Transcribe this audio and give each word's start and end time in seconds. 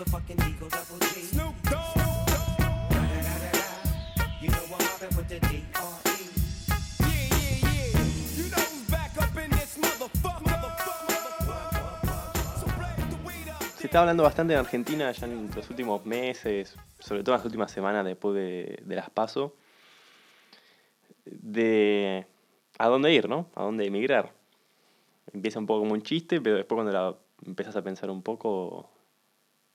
motherfucking 0.00 0.40
Eagle 0.48 0.68
Double 0.68 0.98
G. 1.12 1.20
Snoop 1.20 1.54
Dogg. 1.68 1.96
You 4.40 4.48
know 4.48 4.64
I'm 4.64 4.80
mobbing 4.80 5.16
with 5.16 5.28
the 5.28 5.40
D.R.E. 5.40 6.16
Yeah, 7.00 7.08
yeah, 7.10 7.68
yeah. 7.68 8.00
You 8.36 8.44
know 8.48 8.64
who's 8.64 8.90
back 8.90 9.12
up 9.20 9.36
in 9.36 9.50
this 9.50 9.76
motherfucker. 9.76 10.48
So 12.60 12.66
blaze 12.78 13.08
the 13.10 13.16
weed 13.26 13.48
up. 13.50 13.62
Se 13.76 13.86
está 13.88 14.00
hablando 14.00 14.22
bastante 14.22 14.54
en 14.54 14.60
Argentina 14.60 15.12
ya 15.12 15.26
en 15.26 15.50
los 15.54 15.68
últimos 15.68 16.06
meses, 16.06 16.76
sobre 16.98 17.22
todo 17.22 17.34
en 17.34 17.38
las 17.38 17.44
últimas 17.44 17.70
semanas 17.70 18.06
después 18.06 18.34
de, 18.36 18.82
de 18.82 18.96
las 18.96 19.10
PASO, 19.10 19.54
de 21.26 22.26
a 22.78 22.88
dónde 22.88 23.12
ir, 23.12 23.28
¿no? 23.28 23.50
A 23.54 23.64
dónde 23.64 23.84
emigrar. 23.84 24.32
Empieza 25.34 25.58
un 25.58 25.66
poco 25.66 25.80
como 25.80 25.92
un 25.92 26.02
chiste, 26.02 26.40
pero 26.40 26.56
después 26.56 26.76
cuando 26.76 26.92
la 26.92 27.14
empiezas 27.44 27.76
a 27.76 27.82
pensar 27.82 28.10
un 28.10 28.22
poco 28.22 28.88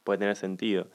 puede 0.06 0.20
tener 0.20 0.38
sentido. 0.38 0.88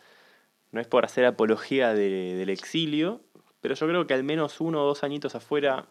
No 0.72 0.80
es 0.80 0.86
por 0.86 1.04
hacer 1.04 1.26
apología 1.26 1.92
de- 1.92 2.34
del 2.36 2.48
exilio, 2.48 3.20
pero 3.60 3.74
yo 3.74 3.86
creo 3.86 4.06
que 4.06 4.14
al 4.14 4.24
menos 4.24 4.60
uno 4.62 4.82
o 4.82 4.86
dos 4.86 5.04
añitos 5.04 5.34
afuera, 5.34 5.86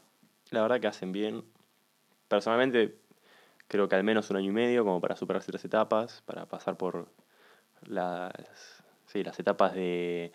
la 0.49 0.63
verdad 0.63 0.79
que 0.79 0.87
hacen 0.87 1.11
bien. 1.11 1.43
Personalmente 2.27 2.95
creo 3.67 3.87
que 3.87 3.95
al 3.95 4.03
menos 4.03 4.29
un 4.31 4.37
año 4.37 4.49
y 4.49 4.53
medio 4.53 4.83
como 4.83 4.99
para 5.01 5.15
superar 5.15 5.43
ciertas 5.43 5.63
etapas, 5.65 6.23
para 6.25 6.47
pasar 6.47 6.77
por 6.77 7.07
las, 7.85 8.83
sí, 9.05 9.23
las 9.23 9.39
etapas 9.39 9.73
de 9.75 10.31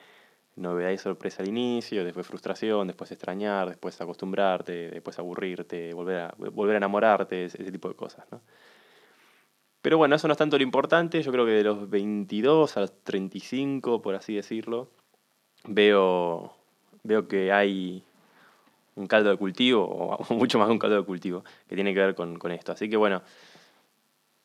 novedad 0.57 0.91
y 0.91 0.99
sorpresa 0.99 1.43
al 1.43 1.49
inicio, 1.49 2.05
después 2.05 2.27
frustración, 2.27 2.87
después 2.87 3.11
extrañar, 3.11 3.69
después 3.69 4.01
acostumbrarte, 4.01 4.91
después 4.91 5.19
aburrirte, 5.19 5.93
volver 5.95 6.21
a, 6.21 6.35
volver 6.37 6.75
a 6.75 6.79
enamorarte, 6.79 7.47
ese, 7.47 7.61
ese 7.61 7.73
tipo 7.73 7.89
de 7.89 7.97
cosas, 7.97 8.25
¿no? 8.31 8.41
Pero 9.85 9.99
bueno, 9.99 10.17
eso 10.17 10.27
no 10.29 10.33
es 10.33 10.39
tanto 10.39 10.57
lo 10.57 10.63
importante, 10.63 11.23
yo 11.23 11.31
creo 11.31 11.45
que 11.45 11.53
de 11.53 11.63
los 11.63 11.91
22 11.91 12.75
a 12.79 12.81
los 12.81 13.05
35, 13.05 14.01
por 14.01 14.15
así 14.15 14.35
decirlo, 14.35 14.89
veo, 15.69 16.55
veo 17.03 17.29
que 17.29 17.53
hay 17.53 18.03
un 18.95 19.07
caldo 19.07 19.29
de 19.29 19.37
cultivo, 19.37 19.85
o 20.31 20.35
mucho 20.35 20.59
más 20.59 20.71
un 20.71 20.79
caldo 20.79 20.97
de 20.97 21.05
cultivo, 21.05 21.45
que 21.69 21.75
tiene 21.75 21.93
que 21.93 22.01
ver 22.01 22.15
con, 22.15 22.39
con 22.39 22.51
esto. 22.51 22.73
Así 22.73 22.89
que 22.89 22.97
bueno, 22.97 23.21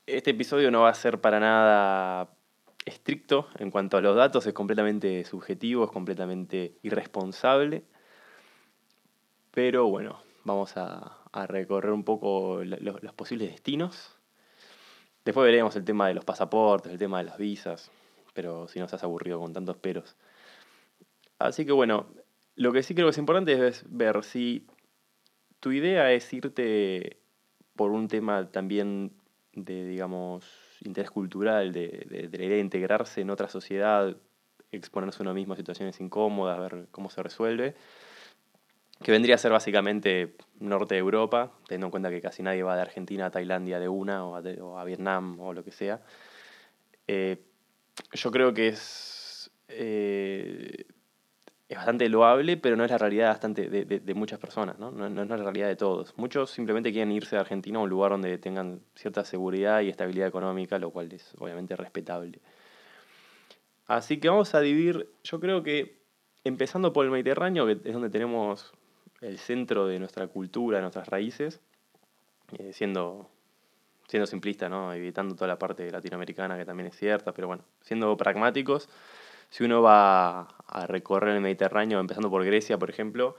este 0.06 0.32
episodio 0.32 0.72
no 0.72 0.82
va 0.82 0.90
a 0.90 0.94
ser 0.94 1.22
para 1.22 1.40
nada 1.40 2.28
estricto 2.84 3.48
en 3.60 3.72
cuanto 3.72 3.96
a 3.96 4.02
los 4.02 4.18
datos, 4.18 4.46
es 4.46 4.54
completamente 4.54 5.24
subjetivo, 5.24 5.86
es 5.86 5.92
completamente 5.92 6.74
irresponsable. 6.84 7.86
Pero 9.52 9.88
bueno, 9.88 10.20
vamos 10.44 10.76
a, 10.76 11.16
a 11.32 11.48
recorrer 11.48 11.94
un 11.94 12.04
poco 12.04 12.62
los 12.62 13.14
posibles 13.14 13.52
destinos. 13.52 14.19
Después 15.26 15.46
veremos 15.46 15.76
el 15.76 15.84
tema 15.86 16.08
de 16.08 16.14
los 16.14 16.26
pasaportes, 16.26 16.92
el 16.92 16.98
tema 16.98 17.20
de 17.20 17.26
las 17.26 17.38
visas, 17.38 17.92
pero 18.34 18.68
si 18.68 18.80
no 18.80 18.86
estás 18.86 19.04
aburrido 19.04 19.40
con 19.40 19.54
tantos 19.54 19.78
peros. 19.78 20.16
Así 21.38 21.66
que 21.66 21.72
bueno, 21.72 22.08
lo 22.56 22.72
que 22.72 22.84
sí 22.84 22.94
creo 22.94 23.08
que 23.08 23.12
es 23.12 23.18
importante 23.18 23.68
es 23.68 23.84
ver 23.88 24.24
si 24.24 24.66
tu 25.60 25.72
idea 25.72 26.12
es 26.12 26.32
irte 26.34 27.18
por 27.76 27.92
un 27.92 28.08
tema 28.08 28.50
también 28.52 29.14
de, 29.54 29.86
digamos, 29.86 30.46
interés 30.82 31.12
cultural, 31.12 31.72
de, 31.72 32.06
de- 32.10 32.28
de 32.28 32.60
integrarse 32.60 33.22
en 33.22 33.30
otra 33.30 33.50
sociedad, 33.50 34.16
exponerse 34.72 35.22
uno 35.24 35.34
mismo 35.34 35.54
a 35.54 35.58
situaciones 35.58 36.00
incómodas, 36.00 36.60
ver 36.60 36.88
cómo 36.92 37.10
se 37.10 37.24
resuelve, 37.24 37.76
que 39.02 39.12
vendría 39.12 39.36
a 39.36 39.38
ser 39.38 39.52
básicamente 39.52 40.36
norte 40.60 40.96
de 40.96 41.00
Europa, 41.00 41.52
teniendo 41.68 41.88
en 41.88 41.92
cuenta 41.92 42.10
que 42.10 42.22
casi 42.22 42.44
nadie 42.44 42.64
va 42.64 42.76
de 42.76 42.82
Argentina 42.82 43.28
a 43.28 43.32
Tailandia 43.32 43.80
de 43.80 43.88
una 43.88 44.26
o 44.26 44.36
a, 44.36 44.42
o 44.62 44.78
a 44.78 44.84
Vietnam 44.84 45.40
o 45.40 45.54
lo 45.54 45.64
que 45.64 45.72
sea. 45.72 46.02
Eh, 47.08 47.42
yo 48.14 48.30
creo 48.32 48.54
que 48.54 48.68
es, 48.70 49.50
eh, 49.70 50.86
es 51.70 51.78
bastante 51.78 52.10
loable, 52.10 52.58
pero 52.58 52.76
no 52.76 52.84
es 52.84 52.92
la 52.92 52.98
realidad 52.98 53.30
bastante 53.30 53.70
de, 53.70 53.86
de- 53.86 54.00
de 54.00 54.14
muchas 54.14 54.38
personas, 54.40 54.78
¿no? 54.80 54.92
No, 54.92 55.10
no 55.10 55.24
es 55.24 55.30
la 55.30 55.38
realidad 55.38 55.68
de 55.68 55.76
todos. 55.76 56.18
Muchos 56.18 56.52
simplemente 56.52 56.92
quieren 56.92 57.12
irse 57.12 57.36
de 57.36 57.40
Argentina 57.42 57.80
a 57.80 57.84
un 57.84 57.90
lugar 57.90 58.12
donde 58.12 58.38
tengan 58.38 58.82
cierta 58.96 59.24
seguridad 59.24 59.82
y 59.82 59.90
estabilidad 59.90 60.28
económica, 60.28 60.78
lo 60.78 60.92
cual 60.92 61.12
es 61.14 61.34
obviamente 61.40 61.76
respetable. 61.76 62.40
Así 63.88 64.20
que 64.20 64.30
vamos 64.30 64.54
a 64.56 64.60
dividir, 64.62 65.10
yo 65.24 65.40
creo 65.40 65.64
que 65.64 66.00
empezando 66.44 66.94
por 66.94 67.06
el 67.06 67.12
Mediterráneo, 67.12 67.66
que 67.66 67.74
es 67.84 67.94
donde 67.94 68.10
tenemos 68.10 68.74
el 69.22 69.38
centro 69.38 69.88
de 69.88 70.00
nuestra 70.00 70.28
cultura, 70.28 70.78
de 70.78 70.82
nuestras 70.82 71.08
raíces, 71.08 71.60
eh, 72.58 72.72
siendo, 72.74 73.30
siendo 74.08 74.26
simplista, 74.26 74.70
¿no? 74.70 74.94
evitando 74.94 75.36
toda 75.36 75.48
la 75.48 75.60
parte 75.60 75.90
latinoamericana 75.92 76.58
que 76.58 76.66
también 76.66 76.88
es 76.88 76.98
cierta, 76.98 77.34
pero 77.34 77.48
bueno, 77.48 77.64
siendo 77.82 78.16
pragmáticos, 78.18 78.90
si 79.50 79.64
uno 79.64 79.82
va 79.82 80.42
a 80.68 80.88
recorrer 80.88 81.36
el 81.36 81.42
Mediterráneo, 81.42 82.00
empezando 82.00 82.30
por 82.30 82.46
Grecia, 82.46 82.78
por 82.78 82.90
ejemplo, 82.90 83.36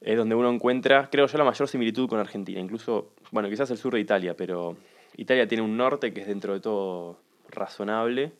es 0.00 0.16
donde 0.16 0.34
uno 0.34 0.50
encuentra, 0.50 1.08
creo 1.10 1.26
yo, 1.26 1.38
la 1.38 1.44
mayor 1.44 1.68
similitud 1.68 2.08
con 2.08 2.18
Argentina. 2.18 2.60
Incluso, 2.60 3.12
bueno, 3.30 3.48
quizás 3.48 3.70
el 3.70 3.78
sur 3.78 3.94
de 3.94 4.00
Italia, 4.00 4.36
pero 4.36 4.76
Italia 5.16 5.46
tiene 5.46 5.62
un 5.62 5.76
norte 5.76 6.12
que 6.12 6.22
es 6.22 6.26
dentro 6.26 6.54
de 6.54 6.60
todo 6.60 7.20
razonable 7.48 8.32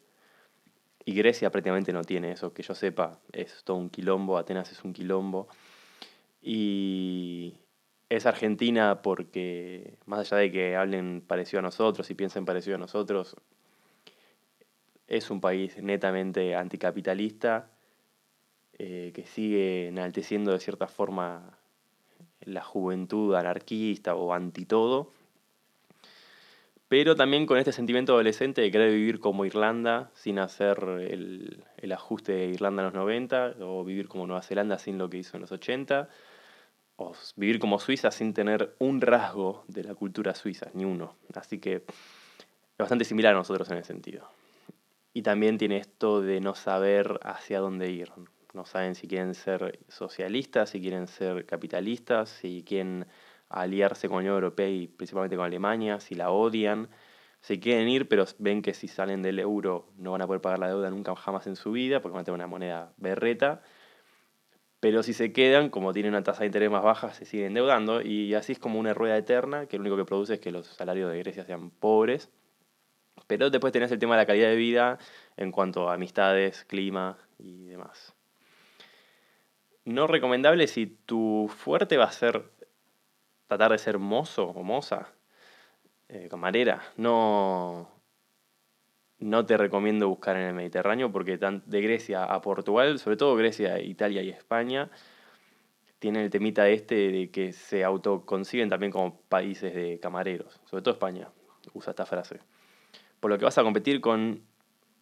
y 1.05 1.15
Grecia 1.15 1.51
prácticamente 1.51 1.93
no 1.93 2.03
tiene 2.03 2.33
eso, 2.33 2.53
que 2.53 2.63
yo 2.63 2.75
sepa, 2.75 3.19
es 3.33 3.65
todo 3.65 3.77
un 3.77 3.91
quilombo, 3.91 4.39
Atenas 4.39 4.71
es 4.73 4.85
un 4.85 4.93
quilombo. 4.93 5.49
Y 6.43 7.55
es 8.09 8.27
Argentina 8.27 9.01
porque, 9.01 9.95
más 10.07 10.21
allá 10.21 10.39
de 10.39 10.53
que 10.53 10.77
hablen 10.77 11.23
parecido 11.27 11.61
a 11.61 11.63
nosotros 11.63 12.11
y 12.11 12.15
piensen 12.15 12.45
parecido 12.45 12.77
a 12.77 12.81
nosotros, 12.81 13.37
es 15.07 15.31
un 15.31 15.41
país 15.41 15.81
netamente 15.83 16.55
anticapitalista 16.57 17.71
eh, 18.79 19.13
que 19.15 19.25
sigue 19.25 19.89
enalteciendo 19.89 20.53
de 20.53 20.59
cierta 20.59 20.89
forma 20.89 21.59
la 22.41 22.63
juventud 22.63 23.35
anarquista 23.35 24.15
o 24.15 24.33
anti 24.33 24.65
todo, 24.65 25.11
pero 26.89 27.15
también 27.15 27.47
con 27.47 27.59
este 27.59 27.73
sentimiento 27.73 28.13
adolescente 28.13 28.61
de 28.61 28.71
querer 28.71 28.93
vivir 28.93 29.21
como 29.21 29.45
Irlanda 29.45 30.11
sin 30.15 30.39
hacer 30.39 30.79
el, 31.01 31.65
el 31.77 31.93
ajuste 31.93 32.33
de 32.33 32.47
Irlanda 32.49 32.83
en 32.83 32.87
los 32.87 32.95
90, 32.95 33.55
o 33.61 33.85
vivir 33.85 34.09
como 34.09 34.27
Nueva 34.27 34.43
Zelanda 34.43 34.79
sin 34.79 34.99
lo 34.99 35.09
que 35.09 35.19
hizo 35.19 35.37
en 35.37 35.43
los 35.43 35.53
80, 35.53 36.09
vivir 37.37 37.59
como 37.59 37.79
Suiza 37.79 38.11
sin 38.11 38.35
tener 38.35 38.75
un 38.79 39.01
rasgo 39.01 39.65
de 39.69 39.85
la 39.85 39.95
cultura 39.95 40.35
suiza, 40.35 40.71
ni 40.75 40.85
uno. 40.85 41.17
Así 41.35 41.59
que 41.59 41.77
es 41.77 42.79
bastante 42.79 43.05
similar 43.05 43.35
a 43.35 43.39
nosotros 43.39 43.71
en 43.71 43.79
ese 43.79 43.89
sentido. 43.89 44.29
Y 45.15 45.23
también 45.23 45.59
tiene 45.59 45.77
esto 45.77 46.23
de 46.23 46.41
no 46.41 46.55
saber 46.55 47.21
hacia 47.23 47.61
dónde 47.61 47.91
ir. 47.91 48.11
No 48.55 48.65
saben 48.65 48.95
si 48.95 49.09
quieren 49.09 49.35
ser 49.35 49.81
socialistas, 49.89 50.71
si 50.71 50.81
quieren 50.81 51.07
ser 51.07 51.47
capitalistas, 51.47 52.29
si 52.29 52.65
quieren 52.67 53.07
aliarse 53.49 54.09
con 54.09 54.17
la 54.17 54.21
Unión 54.21 54.35
Europea 54.35 54.69
y 54.69 54.89
principalmente 54.89 55.37
con 55.37 55.45
Alemania, 55.45 56.01
si 56.01 56.15
la 56.15 56.31
odian, 56.31 56.89
si 57.41 57.59
quieren 57.59 57.89
ir, 57.89 58.09
pero 58.09 58.25
ven 58.39 58.63
que 58.63 58.73
si 58.73 58.89
salen 58.89 59.23
del 59.23 59.39
euro 59.39 59.89
no 59.97 60.13
van 60.13 60.23
a 60.23 60.27
poder 60.27 60.41
pagar 60.41 60.59
la 60.59 60.69
deuda 60.69 60.91
nunca 60.91 61.15
jamás 61.17 61.47
en 61.47 61.57
su 61.57 61.73
vida, 61.73 62.01
porque 62.01 62.15
van 62.15 62.23
a 62.23 62.25
tener 62.25 62.37
una 62.37 62.47
moneda 62.47 62.93
berreta. 62.97 63.63
Pero 64.83 65.05
si 65.05 65.13
se 65.13 65.33
quedan, 65.33 65.71
como 65.71 65.93
tienen 65.93 66.13
una 66.13 66.25
tasa 66.25 66.41
de 66.41 66.47
interés 66.47 66.69
más 66.69 66.83
baja, 66.83 67.13
se 67.15 67.25
siguen 67.25 67.47
endeudando. 67.47 68.03
Y 68.03 68.35
así 68.35 68.51
es 68.51 68.59
como 68.59 68.81
una 68.81 68.93
rueda 68.93 69.17
eterna, 69.17 69.67
que 69.67 69.77
lo 69.77 69.83
único 69.83 69.97
que 69.97 70.05
produce 70.05 70.35
es 70.35 70.41
que 70.41 70.51
los 70.51 70.67
salarios 70.67 71.09
de 71.13 71.21
Grecia 71.21 71.45
sean 71.45 71.71
pobres. 71.71 72.31
Pero 73.29 73.49
después 73.49 73.73
tenés 73.73 73.93
el 73.93 74.01
tema 74.01 74.17
de 74.17 74.23
la 74.23 74.27
calidad 74.27 74.49
de 74.49 74.57
vida 74.57 74.99
en 75.37 75.53
cuanto 75.53 75.89
a 75.89 75.95
amistades, 75.95 76.65
clima 76.65 77.17
y 77.39 77.67
demás. 77.67 78.13
No 79.85 80.09
recomendable 80.09 80.67
si 80.67 80.89
tu 80.89 81.49
fuerte 81.49 81.97
va 81.97 82.07
a 82.07 82.13
ser 82.13 82.43
tratar 83.47 83.71
de 83.71 83.79
ser 83.79 83.99
mozo 83.99 84.49
o 84.49 84.65
moza, 84.65 85.13
eh, 86.09 86.27
camarera. 86.29 86.83
No, 86.97 87.89
no 89.23 89.47
te 89.47 89.57
recomiendo 89.57 90.09
buscar 90.09 90.37
en 90.37 90.43
el 90.43 90.55
Mediterráneo 90.55 91.13
porque 91.13 91.39
de 91.39 91.81
Grecia 91.81 92.25
a 92.25 92.41
Portugal, 92.41 92.99
sobre 92.99 93.17
todo 93.17 93.37
Grecia, 93.37 93.81
Italia 93.81 94.23
y 94.23 94.31
España, 94.31 94.91
tienen 96.01 96.25
el 96.25 96.31
temita 96.31 96.69
este 96.69 97.13
de 97.13 97.31
que 97.31 97.53
se 97.53 97.85
autoconciben 97.85 98.69
también 98.69 98.91
como 98.91 99.21
países 99.29 99.75
de 99.75 100.01
camareros. 100.01 100.61
Sobre 100.65 100.83
todo 100.83 100.95
España 100.95 101.29
usa 101.73 101.91
esta 101.91 102.05
frase. 102.05 102.41
Por 103.21 103.31
lo 103.31 103.39
que 103.39 103.45
vas 103.45 103.57
a 103.57 103.63
competir 103.63 104.01
con 104.01 104.43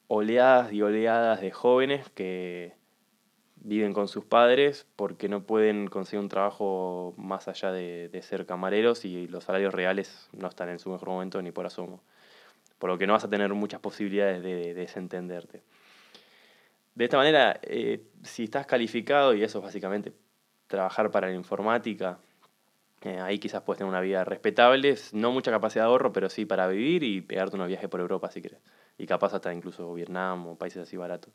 oleadas 0.08 0.70
y 0.72 0.82
oleadas 0.82 1.40
de 1.40 1.50
jóvenes 1.50 2.10
que 2.10 2.74
viven 3.56 3.94
con 3.94 4.08
sus 4.08 4.26
padres 4.26 4.86
porque 4.96 5.30
no 5.30 5.44
pueden 5.44 5.86
conseguir 5.86 6.20
un 6.20 6.28
trabajo 6.28 7.14
más 7.16 7.48
allá 7.48 7.72
de, 7.72 8.10
de 8.10 8.22
ser 8.22 8.44
camareros 8.44 9.06
y 9.06 9.28
los 9.28 9.44
salarios 9.44 9.72
reales 9.72 10.28
no 10.32 10.48
están 10.48 10.68
en 10.68 10.78
su 10.78 10.90
mejor 10.90 11.08
momento 11.08 11.40
ni 11.40 11.52
por 11.52 11.64
asomo. 11.64 12.02
Por 12.80 12.90
lo 12.90 12.98
que 12.98 13.06
no 13.06 13.12
vas 13.12 13.22
a 13.22 13.30
tener 13.30 13.54
muchas 13.54 13.78
posibilidades 13.78 14.42
de, 14.42 14.56
de 14.56 14.74
desentenderte. 14.74 15.62
De 16.96 17.04
esta 17.04 17.16
manera, 17.16 17.60
eh, 17.62 18.02
si 18.24 18.44
estás 18.44 18.66
calificado, 18.66 19.32
y 19.34 19.44
eso 19.44 19.58
es 19.58 19.64
básicamente 19.64 20.12
trabajar 20.66 21.12
para 21.12 21.28
la 21.28 21.34
informática, 21.34 22.18
eh, 23.02 23.18
ahí 23.20 23.38
quizás 23.38 23.62
puedes 23.62 23.78
tener 23.78 23.88
una 23.88 24.00
vida 24.00 24.24
respetable, 24.24 24.94
no 25.12 25.32
mucha 25.32 25.50
capacidad 25.50 25.84
de 25.84 25.88
ahorro, 25.88 26.12
pero 26.12 26.28
sí 26.28 26.44
para 26.44 26.66
vivir 26.66 27.02
y 27.02 27.22
pegarte 27.22 27.56
unos 27.56 27.68
viajes 27.68 27.88
por 27.88 28.00
Europa 28.00 28.30
si 28.30 28.42
quieres. 28.42 28.60
y 28.98 29.06
capaz 29.06 29.32
hasta 29.32 29.54
incluso 29.54 29.94
Vietnam 29.94 30.46
o 30.46 30.58
países 30.58 30.82
así 30.82 30.96
baratos, 30.98 31.32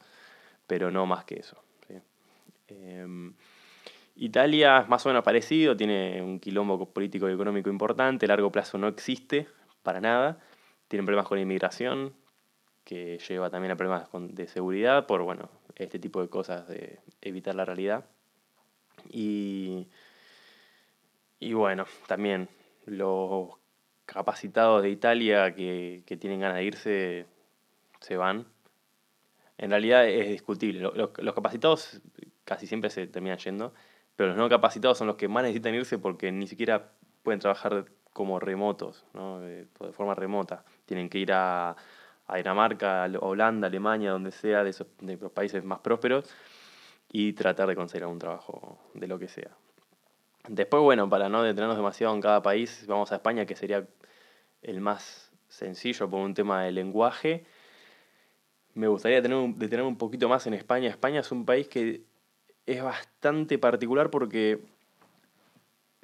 pero 0.67 0.91
no 0.91 1.05
más 1.07 1.25
que 1.25 1.39
eso. 1.39 1.57
Em, 2.67 3.33
Italia 4.15 4.79
es 4.79 4.87
más 4.87 5.05
o 5.05 5.09
menos 5.09 5.23
parecido, 5.23 5.75
tiene 5.77 6.21
un 6.21 6.39
quilombo 6.39 6.87
político 6.91 7.29
y 7.29 7.33
económico 7.33 7.69
importante, 7.69 8.27
largo 8.27 8.51
plazo 8.51 8.77
no 8.77 8.87
existe 8.87 9.47
para 9.83 10.01
nada, 10.01 10.39
tienen 10.87 11.05
problemas 11.05 11.27
con 11.27 11.39
inmigración, 11.39 12.13
que 12.83 13.17
lleva 13.17 13.49
también 13.49 13.71
a 13.71 13.75
problemas 13.75 14.07
con- 14.09 14.35
de 14.35 14.47
seguridad 14.47 15.07
por, 15.07 15.23
bueno, 15.23 15.49
este 15.75 15.99
tipo 15.99 16.21
de 16.21 16.29
cosas 16.29 16.67
de 16.67 16.99
evitar 17.21 17.55
la 17.55 17.65
realidad. 17.65 18.05
Y, 19.09 19.87
y 21.39 21.53
bueno, 21.53 21.85
también 22.07 22.49
los 22.85 23.49
capacitados 24.05 24.83
de 24.83 24.89
Italia 24.89 25.55
que, 25.55 26.03
que 26.05 26.17
tienen 26.17 26.39
ganas 26.39 26.57
de 26.57 26.63
irse 26.63 27.25
se 27.99 28.17
van. 28.17 28.45
En 29.57 29.69
realidad 29.71 30.07
es 30.07 30.27
discutible. 30.29 30.79
Lo- 30.81 30.93
Los, 30.93 31.09
los 31.17 31.33
capacitados 31.33 32.01
casi 32.43 32.67
siempre 32.67 32.89
se 32.89 33.07
terminan 33.07 33.37
yendo, 33.39 33.73
pero 34.15 34.29
los 34.29 34.37
no 34.37 34.47
capacitados 34.49 34.97
son 34.97 35.07
los 35.07 35.15
que 35.15 35.27
más 35.27 35.43
necesitan 35.43 35.73
irse 35.73 35.97
porque 35.97 36.31
ni 36.31 36.45
siquiera 36.47 36.91
pueden 37.23 37.39
trabajar 37.39 37.85
como 38.15 38.39
remotos, 38.39 39.03
¿no? 39.13 39.41
de, 39.41 39.67
forma 39.91 40.15
remota. 40.15 40.63
Tienen 40.85 41.09
que 41.09 41.17
ir 41.17 41.33
a, 41.33 41.75
a 42.27 42.37
Dinamarca, 42.37 43.03
a 43.03 43.09
Holanda, 43.19 43.67
Alemania, 43.67 44.11
donde 44.11 44.31
sea, 44.31 44.63
de 44.63 44.69
esos 44.69 44.87
de 45.01 45.17
los 45.17 45.33
países 45.33 45.65
más 45.65 45.79
prósperos, 45.79 46.33
y 47.11 47.33
tratar 47.33 47.67
de 47.67 47.75
conseguir 47.75 48.03
algún 48.03 48.19
trabajo 48.19 48.79
de 48.93 49.07
lo 49.07 49.19
que 49.19 49.27
sea. 49.27 49.51
Después, 50.47 50.81
bueno, 50.81 51.09
para 51.09 51.27
no 51.27 51.43
detenernos 51.43 51.75
demasiado 51.75 52.15
en 52.15 52.21
cada 52.21 52.41
país, 52.41 52.85
vamos 52.87 53.11
a 53.11 53.15
España, 53.15 53.45
que 53.45 53.57
sería 53.57 53.85
el 54.61 54.79
más 54.79 55.33
sencillo 55.49 56.09
por 56.09 56.21
un 56.21 56.33
tema 56.33 56.63
de 56.63 56.71
lenguaje. 56.71 57.43
Me 58.75 58.87
gustaría 58.87 59.21
tener 59.21 59.55
detenerme 59.55 59.89
un 59.89 59.97
poquito 59.97 60.29
más 60.29 60.47
en 60.47 60.53
España. 60.53 60.87
España 60.87 61.19
es 61.19 61.33
un 61.33 61.45
país 61.45 61.67
que 61.67 62.05
es 62.65 62.81
bastante 62.81 63.57
particular 63.57 64.09
porque, 64.09 64.61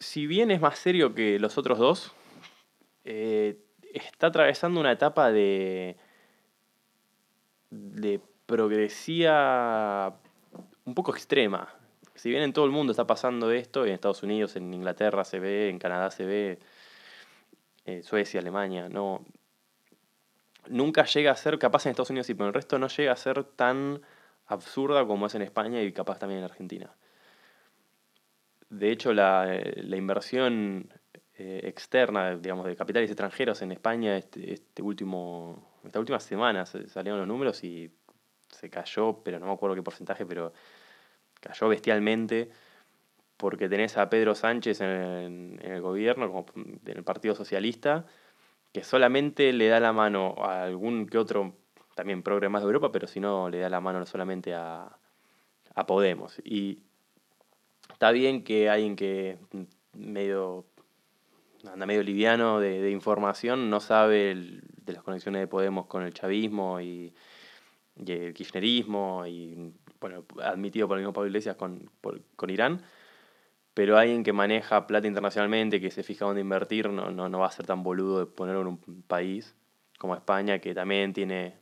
si 0.01 0.25
bien 0.25 0.49
es 0.49 0.59
más 0.59 0.79
serio 0.79 1.13
que 1.13 1.39
los 1.39 1.59
otros 1.59 1.77
dos, 1.77 2.11
eh, 3.05 3.59
está 3.93 4.27
atravesando 4.27 4.79
una 4.79 4.91
etapa 4.91 5.31
de, 5.31 5.95
de 7.69 8.19
progresía 8.47 10.11
un 10.85 10.95
poco 10.95 11.11
extrema. 11.11 11.69
Si 12.15 12.29
bien 12.29 12.41
en 12.41 12.51
todo 12.51 12.65
el 12.65 12.71
mundo 12.71 12.91
está 12.91 13.05
pasando 13.05 13.51
esto, 13.51 13.85
en 13.85 13.93
Estados 13.93 14.23
Unidos, 14.23 14.55
en 14.55 14.73
Inglaterra 14.73 15.23
se 15.23 15.39
ve, 15.39 15.69
en 15.69 15.77
Canadá 15.77 16.09
se 16.09 16.25
ve, 16.25 16.59
eh, 17.85 18.01
Suecia, 18.01 18.39
Alemania, 18.39 18.89
no. 18.89 19.23
Nunca 20.67 21.05
llega 21.05 21.31
a 21.31 21.35
ser, 21.35 21.59
capaz 21.59 21.85
en 21.85 21.91
Estados 21.91 22.09
Unidos 22.09 22.25
sí, 22.25 22.33
pero 22.33 22.47
el 22.47 22.53
resto 22.53 22.79
no 22.79 22.87
llega 22.87 23.11
a 23.11 23.15
ser 23.15 23.43
tan 23.43 24.01
absurda 24.47 25.05
como 25.05 25.27
es 25.27 25.35
en 25.35 25.43
España 25.43 25.81
y 25.81 25.91
capaz 25.91 26.17
también 26.17 26.39
en 26.39 26.45
Argentina. 26.45 26.91
De 28.71 28.89
hecho, 28.91 29.13
la, 29.13 29.53
eh, 29.53 29.83
la 29.83 29.97
inversión 29.97 30.89
eh, 31.33 31.61
externa, 31.65 32.37
digamos, 32.37 32.65
de 32.65 32.75
capitales 32.75 33.09
extranjeros 33.09 33.61
en 33.61 33.71
España, 33.73 34.17
este, 34.17 34.53
este 34.53 34.81
último, 34.81 35.79
esta 35.83 35.99
última 35.99 36.19
semana 36.21 36.65
se- 36.65 36.87
salieron 36.87 37.19
los 37.19 37.27
números 37.27 37.63
y 37.65 37.91
se 38.49 38.69
cayó, 38.69 39.21
pero 39.23 39.39
no 39.39 39.47
me 39.47 39.51
acuerdo 39.53 39.75
qué 39.75 39.83
porcentaje, 39.83 40.25
pero 40.25 40.53
cayó 41.41 41.69
bestialmente 41.69 42.49
porque 43.37 43.69
tenés 43.69 43.97
a 43.97 44.09
Pedro 44.09 44.35
Sánchez 44.35 44.81
en, 44.81 45.59
en 45.63 45.71
el 45.73 45.81
gobierno, 45.81 46.27
como 46.29 46.45
en 46.55 46.81
el 46.97 47.03
Partido 47.03 47.35
Socialista, 47.35 48.05
que 48.73 48.83
solamente 48.83 49.53
le 49.53 49.67
da 49.69 49.79
la 49.81 49.93
mano 49.93 50.35
a 50.39 50.63
algún 50.63 51.07
que 51.07 51.17
otro, 51.19 51.55
también 51.95 52.23
progre 52.23 52.49
más 52.49 52.63
de 52.63 52.67
Europa, 52.67 52.91
pero 52.91 53.07
si 53.07 53.19
no 53.21 53.49
le 53.49 53.59
da 53.59 53.69
la 53.69 53.81
mano 53.81 54.05
solamente 54.05 54.53
a, 54.55 54.97
a 55.75 55.85
Podemos. 55.85 56.39
Y 56.43 56.83
está 58.01 58.11
bien 58.11 58.43
que 58.43 58.67
alguien 58.67 58.95
que 58.95 59.37
medio 59.93 60.65
anda 61.71 61.85
medio 61.85 62.01
liviano 62.01 62.59
de, 62.59 62.81
de 62.81 62.89
información 62.89 63.69
no 63.69 63.79
sabe 63.79 64.31
el- 64.31 64.63
de 64.83 64.93
las 64.93 65.03
conexiones 65.03 65.39
de 65.41 65.47
Podemos 65.47 65.85
con 65.85 66.01
el 66.01 66.11
chavismo 66.11 66.81
y, 66.81 67.13
y 68.03 68.11
el 68.11 68.33
kirchnerismo 68.33 69.27
y 69.27 69.71
bueno 69.99 70.25
admitido 70.41 70.87
por 70.87 70.97
el 70.97 71.03
mismo 71.03 71.13
Pablo 71.13 71.27
Iglesias 71.27 71.55
con, 71.57 71.91
por- 72.01 72.23
con 72.35 72.49
Irán 72.49 72.81
pero 73.75 73.99
alguien 73.99 74.23
que 74.23 74.33
maneja 74.33 74.87
plata 74.87 75.05
internacionalmente 75.05 75.79
que 75.79 75.91
se 75.91 76.01
fija 76.01 76.25
dónde 76.25 76.41
invertir 76.41 76.89
no, 76.89 77.11
no, 77.11 77.29
no 77.29 77.37
va 77.37 77.45
a 77.45 77.51
ser 77.51 77.67
tan 77.67 77.83
boludo 77.83 78.17
de 78.17 78.25
ponerlo 78.25 78.61
en 78.61 78.67
un 78.67 79.03
país 79.03 79.55
como 79.99 80.15
España 80.15 80.57
que 80.57 80.73
también 80.73 81.13
tiene 81.13 81.60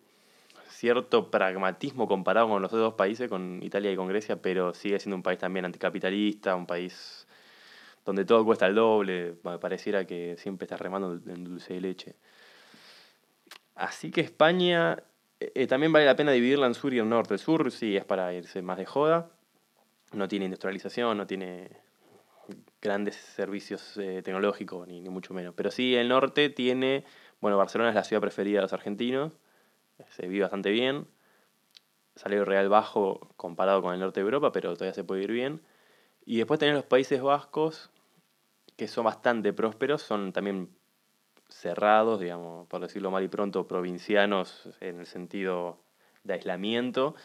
cierto 0.79 1.29
pragmatismo 1.29 2.07
comparado 2.07 2.47
con 2.47 2.61
los 2.61 2.71
otros 2.71 2.93
países, 2.93 3.27
con 3.27 3.61
Italia 3.61 3.91
y 3.91 3.97
con 3.97 4.07
Grecia, 4.07 4.41
pero 4.41 4.73
sigue 4.73 4.97
siendo 4.97 5.17
un 5.17 5.23
país 5.23 5.37
también 5.37 5.65
anticapitalista, 5.65 6.55
un 6.55 6.65
país 6.65 7.27
donde 8.05 8.23
todo 8.23 8.45
cuesta 8.45 8.65
el 8.65 8.75
doble, 8.75 9.33
pa- 9.33 9.59
pareciera 9.59 10.05
que 10.05 10.37
siempre 10.37 10.63
estás 10.65 10.79
remando 10.79 11.19
en 11.29 11.43
dulce 11.43 11.73
de 11.73 11.81
leche. 11.81 12.15
Así 13.75 14.09
que 14.09 14.21
España 14.21 15.03
eh, 15.41 15.51
eh, 15.53 15.67
también 15.67 15.91
vale 15.91 16.05
la 16.05 16.15
pena 16.15 16.31
dividirla 16.31 16.67
en 16.67 16.73
sur 16.73 16.93
y 16.93 16.99
en 16.99 17.09
norte. 17.09 17.33
El 17.33 17.39
sur 17.41 17.69
sí 17.71 17.97
es 17.97 18.05
para 18.05 18.33
irse 18.33 18.61
más 18.61 18.77
de 18.77 18.85
joda, 18.85 19.29
no 20.13 20.29
tiene 20.29 20.45
industrialización, 20.45 21.17
no 21.17 21.27
tiene 21.27 21.69
grandes 22.81 23.15
servicios 23.15 23.97
eh, 23.97 24.21
tecnológicos, 24.23 24.87
ni, 24.87 25.01
ni 25.01 25.09
mucho 25.09 25.33
menos. 25.33 25.53
Pero 25.55 25.71
sí, 25.71 25.93
el 25.95 26.07
norte 26.07 26.49
tiene, 26.49 27.03
bueno, 27.41 27.57
Barcelona 27.57 27.89
es 27.89 27.95
la 27.95 28.05
ciudad 28.05 28.21
preferida 28.21 28.59
de 28.59 28.61
los 28.63 28.73
argentinos, 28.73 29.33
se 30.09 30.27
vive 30.27 30.41
bastante 30.41 30.71
bien, 30.71 31.07
salario 32.15 32.45
real 32.45 32.69
bajo 32.69 33.31
comparado 33.37 33.81
con 33.81 33.93
el 33.93 33.99
norte 33.99 34.19
de 34.19 34.25
Europa, 34.25 34.51
pero 34.51 34.73
todavía 34.73 34.93
se 34.93 35.03
puede 35.03 35.23
ir 35.23 35.31
bien. 35.31 35.61
Y 36.25 36.37
después 36.37 36.59
tenés 36.59 36.75
los 36.75 36.85
Países 36.85 37.21
Vascos, 37.21 37.89
que 38.75 38.87
son 38.87 39.05
bastante 39.05 39.53
prósperos, 39.53 40.01
son 40.01 40.31
también 40.31 40.69
cerrados, 41.49 42.19
digamos, 42.19 42.67
por 42.67 42.81
decirlo 42.81 43.11
mal 43.11 43.23
y 43.23 43.27
pronto, 43.27 43.67
provincianos 43.67 44.69
en 44.79 44.99
el 44.99 45.05
sentido 45.05 45.79
de 46.23 46.33
aislamiento. 46.33 47.15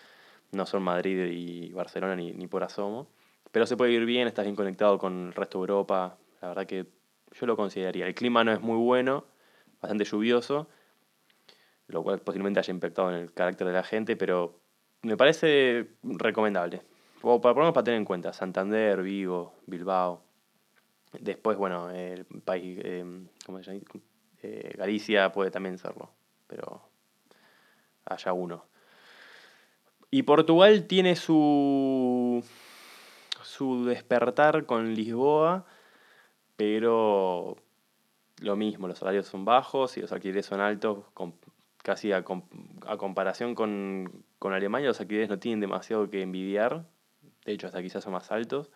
No 0.52 0.66
son 0.66 0.82
Madrid 0.82 1.26
y 1.30 1.72
Barcelona 1.72 2.16
ni, 2.16 2.32
ni 2.32 2.46
por 2.46 2.62
asomo. 2.62 3.08
Pero 3.50 3.66
se 3.66 3.76
puede 3.76 3.92
ir 3.92 4.04
bien, 4.04 4.26
estás 4.26 4.44
bien 4.44 4.56
conectado 4.56 4.98
con 4.98 5.28
el 5.28 5.32
resto 5.32 5.58
de 5.58 5.62
Europa. 5.62 6.16
La 6.40 6.48
verdad 6.48 6.66
que 6.66 6.86
yo 7.32 7.46
lo 7.46 7.56
consideraría. 7.56 8.06
El 8.06 8.14
clima 8.14 8.44
no 8.44 8.52
es 8.52 8.60
muy 8.60 8.78
bueno, 8.78 9.24
bastante 9.80 10.04
lluvioso, 10.04 10.68
lo 11.88 12.02
cual 12.02 12.20
posiblemente 12.20 12.60
haya 12.60 12.72
impactado 12.72 13.10
en 13.10 13.16
el 13.16 13.32
carácter 13.32 13.66
de 13.66 13.72
la 13.72 13.82
gente, 13.82 14.16
pero 14.16 14.60
me 15.02 15.16
parece 15.16 15.88
recomendable. 16.02 16.82
O 17.22 17.40
para, 17.40 17.54
por 17.54 17.60
lo 17.60 17.64
menos 17.64 17.74
para 17.74 17.84
tener 17.84 17.98
en 17.98 18.04
cuenta, 18.04 18.32
Santander, 18.32 19.02
Vigo, 19.02 19.54
Bilbao. 19.66 20.22
Después, 21.20 21.56
bueno, 21.56 21.90
el 21.90 22.24
país, 22.44 22.78
eh, 22.82 23.04
¿cómo 23.46 23.62
se 23.62 23.64
llama? 23.64 23.80
Eh, 24.42 24.74
Galicia 24.76 25.32
puede 25.32 25.50
también 25.50 25.78
serlo, 25.78 26.10
pero 26.46 26.82
haya 28.04 28.32
uno. 28.32 28.66
Y 30.10 30.22
Portugal 30.22 30.86
tiene 30.86 31.16
su, 31.16 32.44
su 33.42 33.84
despertar 33.86 34.66
con 34.66 34.94
Lisboa, 34.94 35.64
pero 36.56 37.56
lo 38.40 38.56
mismo, 38.56 38.86
los 38.86 38.98
salarios 38.98 39.26
son 39.26 39.44
bajos 39.44 39.96
y 39.96 40.02
los 40.02 40.12
alquileres 40.12 40.46
son 40.46 40.60
altos, 40.60 41.04
casi 41.84 42.12
a, 42.12 42.24
com- 42.24 42.48
a 42.86 42.96
comparación 42.96 43.54
con, 43.54 44.24
con 44.38 44.54
Alemania, 44.54 44.88
los 44.88 45.00
alquileres 45.00 45.28
no 45.28 45.38
tienen 45.38 45.60
demasiado 45.60 46.08
que 46.08 46.22
envidiar, 46.22 46.86
de 47.44 47.52
hecho 47.52 47.66
hasta 47.66 47.82
quizás 47.82 48.02
son 48.02 48.14
más 48.14 48.32
altos, 48.32 48.70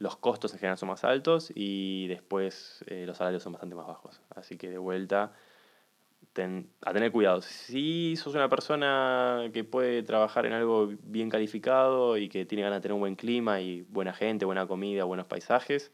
los 0.00 0.16
costos 0.16 0.52
en 0.52 0.58
general 0.58 0.76
son 0.76 0.88
más 0.88 1.04
altos 1.04 1.52
y 1.54 2.08
después 2.08 2.84
eh, 2.88 3.04
los 3.06 3.16
salarios 3.16 3.42
son 3.44 3.52
bastante 3.52 3.76
más 3.76 3.86
bajos, 3.86 4.20
así 4.34 4.58
que 4.58 4.68
de 4.68 4.78
vuelta 4.78 5.32
ten- 6.32 6.68
a 6.82 6.92
tener 6.92 7.12
cuidado. 7.12 7.40
Si 7.40 8.16
sos 8.16 8.34
una 8.34 8.48
persona 8.48 9.44
que 9.52 9.62
puede 9.62 10.02
trabajar 10.02 10.44
en 10.44 10.54
algo 10.54 10.88
bien 11.04 11.30
calificado 11.30 12.16
y 12.16 12.28
que 12.28 12.46
tiene 12.46 12.62
ganas 12.62 12.78
de 12.78 12.82
tener 12.82 12.94
un 12.94 13.00
buen 13.00 13.14
clima 13.14 13.60
y 13.60 13.82
buena 13.82 14.12
gente, 14.12 14.44
buena 14.44 14.66
comida, 14.66 15.04
buenos 15.04 15.28
paisajes, 15.28 15.92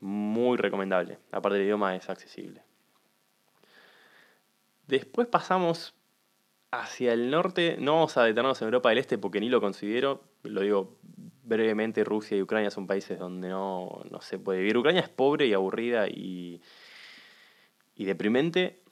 muy 0.00 0.56
recomendable. 0.56 1.18
Aparte 1.32 1.58
el 1.58 1.64
idioma 1.64 1.96
es 1.96 2.08
accesible. 2.08 2.62
Después 4.92 5.26
pasamos 5.26 5.94
hacia 6.70 7.14
el 7.14 7.30
norte. 7.30 7.76
No 7.80 7.94
vamos 7.94 8.18
a 8.18 8.24
detenernos 8.24 8.60
en 8.60 8.66
Europa 8.66 8.90
del 8.90 8.98
Este 8.98 9.16
porque 9.16 9.40
ni 9.40 9.48
lo 9.48 9.58
considero. 9.58 10.22
Lo 10.42 10.60
digo 10.60 10.98
brevemente, 11.44 12.04
Rusia 12.04 12.36
y 12.36 12.42
Ucrania 12.42 12.70
son 12.70 12.86
países 12.86 13.18
donde 13.18 13.48
no, 13.48 14.02
no 14.10 14.20
se 14.20 14.38
puede 14.38 14.58
vivir. 14.58 14.76
Ucrania 14.76 15.00
es 15.00 15.08
pobre 15.08 15.46
y 15.46 15.54
aburrida 15.54 16.08
y, 16.08 16.60
y 17.94 18.04
deprimente. 18.04 18.82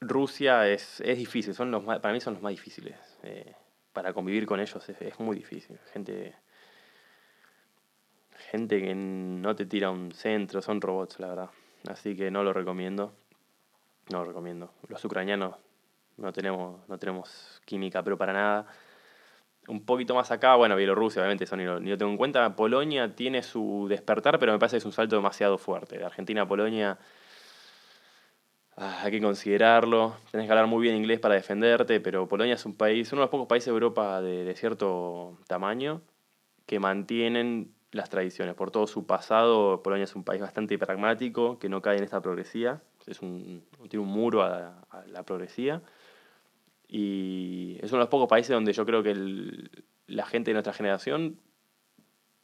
Rusia 0.00 0.68
es, 0.68 1.00
es 1.02 1.16
difícil, 1.18 1.54
son 1.54 1.70
los 1.70 1.84
más- 1.84 2.00
para 2.00 2.12
mí 2.14 2.20
son 2.20 2.34
los 2.34 2.42
más 2.42 2.50
difíciles. 2.50 2.96
eh, 3.22 3.54
para 3.92 4.12
convivir 4.12 4.44
con 4.44 4.58
ellos 4.58 4.88
es, 4.88 5.00
es 5.00 5.20
muy 5.20 5.36
difícil. 5.36 5.78
Gente, 5.92 6.34
gente 8.50 8.80
que 8.80 8.92
no 8.94 9.54
te 9.54 9.66
tira 9.66 9.90
un 9.90 10.10
centro, 10.10 10.62
son 10.62 10.80
robots, 10.80 11.20
la 11.20 11.28
verdad. 11.28 11.50
Así 11.88 12.16
que 12.16 12.30
no 12.32 12.42
lo 12.42 12.52
recomiendo. 12.52 13.12
No 14.10 14.18
lo 14.18 14.24
recomiendo. 14.24 14.72
Los 14.88 15.04
ucranianos 15.04 15.56
no 16.16 16.32
tenemos, 16.32 16.86
no 16.88 16.98
tenemos 16.98 17.60
química, 17.64 18.02
pero 18.02 18.16
para 18.18 18.32
nada. 18.32 18.66
Un 19.68 19.84
poquito 19.84 20.14
más 20.14 20.30
acá, 20.30 20.56
bueno, 20.56 20.76
Bielorrusia, 20.76 21.20
obviamente, 21.20 21.44
eso 21.44 21.56
ni 21.56 21.64
lo, 21.64 21.78
ni 21.78 21.90
lo 21.90 21.98
tengo 21.98 22.10
en 22.10 22.16
cuenta. 22.16 22.56
Polonia 22.56 23.14
tiene 23.14 23.42
su 23.42 23.86
despertar, 23.88 24.38
pero 24.38 24.52
me 24.52 24.58
parece 24.58 24.76
que 24.76 24.78
es 24.78 24.84
un 24.86 24.92
salto 24.92 25.16
demasiado 25.16 25.58
fuerte. 25.58 25.98
De 25.98 26.04
Argentina 26.04 26.42
a 26.42 26.48
Polonia 26.48 26.98
ah, 28.76 29.00
hay 29.02 29.10
que 29.10 29.20
considerarlo. 29.20 30.16
Tenés 30.30 30.46
que 30.46 30.52
hablar 30.52 30.66
muy 30.66 30.82
bien 30.82 30.96
inglés 30.96 31.20
para 31.20 31.34
defenderte, 31.34 32.00
pero 32.00 32.26
Polonia 32.26 32.54
es 32.54 32.64
un 32.64 32.74
país, 32.76 33.12
uno 33.12 33.20
de 33.20 33.24
los 33.24 33.30
pocos 33.30 33.46
países 33.46 33.66
de 33.66 33.72
Europa 33.72 34.22
de, 34.22 34.44
de 34.44 34.54
cierto 34.54 35.38
tamaño 35.46 36.00
que 36.66 36.80
mantienen 36.80 37.74
las 37.92 38.08
tradiciones. 38.10 38.54
Por 38.54 38.70
todo 38.70 38.86
su 38.86 39.06
pasado, 39.06 39.82
Polonia 39.82 40.04
es 40.04 40.14
un 40.14 40.24
país 40.24 40.40
bastante 40.40 40.78
pragmático, 40.78 41.58
que 41.58 41.68
no 41.68 41.82
cae 41.82 41.98
en 41.98 42.04
esta 42.04 42.20
progresía. 42.20 42.82
Es 43.08 43.20
un, 43.22 43.64
tiene 43.88 44.04
un 44.04 44.12
muro 44.12 44.42
a, 44.42 44.84
la 45.06 45.22
progresía. 45.24 45.82
Y 46.88 47.76
es 47.82 47.90
uno 47.90 47.98
de 47.98 48.04
los 48.04 48.08
pocos 48.08 48.28
países 48.28 48.50
donde 48.50 48.72
yo 48.72 48.86
creo 48.86 49.02
que 49.02 49.14
la 50.06 50.26
gente 50.26 50.50
de 50.50 50.54
nuestra 50.54 50.72
generación 50.72 51.38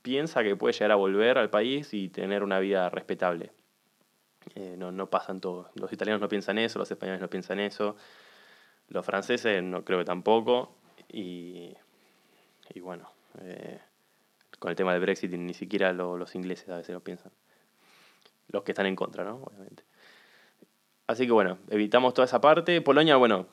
piensa 0.02 0.42
que 0.42 0.54
puede 0.56 0.74
llegar 0.74 0.92
a 0.92 0.96
volver 0.96 1.38
al 1.38 1.48
país 1.48 1.94
y 1.94 2.08
tener 2.10 2.42
una 2.42 2.58
vida 2.58 2.90
respetable. 2.90 3.52
Eh, 4.54 4.76
no, 4.76 4.92
no 4.92 5.08
pasan 5.08 5.40
todos. 5.40 5.68
Los 5.74 5.92
italianos 5.92 6.20
no 6.20 6.28
piensan 6.28 6.58
eso, 6.58 6.78
los 6.78 6.90
españoles 6.90 7.22
no 7.22 7.30
piensan 7.30 7.58
eso, 7.60 7.96
los 8.88 9.04
franceses 9.06 9.62
no 9.62 9.82
creo 9.84 10.00
que 10.00 10.04
tampoco. 10.04 10.74
Y, 11.10 11.74
y 12.74 12.80
bueno, 12.80 13.10
eh, 13.40 13.78
con 14.58 14.70
el 14.70 14.76
tema 14.76 14.92
del 14.92 15.00
Brexit 15.00 15.32
ni 15.32 15.54
siquiera 15.54 15.92
lo- 15.94 16.18
los 16.18 16.34
ingleses 16.34 16.68
a 16.68 16.76
veces 16.76 16.92
lo 16.92 17.00
piensan. 17.00 17.32
Los 18.48 18.62
que 18.62 18.72
están 18.72 18.86
en 18.86 18.96
contra, 18.96 19.24
¿no? 19.24 19.36
Obviamente. 19.36 19.84
Así 21.06 21.26
que 21.26 21.32
bueno, 21.32 21.58
evitamos 21.70 22.14
toda 22.14 22.26
esa 22.26 22.40
parte. 22.40 22.80
Polonia, 22.80 23.16
bueno, 23.16 23.46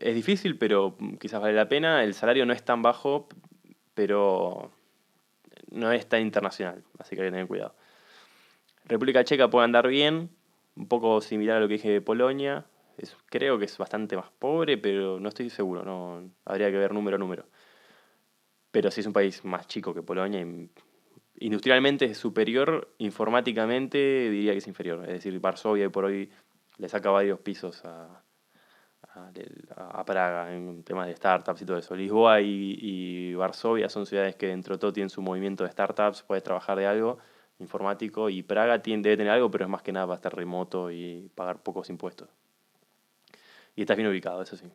es 0.00 0.14
difícil, 0.14 0.56
pero 0.58 0.96
quizás 1.20 1.40
vale 1.40 1.54
la 1.54 1.68
pena. 1.68 2.02
El 2.02 2.14
salario 2.14 2.46
no 2.46 2.52
es 2.52 2.64
tan 2.64 2.82
bajo, 2.82 3.28
pero 3.94 4.70
no 5.70 5.92
es 5.92 6.08
tan 6.08 6.22
internacional, 6.22 6.82
así 6.98 7.14
que 7.14 7.22
hay 7.22 7.28
que 7.28 7.32
tener 7.32 7.46
cuidado. 7.46 7.74
República 8.86 9.24
Checa 9.24 9.48
puede 9.48 9.64
andar 9.64 9.88
bien, 9.88 10.30
un 10.76 10.88
poco 10.88 11.20
similar 11.20 11.56
a 11.56 11.60
lo 11.60 11.68
que 11.68 11.74
dije 11.74 11.90
de 11.90 12.00
Polonia. 12.00 12.66
Creo 13.26 13.58
que 13.58 13.64
es 13.64 13.76
bastante 13.76 14.16
más 14.16 14.30
pobre, 14.38 14.78
pero 14.78 15.18
no 15.18 15.28
estoy 15.28 15.50
seguro, 15.50 15.84
no 15.84 16.30
habría 16.44 16.70
que 16.70 16.76
ver 16.76 16.92
número 16.92 17.16
a 17.16 17.18
número. 17.18 17.44
Pero 18.70 18.90
sí 18.90 19.00
es 19.00 19.06
un 19.06 19.12
país 19.12 19.44
más 19.44 19.66
chico 19.66 19.94
que 19.94 20.02
Polonia. 20.02 20.44
industrialmente 21.38 22.04
es 22.04 22.18
superior, 22.18 22.94
informáticamente 22.98 24.30
diría 24.30 24.52
que 24.52 24.58
es 24.58 24.68
inferior. 24.68 25.02
Es 25.04 25.14
decir, 25.14 25.38
Varsovia 25.40 25.86
hoy 25.86 25.90
por 25.90 26.04
hoy 26.04 26.30
le 26.78 26.88
saca 26.88 27.10
varios 27.10 27.40
pisos 27.40 27.84
a, 27.84 28.22
a, 29.14 29.30
a 29.76 30.04
Praga 30.04 30.54
en 30.54 30.82
temas 30.82 31.06
de 31.06 31.16
startups 31.16 31.62
y 31.62 31.64
todo 31.64 31.78
eso. 31.78 31.94
Lisboa 31.94 32.40
y, 32.40 32.78
y 32.80 33.34
Varsovia 33.34 33.88
son 33.88 34.06
ciudades 34.06 34.36
que 34.36 34.48
dentro 34.48 34.74
de 34.74 34.80
todo 34.80 34.92
tienen 34.92 35.10
su 35.10 35.22
movimiento 35.22 35.64
de 35.64 35.70
startups, 35.70 36.22
puedes 36.22 36.42
trabajar 36.42 36.78
de 36.78 36.86
algo 36.86 37.18
informático 37.58 38.28
y 38.30 38.42
Praga 38.42 38.82
tiene, 38.82 39.02
debe 39.02 39.16
tener 39.16 39.32
algo, 39.32 39.50
pero 39.50 39.64
es 39.64 39.70
más 39.70 39.82
que 39.82 39.92
nada 39.92 40.06
para 40.06 40.16
estar 40.16 40.34
remoto 40.34 40.90
y 40.90 41.30
pagar 41.34 41.62
pocos 41.62 41.88
impuestos. 41.90 42.28
Y 43.76 43.82
estás 43.82 43.96
bien 43.96 44.08
ubicado, 44.08 44.42
eso 44.42 44.56
sí. 44.56 44.70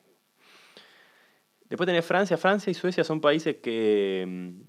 Después 1.70 1.86
tenés 1.86 2.06
Francia. 2.06 2.38
Francia 2.38 2.72
y 2.72 2.74
Suecia 2.74 3.03
son 3.03 3.22
países 3.22 3.58
que 3.58 4.25
mm, 4.27 4.62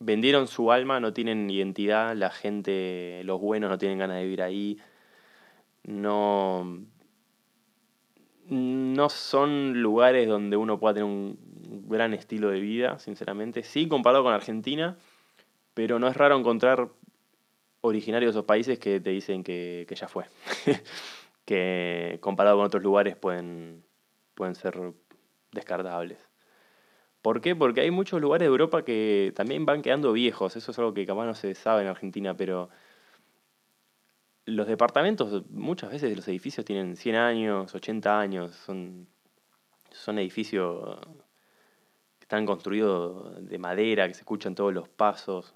vendieron 0.00 0.48
su 0.48 0.72
alma, 0.72 1.00
no 1.00 1.12
tienen 1.12 1.48
identidad, 1.48 2.14
la 2.16 2.30
gente, 2.30 3.22
los 3.24 3.40
buenos 3.40 3.70
no 3.70 3.78
tienen 3.78 3.98
ganas 3.98 4.16
de 4.16 4.24
vivir 4.24 4.42
ahí, 4.42 4.78
no, 5.86 6.84
no 8.48 9.08
son 9.08 9.80
lugares 9.80 10.28
donde 10.28 10.56
uno 10.56 10.78
pueda 10.78 10.94
tener 10.94 11.08
un 11.08 11.38
gran 11.88 12.12
estilo 12.12 12.50
de 12.50 12.60
vida, 12.60 12.98
sinceramente. 12.98 13.62
Sí, 13.62 13.86
comparado 13.88 14.24
con 14.24 14.32
Argentina, 14.32 14.96
pero 15.74 15.98
no 15.98 16.08
es 16.08 16.16
raro 16.16 16.36
encontrar 16.36 16.88
originarios 17.82 18.34
de 18.34 18.38
esos 18.38 18.46
países 18.46 18.80
que 18.80 19.00
te 19.00 19.10
dicen 19.10 19.44
que, 19.44 19.86
que 19.88 19.94
ya 19.94 20.08
fue. 20.08 20.24
que 21.44 22.18
comparado 22.20 22.56
con 22.56 22.66
otros 22.66 22.82
lugares 22.82 23.14
pueden, 23.16 23.84
pueden 24.34 24.56
ser 24.56 24.92
descartables. 25.52 26.18
¿Por 27.22 27.40
qué? 27.40 27.54
Porque 27.54 27.80
hay 27.80 27.92
muchos 27.92 28.20
lugares 28.20 28.46
de 28.46 28.50
Europa 28.50 28.84
que 28.84 29.32
también 29.36 29.66
van 29.66 29.82
quedando 29.82 30.12
viejos. 30.12 30.56
Eso 30.56 30.72
es 30.72 30.78
algo 30.78 30.94
que 30.94 31.06
capaz 31.06 31.26
no 31.26 31.34
se 31.34 31.54
sabe 31.54 31.82
en 31.82 31.88
Argentina, 31.88 32.36
pero 32.36 32.70
los 34.46 34.66
departamentos, 34.66 35.44
muchas 35.50 35.90
veces 35.90 36.16
los 36.16 36.26
edificios 36.28 36.64
tienen 36.64 36.96
100 36.96 37.16
años, 37.16 37.74
80 37.74 38.18
años, 38.18 38.52
son, 38.54 39.06
son 39.90 40.18
edificios 40.18 41.00
que 42.18 42.24
están 42.24 42.46
construidos 42.46 43.44
de 43.48 43.58
madera, 43.58 44.06
que 44.08 44.14
se 44.14 44.20
escuchan 44.20 44.54
todos 44.54 44.72
los 44.72 44.88
pasos. 44.88 45.54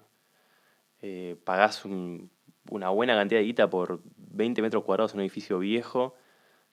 Eh, 1.01 1.35
pagás 1.43 1.85
un- 1.85 2.29
una 2.69 2.89
buena 2.89 3.15
cantidad 3.15 3.39
de 3.39 3.45
guita 3.45 3.69
por 3.69 4.01
20 4.17 4.61
metros 4.61 4.83
cuadrados 4.83 5.13
en 5.13 5.19
un 5.19 5.21
edificio 5.21 5.57
viejo, 5.59 6.15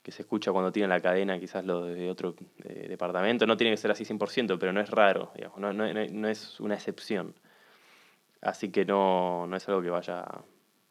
que 0.03 0.13
se 0.13 0.23
escucha 0.23 0.53
cuando 0.53 0.71
tiran 0.73 0.91
la 0.91 1.01
cadena, 1.01 1.39
quizás 1.39 1.65
lo 1.65 1.85
de 1.87 2.11
otro 2.11 2.35
eh, 2.65 2.87
departamento. 2.89 3.47
No 3.47 3.57
tiene 3.57 3.73
que 3.73 3.77
ser 3.79 3.91
así 3.91 4.05
100%, 4.05 4.59
pero 4.59 4.73
no 4.73 4.81
es 4.81 4.91
raro, 4.91 5.33
digamos, 5.35 5.59
no, 5.59 5.73
no- 5.73 5.93
no- 5.93 6.29
es 6.29 6.61
una 6.61 6.75
excepción. 6.75 7.35
Así 8.41 8.71
que 8.71 8.85
no, 8.85 9.47
no 9.47 9.57
es 9.57 9.69
algo 9.69 9.83
que 9.83 9.91
vaya 9.91 10.25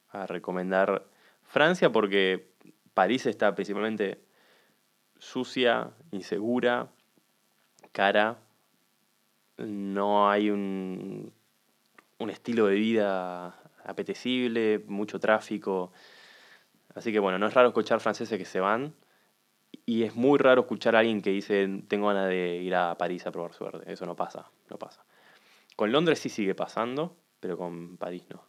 a 0.10 0.28
recomendar 0.28 1.06
Francia 1.48 1.92
porque 1.92 2.52
París 2.94 3.26
está 3.26 3.56
principalmente 3.56 4.22
sucia, 5.18 5.92
insegura, 6.12 6.92
cara. 7.92 8.38
No 9.58 10.30
hay 10.30 10.50
un, 10.50 11.34
un 12.20 12.30
estilo 12.30 12.68
de 12.68 12.76
vida 12.76 13.56
apetecible, 13.84 14.84
mucho 14.88 15.20
tráfico. 15.20 15.92
Así 16.94 17.12
que 17.12 17.20
bueno, 17.20 17.40
no 17.40 17.48
es 17.48 17.54
raro 17.54 17.70
escuchar 17.70 18.00
franceses 18.00 18.38
que 18.38 18.46
se 18.46 18.60
van. 18.60 18.94
Y 19.86 20.04
es 20.04 20.16
muy 20.16 20.38
raro 20.38 20.62
escuchar 20.62 20.96
a 20.96 21.00
alguien 21.00 21.22
que 21.22 21.30
dice, 21.30 21.84
tengo 21.88 22.08
ganas 22.08 22.28
de 22.28 22.58
ir 22.58 22.76
a 22.76 22.98
París 22.98 23.26
a 23.26 23.32
probar 23.32 23.54
suerte. 23.54 23.92
Eso 23.92 24.06
no 24.06 24.16
pasa, 24.16 24.52
no 24.70 24.78
pasa. 24.78 25.06
Con 25.76 25.92
Londres 25.92 26.20
sí 26.20 26.30
sigue 26.30 26.56
pasando, 26.56 27.16
pero 27.40 27.58
con 27.58 27.98
París 27.98 28.26
no. 28.30 28.44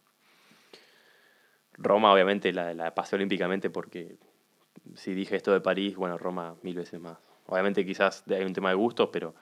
Roma 1.79 2.11
obviamente 2.13 2.51
la, 2.53 2.73
la 2.73 2.93
pasé 2.93 3.15
olímpicamente 3.15 3.69
porque 3.69 4.17
si 4.95 5.13
dije 5.13 5.35
esto 5.35 5.51
de 5.51 5.61
París, 5.61 5.95
bueno, 5.95 6.17
Roma 6.17 6.55
mil 6.61 6.75
veces 6.75 6.99
más. 6.99 7.17
Obviamente 7.47 7.85
quizás 7.85 8.23
hay 8.29 8.43
un 8.43 8.53
tema 8.53 8.69
de 8.69 8.75
gustos, 8.75 9.09
pero, 9.11 9.33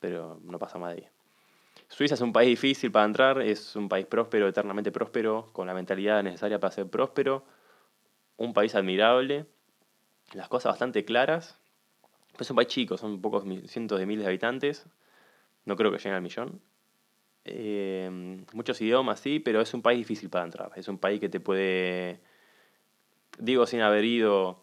pero 0.00 0.40
no 0.42 0.58
pasa 0.58 0.78
más. 0.78 0.96
Suiza 1.88 2.14
es 2.14 2.20
un 2.20 2.32
país 2.32 2.48
difícil 2.48 2.90
para 2.90 3.04
entrar, 3.04 3.40
es 3.40 3.76
un 3.76 3.88
país 3.88 4.06
próspero, 4.06 4.48
eternamente 4.48 4.92
próspero, 4.92 5.48
con 5.52 5.66
la 5.66 5.74
mentalidad 5.74 6.22
necesaria 6.22 6.58
para 6.58 6.72
ser 6.72 6.88
próspero, 6.88 7.44
un 8.36 8.52
país 8.52 8.74
admirable, 8.74 9.46
las 10.32 10.48
cosas 10.48 10.72
bastante 10.72 11.04
claras, 11.04 11.58
es 12.38 12.50
un 12.50 12.56
país 12.56 12.68
chico, 12.68 12.96
son 12.96 13.20
pocos 13.20 13.44
cientos 13.66 13.98
de 13.98 14.06
miles 14.06 14.24
de 14.24 14.28
habitantes, 14.28 14.86
no 15.64 15.76
creo 15.76 15.90
que 15.90 15.98
lleguen 15.98 16.14
al 16.14 16.22
millón. 16.22 16.60
Eh, 17.44 18.10
muchos 18.52 18.80
idiomas, 18.80 19.20
sí, 19.20 19.40
pero 19.40 19.60
es 19.60 19.72
un 19.72 19.82
país 19.82 19.98
difícil 19.98 20.28
para 20.28 20.44
entrar, 20.44 20.70
es 20.76 20.88
un 20.88 20.98
país 20.98 21.20
que 21.20 21.28
te 21.28 21.40
puede, 21.40 22.20
digo 23.38 23.66
sin 23.66 23.80
haber 23.80 24.04
ido 24.04 24.62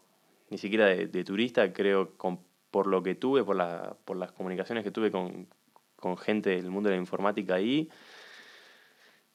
ni 0.50 0.58
siquiera 0.58 0.86
de, 0.86 1.24
turista, 1.24 1.72
creo 1.72 2.16
con, 2.16 2.40
por 2.70 2.86
lo 2.86 3.02
que 3.02 3.14
tuve, 3.14 3.44
por, 3.44 3.56
la, 3.56 3.96
por 4.04 4.16
las 4.16 4.32
comunicaciones 4.32 4.84
que 4.84 4.90
tuve 4.90 5.10
con, 5.10 5.48
con 5.96 6.16
gente 6.16 6.50
del 6.50 6.70
mundo 6.70 6.88
de 6.88 6.96
la 6.96 7.00
informática 7.00 7.56
ahí, 7.56 7.90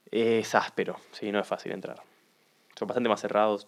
es 0.10 0.56
áspero, 0.56 0.98
sí, 1.12 1.32
no 1.32 1.40
es 1.40 1.48
fácil 1.48 1.72
entrar. 1.72 2.02
Son 2.76 2.88
bastante 2.88 3.10
más 3.10 3.22
cerrados, 3.22 3.68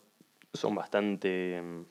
son 0.54 0.76
bastante 0.76 1.62
mm, 1.62 1.82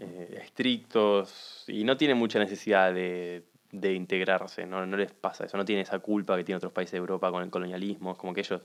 eh, 0.00 0.40
estrictos 0.42 1.64
y 1.68 1.84
no 1.84 1.96
tienen 1.96 2.18
mucha 2.18 2.38
necesidad 2.38 2.92
de, 2.92 3.44
de 3.72 3.94
integrarse, 3.94 4.66
¿no? 4.66 4.86
no 4.86 4.96
les 4.96 5.12
pasa 5.12 5.46
eso, 5.46 5.56
no 5.56 5.64
tienen 5.64 5.82
esa 5.82 5.98
culpa 5.98 6.36
que 6.36 6.44
tienen 6.44 6.58
otros 6.58 6.72
países 6.72 6.92
de 6.92 6.98
Europa 6.98 7.30
con 7.30 7.42
el 7.42 7.50
colonialismo, 7.50 8.12
es 8.12 8.18
como 8.18 8.34
que 8.34 8.40
ellos 8.40 8.62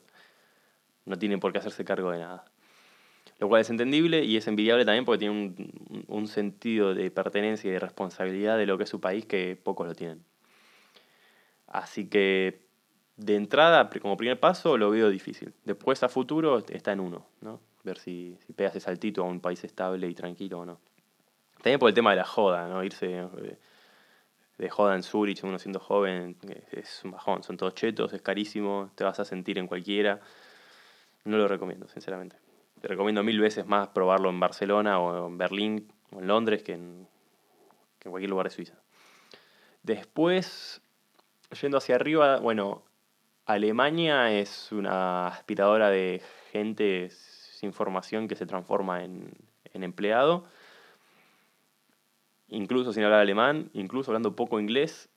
no 1.05 1.17
tienen 1.17 1.39
por 1.39 1.51
qué 1.51 1.59
hacerse 1.59 1.83
cargo 1.85 2.11
de 2.11 2.19
nada. 2.19 2.45
Lo 3.39 3.47
cual 3.47 3.61
es 3.61 3.69
entendible 3.69 4.23
y 4.23 4.35
es 4.35 4.47
envidiable 4.47 4.83
también 4.83 5.05
porque 5.05 5.19
tienen 5.19 5.55
un, 5.89 6.05
un 6.07 6.27
sentido 6.27 6.93
de 6.93 7.09
pertenencia 7.11 7.69
y 7.69 7.73
de 7.73 7.79
responsabilidad 7.79 8.57
de 8.57 8.65
lo 8.65 8.77
que 8.77 8.83
es 8.83 8.89
su 8.89 8.99
país 8.99 9.25
que 9.25 9.55
pocos 9.55 9.87
lo 9.87 9.95
tienen. 9.95 10.23
Así 11.67 12.07
que 12.07 12.67
de 13.17 13.35
entrada, 13.35 13.89
como 14.01 14.15
primer 14.15 14.39
paso, 14.39 14.77
lo 14.77 14.91
veo 14.91 15.09
difícil. 15.09 15.53
Después 15.65 16.01
a 16.03 16.09
futuro 16.09 16.59
está 16.69 16.93
en 16.93 16.99
uno, 16.99 17.25
¿no? 17.41 17.59
Ver 17.83 17.97
si, 17.97 18.37
si 18.45 18.53
pega 18.53 18.69
ese 18.69 18.79
saltito 18.79 19.23
a 19.23 19.25
un 19.25 19.39
país 19.39 19.63
estable 19.63 20.07
y 20.07 20.13
tranquilo 20.13 20.59
o 20.59 20.65
no. 20.65 20.79
También 21.55 21.79
por 21.79 21.89
el 21.89 21.95
tema 21.95 22.11
de 22.11 22.17
la 22.17 22.25
joda, 22.25 22.67
¿no? 22.67 22.83
Irse 22.83 23.19
eh, 23.19 23.57
de 24.57 24.69
joda 24.69 24.95
en 24.95 25.03
Zurich, 25.03 25.43
uno 25.43 25.59
siendo 25.59 25.79
joven, 25.79 26.37
es 26.71 27.01
un 27.03 27.11
bajón. 27.11 27.43
Son 27.43 27.57
todos 27.57 27.75
chetos, 27.75 28.13
es 28.13 28.21
carísimo, 28.21 28.91
te 28.95 29.03
vas 29.03 29.19
a 29.19 29.25
sentir 29.25 29.59
en 29.59 29.67
cualquiera. 29.67 30.19
No 31.25 31.37
lo 31.37 31.47
recomiendo, 31.47 31.87
sinceramente. 31.87 32.37
Te 32.81 32.87
recomiendo 32.87 33.23
mil 33.23 33.39
veces 33.39 33.65
más 33.65 33.89
probarlo 33.89 34.29
en 34.29 34.39
Barcelona 34.39 34.99
o 34.99 35.27
en 35.27 35.37
Berlín 35.37 35.91
o 36.11 36.19
en 36.19 36.27
Londres 36.27 36.63
que 36.63 36.73
en, 36.73 37.07
que 37.99 38.07
en 38.07 38.11
cualquier 38.11 38.29
lugar 38.29 38.47
de 38.47 38.55
Suiza. 38.55 38.75
Después, 39.83 40.81
yendo 41.61 41.77
hacia 41.77 41.95
arriba, 41.95 42.39
bueno, 42.39 42.83
Alemania 43.45 44.31
es 44.31 44.71
una 44.71 45.27
aspiradora 45.27 45.89
de 45.89 46.21
gente 46.51 47.09
sin 47.09 47.73
formación 47.73 48.27
que 48.27 48.35
se 48.35 48.45
transforma 48.45 49.03
en, 49.03 49.31
en 49.73 49.83
empleado. 49.83 50.45
Incluso 52.49 52.93
sin 52.93 53.03
hablar 53.03 53.19
alemán, 53.21 53.69
incluso 53.73 54.11
hablando 54.11 54.35
poco 54.35 54.59
inglés, 54.59 55.09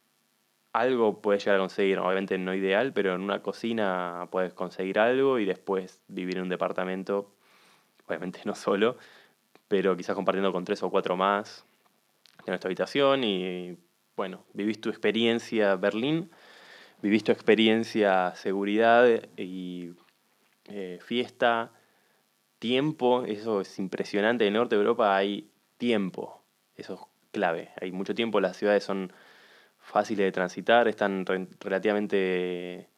algo 0.72 1.20
puedes 1.20 1.44
llegar 1.44 1.56
a 1.56 1.62
conseguir. 1.62 1.99
Obviamente 1.99 2.38
no 2.38 2.54
ideal, 2.54 2.92
pero 2.92 3.14
en 3.14 3.20
una 3.20 3.42
cocina 3.42 4.28
puedes 4.30 4.54
conseguir 4.54 4.99
algo 4.99 5.38
y 5.38 5.44
después 5.44 6.02
vivir 6.08 6.37
en 6.37 6.44
un 6.44 6.49
departamento. 6.49 7.32
Obviamente 8.06 8.40
no 8.44 8.54
solo, 8.54 8.96
pero 9.68 9.96
quizás 9.96 10.14
compartiendo 10.14 10.52
con 10.52 10.64
tres 10.64 10.82
o 10.82 10.90
cuatro 10.90 11.16
más 11.16 11.64
en 12.40 12.52
nuestra 12.52 12.68
habitación 12.68 13.25
y 13.25 13.76
bueno, 14.16 14.44
vivís 14.52 14.80
tu 14.80 14.90
experiencia 14.90 15.76
Berlín, 15.76 16.30
vivís 17.02 17.25
tu 17.25 17.32
experiencia 17.32 18.34
seguridad 18.34 19.06
y 19.37 19.92
eh, 20.66 20.99
fiesta, 21.02 21.72
tiempo, 22.58 23.25
eso 23.25 23.60
es 23.60 23.78
impresionante. 23.78 24.46
En 24.46 24.54
el 24.54 24.60
norte 24.60 24.76
de 24.76 24.82
Europa 24.82 25.16
hay 25.16 25.50
tiempo, 25.78 26.42
eso 26.76 26.94
es 26.94 27.00
clave. 27.30 27.70
Hay 27.80 27.92
mucho 27.92 28.14
tiempo, 28.14 28.40
las 28.40 28.56
ciudades 28.56 28.84
son 28.84 29.12
fáciles 29.78 30.25
de 30.26 30.32
transitar, 30.32 30.88
están 30.88 31.25
relativamente 31.60 32.88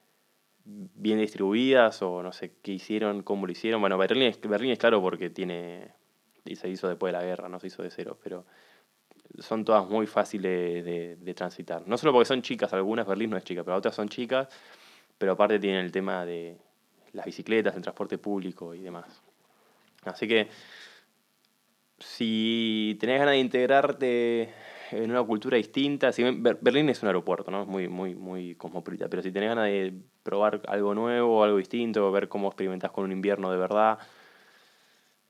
bien 0.64 1.18
distribuidas 1.18 2.02
o 2.02 2.22
no 2.22 2.32
sé 2.32 2.52
qué 2.62 2.72
hicieron, 2.72 3.22
cómo 3.22 3.46
lo 3.46 3.52
hicieron. 3.52 3.80
Bueno, 3.80 3.98
Berlín 3.98 4.24
es, 4.24 4.40
Berlín 4.40 4.72
es 4.72 4.78
claro 4.78 5.00
porque 5.00 5.30
tiene 5.30 5.92
y 6.44 6.56
se 6.56 6.68
hizo 6.68 6.88
después 6.88 7.12
de 7.12 7.18
la 7.18 7.24
guerra, 7.24 7.48
no 7.48 7.60
se 7.60 7.68
hizo 7.68 7.82
de 7.82 7.90
cero, 7.90 8.18
pero 8.22 8.44
son 9.38 9.64
todas 9.64 9.88
muy 9.88 10.06
fáciles 10.06 10.84
de, 10.84 11.34
transitar. 11.34 11.86
No 11.86 11.96
solo 11.96 12.12
porque 12.12 12.26
son 12.26 12.42
chicas, 12.42 12.72
algunas, 12.72 13.06
Berlín 13.06 13.30
no 13.30 13.36
es 13.36 13.44
chica, 13.44 13.64
pero 13.64 13.76
otras 13.76 13.94
son 13.94 14.08
chicas, 14.08 14.48
pero 15.18 15.32
aparte 15.32 15.58
tienen 15.58 15.84
el 15.84 15.92
tema 15.92 16.24
de 16.24 16.58
las 17.12 17.24
bicicletas, 17.24 17.74
el 17.76 17.82
transporte 17.82 18.18
público 18.18 18.74
y 18.74 18.80
demás. 18.80 19.22
Así 20.04 20.26
que 20.26 20.48
si 22.02 22.96
tenés 23.00 23.18
ganas 23.18 23.32
de 23.32 23.38
integrarte 23.38 24.54
en 24.90 25.10
una 25.10 25.22
cultura 25.22 25.56
distinta, 25.56 26.12
si 26.12 26.22
Berlín 26.22 26.88
es 26.88 27.02
un 27.02 27.08
aeropuerto, 27.08 27.50
¿no? 27.50 27.62
Es 27.62 27.68
muy, 27.68 27.88
muy, 27.88 28.14
muy 28.14 28.54
cosmopolita, 28.56 29.08
pero 29.08 29.22
si 29.22 29.32
tenés 29.32 29.50
ganas 29.50 29.66
de 29.66 29.94
probar 30.22 30.60
algo 30.68 30.94
nuevo, 30.94 31.42
algo 31.42 31.56
distinto, 31.56 32.10
ver 32.12 32.28
cómo 32.28 32.48
experimentás 32.48 32.90
con 32.90 33.04
un 33.04 33.12
invierno 33.12 33.50
de 33.50 33.58
verdad, 33.58 33.98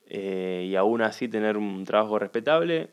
eh, 0.07 0.67
y 0.69 0.75
aún 0.77 1.03
así 1.03 1.29
tener 1.29 1.57
un 1.57 1.85
trabajo 1.85 2.19
respetable, 2.19 2.91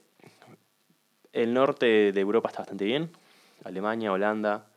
el 1.34 1.54
norte 1.54 2.12
de 2.12 2.22
Europa 2.22 2.50
está 2.50 2.60
bastante 2.60 2.86
bien, 2.86 3.12
Alemania, 3.64 4.12
Holanda, 4.12 4.68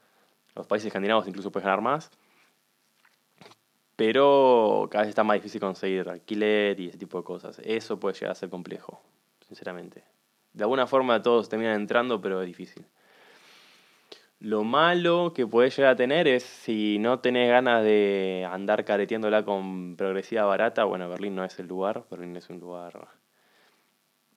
los 0.54 0.66
países 0.66 0.86
escandinavos 0.86 1.26
incluso 1.28 1.52
puedes 1.52 1.66
ganar 1.66 1.82
más, 1.82 2.10
pero 3.96 4.88
cada 4.90 5.02
vez 5.02 5.10
está 5.10 5.24
más 5.24 5.36
difícil 5.36 5.60
conseguir 5.60 6.08
alquiler 6.08 6.78
y 6.80 6.88
ese 6.88 6.98
tipo 6.98 7.18
de 7.18 7.24
cosas. 7.24 7.60
Eso 7.64 8.00
puede 8.00 8.14
llegar 8.14 8.32
a 8.32 8.34
ser 8.34 8.48
complejo, 8.48 9.02
sinceramente. 9.46 10.04
De 10.52 10.64
alguna 10.64 10.86
forma 10.86 11.22
todos 11.22 11.48
terminan 11.48 11.80
entrando, 11.80 12.20
pero 12.20 12.40
es 12.40 12.46
difícil. 12.46 12.84
Lo 14.40 14.64
malo 14.64 15.32
que 15.34 15.46
puedes 15.46 15.76
llegar 15.76 15.92
a 15.92 15.96
tener 15.96 16.26
es 16.26 16.42
si 16.42 16.98
no 16.98 17.20
tenés 17.20 17.48
ganas 17.48 17.84
de 17.84 18.46
andar 18.50 18.84
careteándola 18.84 19.44
con 19.44 19.94
progresiva 19.96 20.44
barata, 20.44 20.84
bueno, 20.84 21.08
Berlín 21.08 21.36
no 21.36 21.44
es 21.44 21.58
el 21.60 21.68
lugar, 21.68 22.04
Berlín 22.10 22.34
es 22.36 22.50
un 22.50 22.58
lugar 22.58 23.08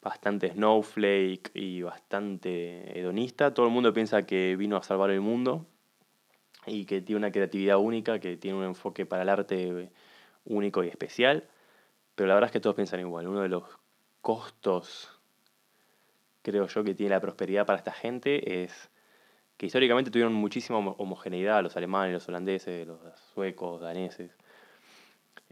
bastante 0.03 0.51
snowflake 0.51 1.49
y 1.55 1.81
bastante 1.81 2.99
hedonista. 2.99 3.55
Todo 3.55 3.65
el 3.65 3.71
mundo 3.71 3.93
piensa 3.93 4.27
que 4.27 4.55
vino 4.55 4.77
a 4.77 4.83
salvar 4.83 5.09
el 5.09 5.21
mundo 5.21 5.65
y 6.67 6.85
que 6.85 7.01
tiene 7.01 7.17
una 7.19 7.31
creatividad 7.31 7.77
única, 7.77 8.19
que 8.19 8.37
tiene 8.37 8.57
un 8.57 8.63
enfoque 8.63 9.05
para 9.05 9.23
el 9.23 9.29
arte 9.29 9.91
único 10.45 10.83
y 10.83 10.87
especial. 10.87 11.47
Pero 12.15 12.27
la 12.27 12.33
verdad 12.35 12.47
es 12.47 12.53
que 12.53 12.59
todos 12.59 12.75
piensan 12.75 12.99
igual. 12.99 13.27
Uno 13.27 13.41
de 13.41 13.49
los 13.49 13.63
costos, 14.21 15.19
creo 16.41 16.67
yo, 16.67 16.83
que 16.83 16.95
tiene 16.95 17.11
la 17.11 17.19
prosperidad 17.21 17.65
para 17.65 17.77
esta 17.77 17.91
gente 17.91 18.63
es 18.63 18.89
que 19.57 19.67
históricamente 19.67 20.11
tuvieron 20.11 20.33
muchísima 20.33 20.79
homogeneidad, 20.79 21.63
los 21.63 21.77
alemanes, 21.77 22.13
los 22.13 22.27
holandeses, 22.27 22.87
los 22.87 22.99
suecos, 23.33 23.81
daneses. 23.81 24.31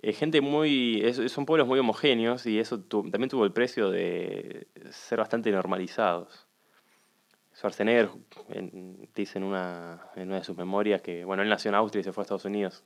Es 0.02 0.17
gente 0.17 0.41
muy. 0.41 1.04
son 1.28 1.45
pueblos 1.45 1.67
muy 1.67 1.80
homogéneos 1.80 2.45
y 2.45 2.60
eso 2.60 2.82
también 2.82 3.30
tuvo 3.30 3.45
el 3.45 3.54
precio 3.54 3.89
de 3.89 4.67
ser 4.91 5.19
bastante 5.19 5.52
normalizados. 5.52 6.47
Schwarzenegger 7.55 8.09
dice 9.15 9.37
en 9.37 9.43
una, 9.43 10.01
de 10.15 10.43
sus 10.43 10.57
memorias 10.57 11.01
que, 11.01 11.23
bueno, 11.23 11.43
él 11.43 11.49
nació 11.49 11.69
en 11.69 11.75
Austria 11.75 12.01
y 12.01 12.03
se 12.03 12.11
fue 12.11 12.21
a 12.21 12.23
Estados 12.23 12.45
Unidos. 12.45 12.83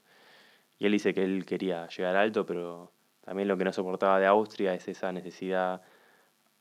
Y 0.78 0.86
él 0.86 0.92
dice 0.92 1.14
que 1.14 1.24
él 1.24 1.46
quería 1.46 1.88
llegar 1.88 2.16
alto, 2.16 2.46
pero 2.46 2.92
también 3.24 3.48
lo 3.48 3.58
que 3.58 3.64
no 3.64 3.74
soportaba 3.74 4.20
de 4.20 4.26
Austria 4.26 4.74
es 4.74 4.88
esa 4.88 5.12
necesidad 5.12 5.82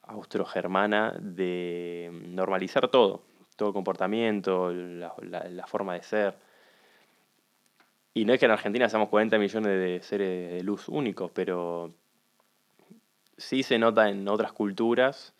austrogermana 0.02 1.16
de 1.20 2.10
normalizar 2.28 2.88
todo, 2.88 3.22
todo 3.56 3.72
comportamiento, 3.72 4.72
la, 4.72 5.14
la 5.20 5.66
forma 5.66 5.94
de 5.94 6.02
ser. 6.02 6.34
Y 8.14 8.24
no 8.24 8.32
es 8.32 8.40
que 8.40 8.46
en 8.46 8.52
Argentina 8.52 8.88
seamos 8.88 9.08
40 9.08 9.36
millones 9.38 9.68
de 9.68 10.00
seres 10.02 10.52
de 10.52 10.62
luz 10.62 10.88
únicos, 10.88 11.30
pero 11.32 11.92
sí 13.36 13.62
se 13.62 13.78
nota 13.78 14.08
en 14.08 14.26
otras 14.28 14.52
culturas 14.52 15.34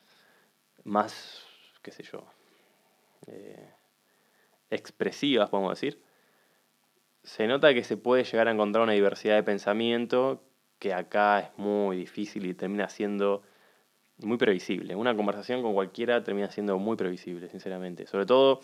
más, 0.85 1.47
qué 1.83 1.91
sé 1.91 2.03
yo, 2.03 2.27
eh, 3.27 3.71
expresivas, 4.71 5.51
podemos 5.51 5.73
decir. 5.73 6.03
Se 7.23 7.47
nota 7.47 7.75
que 7.75 7.85
se 7.85 7.97
puede 7.97 8.25
llegar 8.25 8.49
a 8.49 8.53
encontrar 8.53 8.85
una 8.85 8.93
diversidad 8.93 9.35
de 9.35 9.43
pensamiento 9.43 10.43
que 10.79 10.95
acá 10.95 11.41
es 11.41 11.59
muy 11.59 11.97
difícil 11.97 12.47
y 12.47 12.55
termina 12.55 12.89
siendo 12.89 13.43
muy 14.19 14.37
previsible. 14.37 14.95
Una 14.95 15.15
conversación 15.15 15.63
con 15.63 15.75
cualquiera 15.75 16.23
termina 16.23 16.51
siendo 16.51 16.79
muy 16.79 16.97
previsible, 16.97 17.49
sinceramente. 17.49 18.07
Sobre 18.07 18.27
todo 18.27 18.61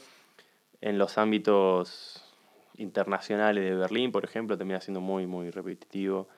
en 0.81 0.99
los 0.99 1.19
ámbitos 1.19 2.23
internacionales 2.77 3.65
de 3.65 3.75
Berlín, 3.75 4.13
por 4.13 4.25
ejemplo, 4.25 4.57
termina 4.57 4.81
siendo 4.81 5.01
muy, 5.01 5.27
muy 5.27 5.51
repetitivo. 5.51 6.29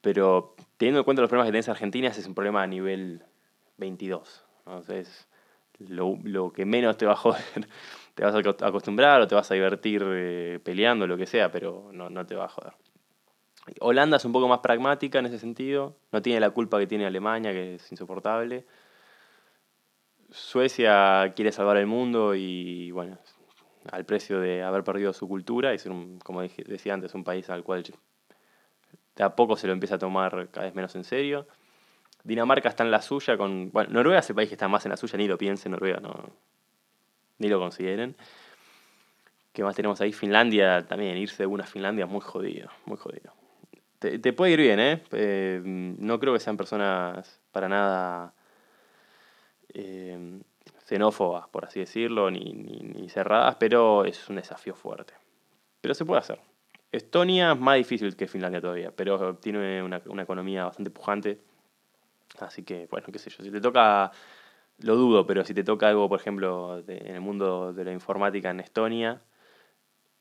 Pero 0.00 0.54
teniendo 0.76 1.00
en 1.00 1.04
cuenta 1.04 1.22
los 1.22 1.28
problemas 1.28 1.48
que 1.48 1.52
tenés 1.52 1.68
en 1.68 1.72
Argentina, 1.72 2.08
ese 2.08 2.20
es 2.20 2.26
un 2.26 2.34
problema 2.34 2.62
a 2.62 2.66
nivel 2.66 3.24
22. 3.78 4.44
Entonces, 4.66 5.28
lo, 5.88 6.18
lo, 6.22 6.52
que 6.52 6.64
menos 6.64 6.96
te 6.96 7.06
va 7.06 7.12
a 7.12 7.16
joder, 7.16 7.42
te 8.14 8.24
vas 8.24 8.34
a 8.34 8.66
acostumbrar 8.66 9.20
o 9.20 9.26
te 9.26 9.34
vas 9.34 9.50
a 9.50 9.54
divertir 9.54 10.04
eh, 10.06 10.60
peleando, 10.62 11.06
lo 11.06 11.16
que 11.16 11.26
sea, 11.26 11.50
pero 11.50 11.90
no, 11.92 12.10
no 12.10 12.26
te 12.26 12.34
va 12.34 12.46
a 12.46 12.48
joder. 12.48 12.72
Holanda 13.80 14.16
es 14.16 14.24
un 14.24 14.32
poco 14.32 14.48
más 14.48 14.58
pragmática 14.58 15.20
en 15.20 15.26
ese 15.26 15.38
sentido, 15.38 15.96
no 16.10 16.20
tiene 16.20 16.40
la 16.40 16.50
culpa 16.50 16.78
que 16.78 16.86
tiene 16.86 17.06
Alemania, 17.06 17.52
que 17.52 17.76
es 17.76 17.92
insoportable. 17.92 18.66
Suecia 20.30 21.32
quiere 21.36 21.52
salvar 21.52 21.76
el 21.76 21.86
mundo 21.86 22.34
y 22.34 22.90
bueno, 22.90 23.18
al 23.90 24.04
precio 24.04 24.40
de 24.40 24.62
haber 24.62 24.82
perdido 24.84 25.12
su 25.12 25.28
cultura 25.28 25.74
y 25.74 25.78
ser, 25.78 25.92
un, 25.92 26.18
como 26.18 26.42
decía 26.42 26.94
antes, 26.94 27.14
un 27.14 27.24
país 27.24 27.48
al 27.50 27.62
cual 27.62 27.84
de 29.16 29.22
a 29.22 29.36
poco 29.36 29.56
se 29.56 29.66
lo 29.66 29.72
empieza 29.72 29.96
a 29.96 29.98
tomar 29.98 30.48
cada 30.50 30.66
vez 30.66 30.74
menos 30.74 30.94
en 30.96 31.04
serio. 31.04 31.46
Dinamarca 32.24 32.68
está 32.68 32.84
en 32.84 32.90
la 32.90 33.02
suya 33.02 33.36
con... 33.36 33.70
Bueno, 33.70 33.90
Noruega 33.92 34.20
es 34.20 34.30
el 34.30 34.36
país 34.36 34.48
que 34.48 34.54
está 34.54 34.68
más 34.68 34.84
en 34.86 34.90
la 34.90 34.96
suya, 34.96 35.16
ni 35.18 35.26
lo 35.26 35.38
piensen, 35.38 35.72
Noruega 35.72 36.00
no... 36.00 36.30
Ni 37.38 37.48
lo 37.48 37.58
consideren. 37.58 38.16
¿Qué 39.52 39.64
más 39.64 39.74
tenemos 39.74 40.00
ahí? 40.00 40.12
Finlandia 40.12 40.86
también, 40.86 41.16
irse 41.16 41.42
de 41.42 41.46
una 41.46 41.64
Finlandia 41.64 42.06
muy 42.06 42.20
jodido, 42.20 42.70
muy 42.86 42.96
jodido. 42.96 43.32
Te, 43.98 44.32
puede 44.32 44.52
ir 44.52 44.60
bien, 44.60 44.80
¿eh? 44.80 45.02
¿eh? 45.12 45.60
No 45.64 46.18
creo 46.18 46.32
que 46.32 46.40
sean 46.40 46.56
personas 46.56 47.40
para 47.52 47.68
nada... 47.68 48.34
Eh, 49.74 50.40
xenófobas, 50.92 51.48
por 51.48 51.64
así 51.64 51.80
decirlo, 51.80 52.30
ni, 52.30 53.08
cerradas, 53.08 53.56
pero 53.56 54.04
es 54.04 54.28
un 54.28 54.36
desafío 54.36 54.74
fuerte. 54.74 55.14
Pero 55.80 55.94
se 55.94 56.04
puede 56.04 56.20
hacer. 56.20 56.38
Estonia 56.90 57.52
es 57.52 57.58
más 57.58 57.76
difícil 57.76 58.14
que 58.16 58.26
Finlandia 58.26 58.60
todavía, 58.60 58.90
pero 58.94 59.36
tiene 59.36 59.82
una, 59.82 60.22
economía 60.22 60.64
bastante 60.64 60.90
pujante. 60.90 61.38
Así 62.38 62.62
que, 62.64 62.86
bueno, 62.90 63.08
qué 63.12 63.18
sé 63.18 63.30
yo, 63.30 63.42
si 63.44 63.50
te 63.50 63.60
toca, 63.60 64.10
lo 64.78 64.96
dudo, 64.96 65.26
pero 65.26 65.44
si 65.44 65.54
te 65.54 65.64
toca 65.64 65.88
algo, 65.88 66.08
por 66.08 66.20
ejemplo, 66.20 66.78
en 66.86 67.14
el 67.14 67.20
mundo 67.20 67.72
de 67.72 67.84
la 67.84 67.92
informática 67.92 68.50
en 68.50 68.60
Estonia, 68.60 69.22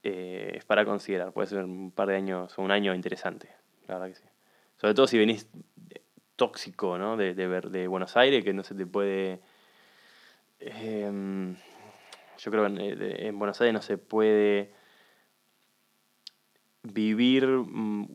eh, 0.03 0.53
es 0.55 0.65
para 0.65 0.85
considerar. 0.85 1.31
Puede 1.31 1.47
ser 1.47 1.63
un 1.63 1.91
par 1.91 2.07
de 2.07 2.15
años 2.15 2.57
o 2.57 2.61
un 2.61 2.71
año 2.71 2.93
interesante, 2.93 3.49
la 3.87 3.95
verdad 3.95 4.09
que 4.09 4.15
sí. 4.15 4.27
Sobre 4.77 4.93
todo 4.93 5.07
si 5.07 5.17
venís 5.17 5.49
tóxico, 6.35 6.97
¿no? 6.97 7.17
De, 7.17 7.33
de, 7.35 7.61
de 7.61 7.87
Buenos 7.87 8.17
Aires, 8.17 8.43
que 8.43 8.53
no 8.53 8.63
se 8.63 8.75
te 8.75 8.85
puede 8.85 9.41
Em, 10.61 11.55
yo 12.37 12.51
creo 12.51 12.67
que 12.67 12.89
eh, 12.89 13.27
en, 13.27 13.39
Buenos 13.39 13.59
Aires 13.61 13.73
no 13.73 13.81
se 13.81 13.97
puede 13.97 14.71
vivir 16.83 17.47
mm, 17.47 18.07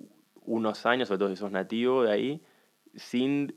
unos 0.42 0.86
años, 0.86 1.08
sobre 1.08 1.18
todo 1.18 1.28
si 1.30 1.36
sos 1.36 1.50
nativo 1.50 2.04
de 2.04 2.12
ahí, 2.12 2.42
sin 2.94 3.56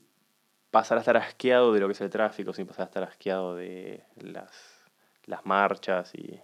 pasar 0.72 0.98
a 0.98 1.02
estar 1.02 1.18
asqueado 1.18 1.74
de 1.74 1.80
lo 1.80 1.88
que 1.88 1.94
es 1.94 2.02
el 2.02 2.10
tráfico, 2.10 2.54
sin 2.54 2.68
pasar 2.68 2.84
a 2.84 2.86
estar 2.86 3.04
asqueado 3.04 3.56
de 3.56 4.04
las, 4.22 4.86
las 5.26 5.46
marchas 5.46 6.14
y, 6.16 6.40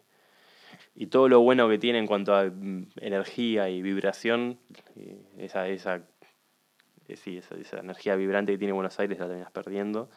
y 0.95 1.07
todo 1.07 1.29
lo 1.29 1.41
bueno 1.41 1.69
que 1.69 1.77
tiene 1.77 1.99
en 1.99 2.07
cuanto 2.07 2.35
a 2.35 2.45
mm, 2.45 2.87
energía 3.01 3.69
y 3.69 3.81
vibración, 3.81 4.57
y 4.95 5.43
esa, 5.43 5.67
esa, 5.67 6.01
eh, 7.07 7.17
sí, 7.17 7.37
esa, 7.37 7.55
esa 7.55 7.79
energía 7.79 8.15
vibrante 8.15 8.51
que 8.51 8.57
tiene 8.57 8.73
Buenos 8.73 8.99
Aires 8.99 9.19
la 9.19 9.27
terminas 9.27 9.51
perdiendo. 9.51 10.09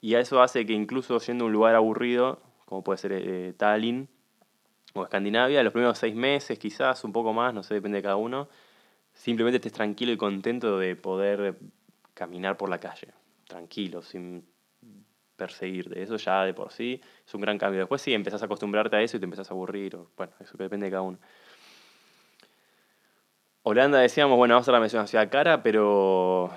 Y 0.00 0.14
a 0.14 0.20
eso 0.20 0.40
hace 0.42 0.64
que 0.64 0.72
incluso 0.72 1.18
siendo 1.18 1.46
un 1.46 1.52
lugar 1.52 1.74
aburrido, 1.74 2.40
como 2.66 2.84
puede 2.84 2.98
ser 2.98 3.12
eh, 3.12 3.52
Tallinn 3.56 4.08
o 4.94 5.02
Escandinavia, 5.02 5.62
los 5.62 5.72
primeros 5.72 5.98
seis 5.98 6.14
meses, 6.14 6.58
quizás 6.58 7.02
un 7.02 7.12
poco 7.12 7.32
más, 7.32 7.52
no 7.52 7.62
sé, 7.62 7.74
depende 7.74 7.96
de 7.96 8.02
cada 8.02 8.16
uno, 8.16 8.48
simplemente 9.12 9.56
estés 9.56 9.72
tranquilo 9.72 10.12
y 10.12 10.16
contento 10.16 10.78
de 10.78 10.94
poder 10.94 11.58
caminar 12.18 12.56
por 12.56 12.68
la 12.68 12.78
calle, 12.78 13.12
tranquilo, 13.46 14.02
sin 14.02 14.44
perseguirte. 15.36 16.02
Eso 16.02 16.16
ya 16.16 16.42
de 16.42 16.52
por 16.52 16.72
sí 16.72 17.00
es 17.24 17.32
un 17.32 17.40
gran 17.40 17.56
cambio. 17.58 17.78
Después 17.78 18.02
sí, 18.02 18.12
empezás 18.12 18.42
a 18.42 18.46
acostumbrarte 18.46 18.96
a 18.96 19.02
eso 19.02 19.16
y 19.16 19.20
te 19.20 19.24
empezás 19.24 19.48
a 19.50 19.54
aburrir. 19.54 19.96
Bueno, 20.16 20.32
eso 20.40 20.58
que 20.58 20.64
depende 20.64 20.86
de 20.86 20.90
cada 20.90 21.02
uno. 21.02 21.18
Holanda 23.62 24.00
decíamos, 24.00 24.36
bueno, 24.36 24.56
Amsterdam 24.56 24.82
es 24.82 24.94
una 24.94 25.06
ciudad 25.06 25.30
cara, 25.30 25.62
pero 25.62 26.50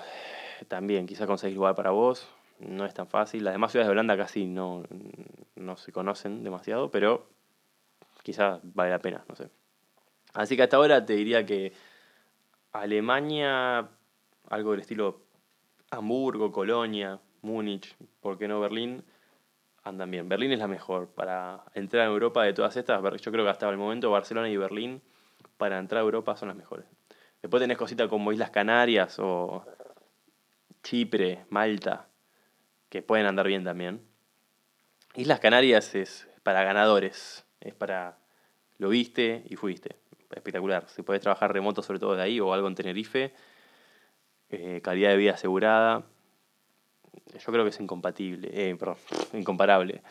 también 0.66 1.06
quizás 1.06 1.28
conseguís 1.28 1.54
lugar 1.54 1.76
para 1.76 1.90
vos. 1.90 2.28
No 2.58 2.84
es 2.84 2.92
tan 2.92 3.06
fácil. 3.06 3.44
Las 3.44 3.54
demás 3.54 3.70
ciudades 3.70 3.86
de 3.86 3.92
Holanda 3.92 4.16
casi 4.16 4.46
no, 4.46 4.82
no 5.54 5.76
se 5.76 5.92
conocen 5.92 6.42
demasiado, 6.42 6.90
pero 6.90 7.28
quizás 8.24 8.58
vale 8.64 8.90
la 8.90 8.98
pena, 8.98 9.24
no 9.28 9.36
sé. 9.36 9.48
Así 10.34 10.56
que 10.56 10.64
hasta 10.64 10.76
ahora 10.76 11.04
te 11.06 11.12
diría 11.12 11.46
que 11.46 11.72
Alemania, 12.72 13.88
algo 14.48 14.72
del 14.72 14.80
estilo 14.80 15.31
Hamburgo, 15.92 16.50
Colonia, 16.50 17.20
Múnich, 17.42 17.94
¿por 18.22 18.38
qué 18.38 18.48
no 18.48 18.60
Berlín? 18.60 19.04
Andan 19.84 20.10
bien. 20.10 20.26
Berlín 20.26 20.50
es 20.52 20.58
la 20.58 20.66
mejor 20.66 21.08
para 21.08 21.64
entrar 21.74 22.06
a 22.06 22.10
Europa 22.10 22.42
de 22.44 22.54
todas 22.54 22.74
estas. 22.78 23.02
Yo 23.20 23.30
creo 23.30 23.44
que 23.44 23.50
hasta 23.50 23.68
el 23.68 23.76
momento 23.76 24.10
Barcelona 24.10 24.48
y 24.48 24.56
Berlín 24.56 25.02
para 25.58 25.78
entrar 25.78 26.00
a 26.00 26.04
Europa 26.04 26.34
son 26.34 26.48
las 26.48 26.56
mejores. 26.56 26.86
Después 27.42 27.60
tenés 27.60 27.76
cositas 27.76 28.08
como 28.08 28.32
Islas 28.32 28.50
Canarias 28.50 29.18
o 29.18 29.66
Chipre, 30.82 31.44
Malta, 31.50 32.08
que 32.88 33.02
pueden 33.02 33.26
andar 33.26 33.46
bien 33.46 33.62
también. 33.62 34.00
Islas 35.14 35.40
Canarias 35.40 35.94
es 35.94 36.26
para 36.42 36.64
ganadores, 36.64 37.44
es 37.60 37.74
para 37.74 38.16
lo 38.78 38.88
viste 38.88 39.44
y 39.46 39.56
fuiste. 39.56 39.96
Espectacular. 40.30 40.88
Si 40.88 41.02
podés 41.02 41.20
trabajar 41.20 41.52
remoto 41.52 41.82
sobre 41.82 41.98
todo 41.98 42.16
de 42.16 42.22
ahí 42.22 42.40
o 42.40 42.54
algo 42.54 42.66
en 42.66 42.74
Tenerife, 42.74 43.34
eh, 44.52 44.80
calidad 44.82 45.10
de 45.10 45.16
vida 45.16 45.32
asegurada. 45.32 46.04
Yo 47.32 47.52
creo 47.52 47.64
que 47.64 47.70
es 47.70 47.80
incompatible, 47.80 48.50
eh, 48.52 48.76
perdón, 48.76 48.96
incomparable. 49.32 50.02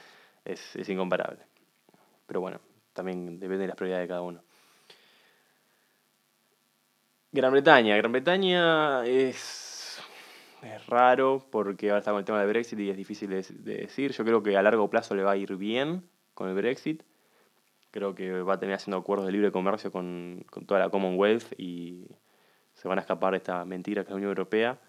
Es, 0.44 0.76
es 0.76 0.90
incomparable. 0.90 1.44
Pero 2.26 2.42
bueno, 2.42 2.60
también 2.94 3.40
depende 3.40 3.60
de 3.60 3.68
las 3.68 3.76
prioridades 3.76 4.06
de 4.06 4.08
cada 4.08 4.22
uno. 4.24 4.42
Gran 7.32 7.52
Bretaña. 7.52 7.96
Gran 7.96 8.12
Bretaña 8.12 9.06
es, 9.06 10.02
es 10.64 10.88
raro 10.88 11.46
porque 11.52 11.90
ahora 11.90 12.00
está 12.00 12.12
con 12.12 12.20
el 12.20 12.26
tema 12.26 12.40
del 12.40 12.50
Brexit 12.50 12.80
y 12.80 12.90
es 12.90 12.98
difícil 12.98 13.30
de, 13.30 13.44
de, 13.44 13.78
decir. 13.78 14.12
Yo 14.12 14.26
creo 14.26 14.42
que 14.42 14.58
a 14.58 14.64
largo 14.64 14.90
plazo 14.90 15.16
le 15.16 15.24
va 15.24 15.32
a 15.32 15.38
ir 15.38 15.56
bien 15.56 16.04
con 16.34 16.50
el 16.50 16.56
Brexit. 16.56 17.04
Creo 17.92 18.16
que 18.16 18.42
va 18.42 18.56
a 18.56 18.60
tener 18.60 18.76
haciendo 18.76 18.98
acuerdos 18.98 19.28
de 19.28 19.34
libre 19.34 19.52
comercio 19.52 19.92
con, 19.92 20.44
con 20.50 20.66
toda 20.66 20.80
la 20.80 20.90
Commonwealth 20.90 21.54
y 21.58 22.08
se 22.82 22.88
van 22.88 22.98
a 22.98 23.02
escapar 23.02 23.32
de 23.32 23.38
esta 23.38 23.64
mentira 23.64 24.02
que 24.02 24.08
es 24.08 24.10
la 24.10 24.16
Unión 24.16 24.30
Europea 24.30 24.80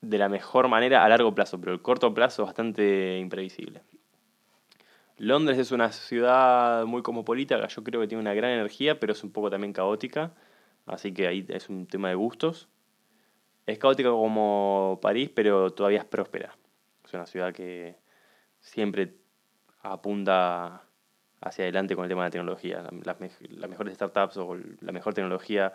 de 0.00 0.16
la 0.16 0.30
mejor 0.30 0.68
manera 0.68 1.04
a 1.04 1.08
largo 1.08 1.34
plazo, 1.34 1.60
pero 1.60 1.72
el 1.72 1.82
corto 1.82 2.14
plazo 2.14 2.42
es 2.42 2.46
bastante 2.46 3.18
imprevisible. 3.18 3.82
Londres 5.18 5.58
es 5.58 5.70
una 5.70 5.92
ciudad 5.92 6.86
muy 6.86 7.02
cosmopolita, 7.02 7.66
yo 7.68 7.84
creo 7.84 8.00
que 8.00 8.08
tiene 8.08 8.22
una 8.22 8.32
gran 8.32 8.52
energía, 8.52 8.98
pero 8.98 9.12
es 9.12 9.22
un 9.22 9.32
poco 9.32 9.50
también 9.50 9.74
caótica, 9.74 10.32
así 10.86 11.12
que 11.12 11.26
ahí 11.26 11.44
es 11.48 11.68
un 11.68 11.86
tema 11.86 12.08
de 12.08 12.14
gustos. 12.14 12.68
Es 13.66 13.78
caótica 13.78 14.08
como 14.08 14.98
París, 15.02 15.30
pero 15.34 15.72
todavía 15.72 15.98
es 15.98 16.04
próspera. 16.04 16.56
Es 17.04 17.12
una 17.12 17.26
ciudad 17.26 17.52
que 17.52 17.96
siempre 18.60 19.14
apunta 19.82 20.82
hacia 21.40 21.64
adelante 21.64 21.94
con 21.94 22.04
el 22.04 22.08
tema 22.08 22.22
de 22.22 22.28
la 22.28 22.32
tecnología. 22.32 22.82
Las, 23.04 23.16
las 23.50 23.70
mejores 23.70 23.94
startups 23.94 24.36
o 24.38 24.56
la 24.80 24.92
mejor 24.92 25.14
tecnología 25.14 25.72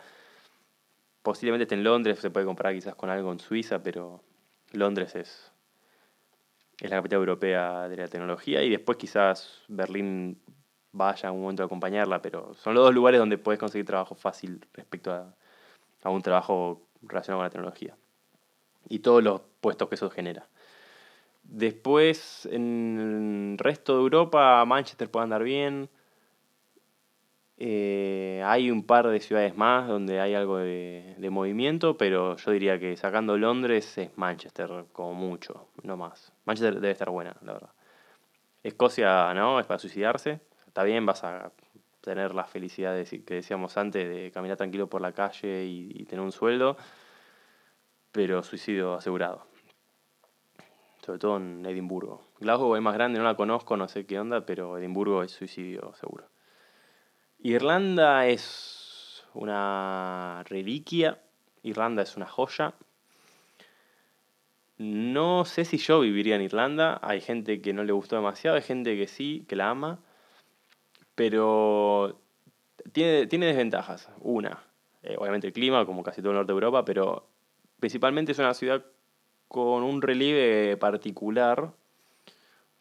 posiblemente 1.30 1.66
esté 1.66 1.76
en 1.76 1.84
Londres, 1.84 2.18
se 2.18 2.32
puede 2.32 2.48
comparar 2.48 2.74
quizás 2.74 2.96
con 2.96 3.12
algo 3.12 3.32
en 3.32 3.40
Suiza, 3.40 3.84
pero 3.84 4.24
Londres 4.72 5.14
es, 5.14 5.52
es 6.80 6.90
la 6.90 6.96
capital 6.96 7.20
europea 7.20 7.88
de 7.88 7.98
la 7.98 8.08
tecnología 8.08 8.64
y 8.64 8.72
después 8.72 8.98
quizás 8.98 9.62
Berlín 9.68 10.42
vaya 10.92 11.32
un 11.32 11.42
momento 11.42 11.62
a 11.62 11.68
acompañarla, 11.68 12.20
pero 12.24 12.56
son 12.56 12.74
los 12.74 12.84
dos 12.84 12.96
lugares 12.96 13.20
donde 13.20 13.38
puedes 13.38 13.60
conseguir 13.60 13.86
trabajo 13.86 14.16
fácil 14.16 14.66
respecto 14.74 15.14
a, 15.14 15.36
a 16.02 16.10
un 16.10 16.24
trabajo 16.24 16.82
relacionado 17.04 17.42
con 17.42 17.46
la 17.46 17.52
tecnología 17.52 17.96
y 18.90 18.98
todos 18.98 19.24
los 19.24 19.42
puestos 19.62 19.88
que 19.88 19.96
eso 19.96 20.10
genera. 20.10 20.48
Después, 21.44 22.48
en 22.52 23.52
el 23.52 23.58
resto 23.60 23.98
de 23.98 24.02
Europa, 24.02 24.66
Manchester 24.66 25.12
puede 25.12 25.26
andar 25.26 25.44
bien. 25.44 25.92
Eh, 27.62 28.42
hay 28.46 28.72
un 28.72 28.84
par 28.86 29.10
de 29.10 29.20
ciudades 29.20 29.58
más 29.58 29.86
donde 29.86 30.22
hay 30.22 30.34
algo 30.34 30.60
de, 30.60 31.14
de, 31.18 31.30
movimiento, 31.30 31.98
pero 31.98 32.38
yo 32.38 32.52
diría 32.52 32.80
que 32.80 32.96
sacando 32.96 33.38
Londres 33.38 33.98
es 33.98 34.18
Manchester 34.18 34.86
como 34.94 35.14
mucho, 35.14 35.68
no 35.84 35.98
más. 35.98 36.32
Manchester 36.46 36.76
debe 36.76 36.92
estar 36.92 37.10
buena, 37.10 37.36
la 37.42 37.54
verdad. 37.54 37.72
Escocia, 38.64 39.34
¿no? 39.34 39.60
Es 39.60 39.66
para 39.66 39.78
suicidarse. 39.78 40.40
Está 40.68 40.84
bien, 40.84 41.06
vas 41.06 41.26
a 41.26 41.52
tener 42.00 42.34
la 42.34 42.46
felicidad 42.46 42.96
de, 42.96 43.04
que 43.26 43.34
decíamos 43.34 43.76
antes 43.76 44.08
de 44.08 44.32
caminar 44.32 44.56
tranquilo 44.56 44.88
por 44.88 45.02
la 45.02 45.12
calle 45.12 45.66
y, 45.66 45.92
y 45.94 46.06
tener 46.06 46.24
un 46.24 46.32
sueldo, 46.32 46.78
pero 48.14 48.42
suicidio 48.42 48.94
asegurado. 48.94 49.46
Sobre 51.06 51.20
todo 51.20 51.36
en 51.36 51.66
Edimburgo. 51.66 52.22
Glasgow 52.40 52.74
es 52.78 52.82
más 52.82 52.94
grande, 52.94 53.20
no 53.20 53.26
la 53.26 53.36
conozco, 53.36 53.76
no 53.76 53.90
sé 53.90 54.06
qué 54.06 54.18
onda, 54.18 54.46
pero 54.46 54.78
Edimburgo 54.78 55.24
es 55.24 55.32
suicidio 55.32 55.94
seguro. 55.96 56.30
Irlanda 57.42 58.28
es 58.28 59.24
una 59.34 60.44
reliquia, 60.50 61.22
Irlanda 61.64 62.04
es 62.04 62.18
una 62.18 62.26
joya. 62.26 62.74
No 64.78 65.46
sé 65.46 65.64
si 65.64 65.78
yo 65.78 66.02
viviría 66.02 66.36
en 66.36 66.42
Irlanda, 66.42 67.00
hay 67.02 67.22
gente 67.22 67.62
que 67.62 67.72
no 67.72 67.84
le 67.86 67.94
gustó 67.94 68.18
demasiado, 68.18 68.58
hay 68.58 68.62
gente 68.62 68.98
que 68.98 69.08
sí, 69.08 69.46
que 69.48 69.56
la 69.56 69.70
ama, 69.70 70.00
pero 71.16 72.20
tiene, 72.92 73.28
tiene 73.28 73.46
desventajas. 73.48 74.10
Una, 74.20 74.62
eh, 75.04 75.16
obviamente 75.18 75.48
el 75.48 75.54
clima, 75.54 75.86
como 75.86 76.04
casi 76.04 76.22
todo 76.22 76.32
el 76.32 76.38
norte 76.38 76.52
de 76.52 76.56
Europa, 76.56 76.84
pero 76.84 77.26
principalmente 77.80 78.34
es 78.34 78.40
una 78.40 78.54
ciudad 78.54 78.86
con 79.48 79.84
un 79.84 80.02
relieve 80.02 80.76
particular 80.76 81.74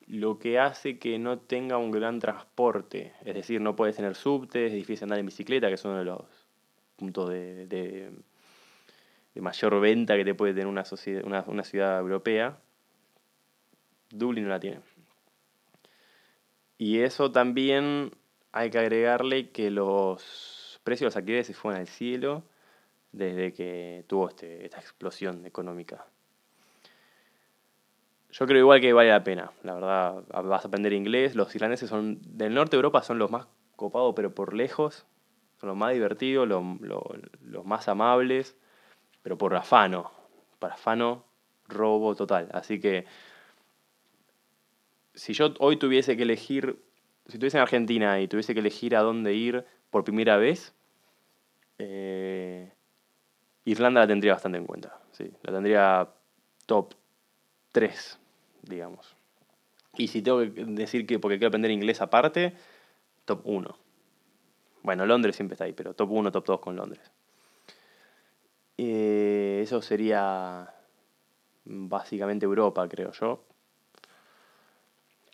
lo 0.08 0.38
que 0.38 0.58
hace 0.58 0.98
que 0.98 1.18
no 1.18 1.38
tenga 1.38 1.76
un 1.76 1.90
gran 1.90 2.18
transporte. 2.18 3.12
Es 3.24 3.34
decir, 3.34 3.60
no 3.60 3.76
puedes 3.76 3.96
tener 3.96 4.14
subte, 4.14 4.66
es 4.66 4.72
difícil 4.72 5.04
andar 5.04 5.18
en 5.18 5.26
bicicleta, 5.26 5.68
que 5.68 5.74
es 5.74 5.84
uno 5.84 5.98
de 5.98 6.04
los 6.04 6.22
puntos 6.96 7.28
de, 7.28 7.66
de, 7.66 8.10
de 9.34 9.40
mayor 9.40 9.80
venta 9.80 10.16
que 10.16 10.24
te 10.24 10.34
puede 10.34 10.54
tener 10.54 10.66
una, 10.66 10.84
sociedad, 10.84 11.24
una, 11.24 11.44
una, 11.46 11.62
ciudad 11.62 12.00
europea. 12.00 12.58
Dublín 14.10 14.44
no 14.44 14.50
la 14.50 14.60
tiene. 14.60 14.80
Y 16.78 17.00
eso 17.00 17.30
también 17.30 18.12
hay 18.52 18.70
que 18.70 18.78
agregarle 18.78 19.50
que 19.50 19.70
los 19.70 20.80
precios 20.84 21.00
de 21.00 21.06
los 21.06 21.16
alquileres 21.16 21.46
se 21.46 21.54
fueron 21.54 21.80
al 21.80 21.86
cielo 21.86 22.44
desde 23.12 23.52
que 23.52 24.04
tuvo 24.06 24.30
este, 24.30 24.64
esta 24.64 24.78
explosión 24.78 25.44
económica. 25.44 26.06
Yo 28.30 28.46
creo 28.46 28.60
igual 28.60 28.80
que 28.80 28.92
vale 28.92 29.08
la 29.10 29.24
pena, 29.24 29.50
la 29.62 29.74
verdad. 29.74 30.24
Vas 30.44 30.64
a 30.64 30.68
aprender 30.68 30.92
inglés. 30.92 31.34
Los 31.34 31.54
irlandeses 31.54 31.88
son 31.88 32.20
del 32.22 32.54
norte 32.54 32.72
de 32.72 32.78
Europa 32.78 33.02
son 33.02 33.18
los 33.18 33.30
más 33.30 33.46
copados, 33.76 34.14
pero 34.14 34.34
por 34.34 34.54
lejos. 34.54 35.06
Son 35.60 35.68
los 35.68 35.76
más 35.76 35.92
divertidos, 35.92 36.46
los, 36.46 36.62
los, 36.80 37.02
los 37.42 37.64
más 37.64 37.88
amables, 37.88 38.56
pero 39.22 39.38
por 39.38 39.56
afano. 39.56 40.10
Para 40.58 40.74
afano, 40.74 41.24
robo 41.66 42.14
total. 42.14 42.48
Así 42.52 42.80
que 42.80 43.06
si 45.14 45.32
yo 45.32 45.54
hoy 45.58 45.76
tuviese 45.76 46.16
que 46.16 46.22
elegir, 46.22 46.78
si 47.26 47.34
estuviese 47.34 47.56
en 47.56 47.62
Argentina 47.62 48.20
y 48.20 48.28
tuviese 48.28 48.54
que 48.54 48.60
elegir 48.60 48.94
a 48.94 49.00
dónde 49.00 49.34
ir 49.34 49.64
por 49.90 50.04
primera 50.04 50.36
vez, 50.36 50.74
eh, 51.78 52.72
Irlanda 53.64 54.02
la 54.02 54.06
tendría 54.06 54.34
bastante 54.34 54.58
en 54.58 54.66
cuenta. 54.66 55.00
Sí, 55.12 55.30
la 55.42 55.52
tendría 55.52 56.08
top 56.66 56.94
3, 57.72 58.18
digamos. 58.62 59.16
Y 59.96 60.08
si 60.08 60.22
tengo 60.22 60.40
que 60.40 60.64
decir 60.64 61.06
que 61.06 61.18
porque 61.18 61.38
quiero 61.38 61.48
aprender 61.48 61.70
inglés 61.70 62.00
aparte, 62.00 62.54
top 63.24 63.40
1. 63.44 63.78
Bueno, 64.82 65.06
Londres 65.06 65.36
siempre 65.36 65.54
está 65.54 65.64
ahí, 65.64 65.72
pero 65.72 65.94
top 65.94 66.10
1, 66.10 66.32
top 66.32 66.46
2 66.46 66.60
con 66.60 66.76
Londres. 66.76 67.10
Eh, 68.78 69.60
eso 69.62 69.82
sería 69.82 70.72
básicamente 71.64 72.46
Europa, 72.46 72.88
creo 72.88 73.12
yo. 73.12 73.44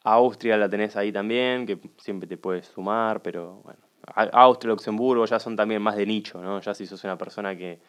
Austria 0.03 0.57
la 0.57 0.69
tenés 0.69 0.97
ahí 0.97 1.13
también, 1.13 1.67
que 1.67 1.79
siempre 1.99 2.29
te 2.29 2.37
puedes 2.37 2.67
sumar, 2.67 3.23
pero 3.23 3.61
bueno. 3.65 3.81
Austria, 4.33 4.71
Luxemburgo 4.71 5.25
ya 5.25 5.39
son 5.39 5.57
también 5.57 5.81
más 5.81 5.97
de 5.97 6.05
nicho, 6.05 6.43
¿no? 6.43 6.61
Ya 6.61 6.75
si 6.75 6.87
sos 6.87 7.03
una 7.05 7.17
persona 7.17 7.57
que 7.57 7.81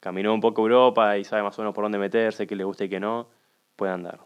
caminó 0.00 0.34
un 0.34 0.40
poco 0.40 0.62
Europa 0.62 1.16
y 1.18 1.24
sabe 1.24 1.42
más 1.42 1.56
o 1.58 1.62
menos 1.62 1.74
por 1.74 1.84
dónde 1.84 1.98
meterse, 1.98 2.46
qué 2.46 2.56
le 2.56 2.64
gusta 2.64 2.84
y 2.84 2.88
qué 2.88 2.98
no, 2.98 3.28
puede 3.76 3.92
andar. 3.92 4.20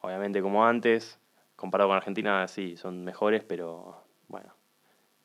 Obviamente 0.00 0.42
como 0.42 0.66
antes, 0.66 1.18
comparado 1.54 1.90
con 1.90 1.96
Argentina, 1.96 2.46
sí, 2.48 2.76
son 2.76 3.04
mejores, 3.04 3.44
pero 3.44 4.02
bueno, 4.28 4.54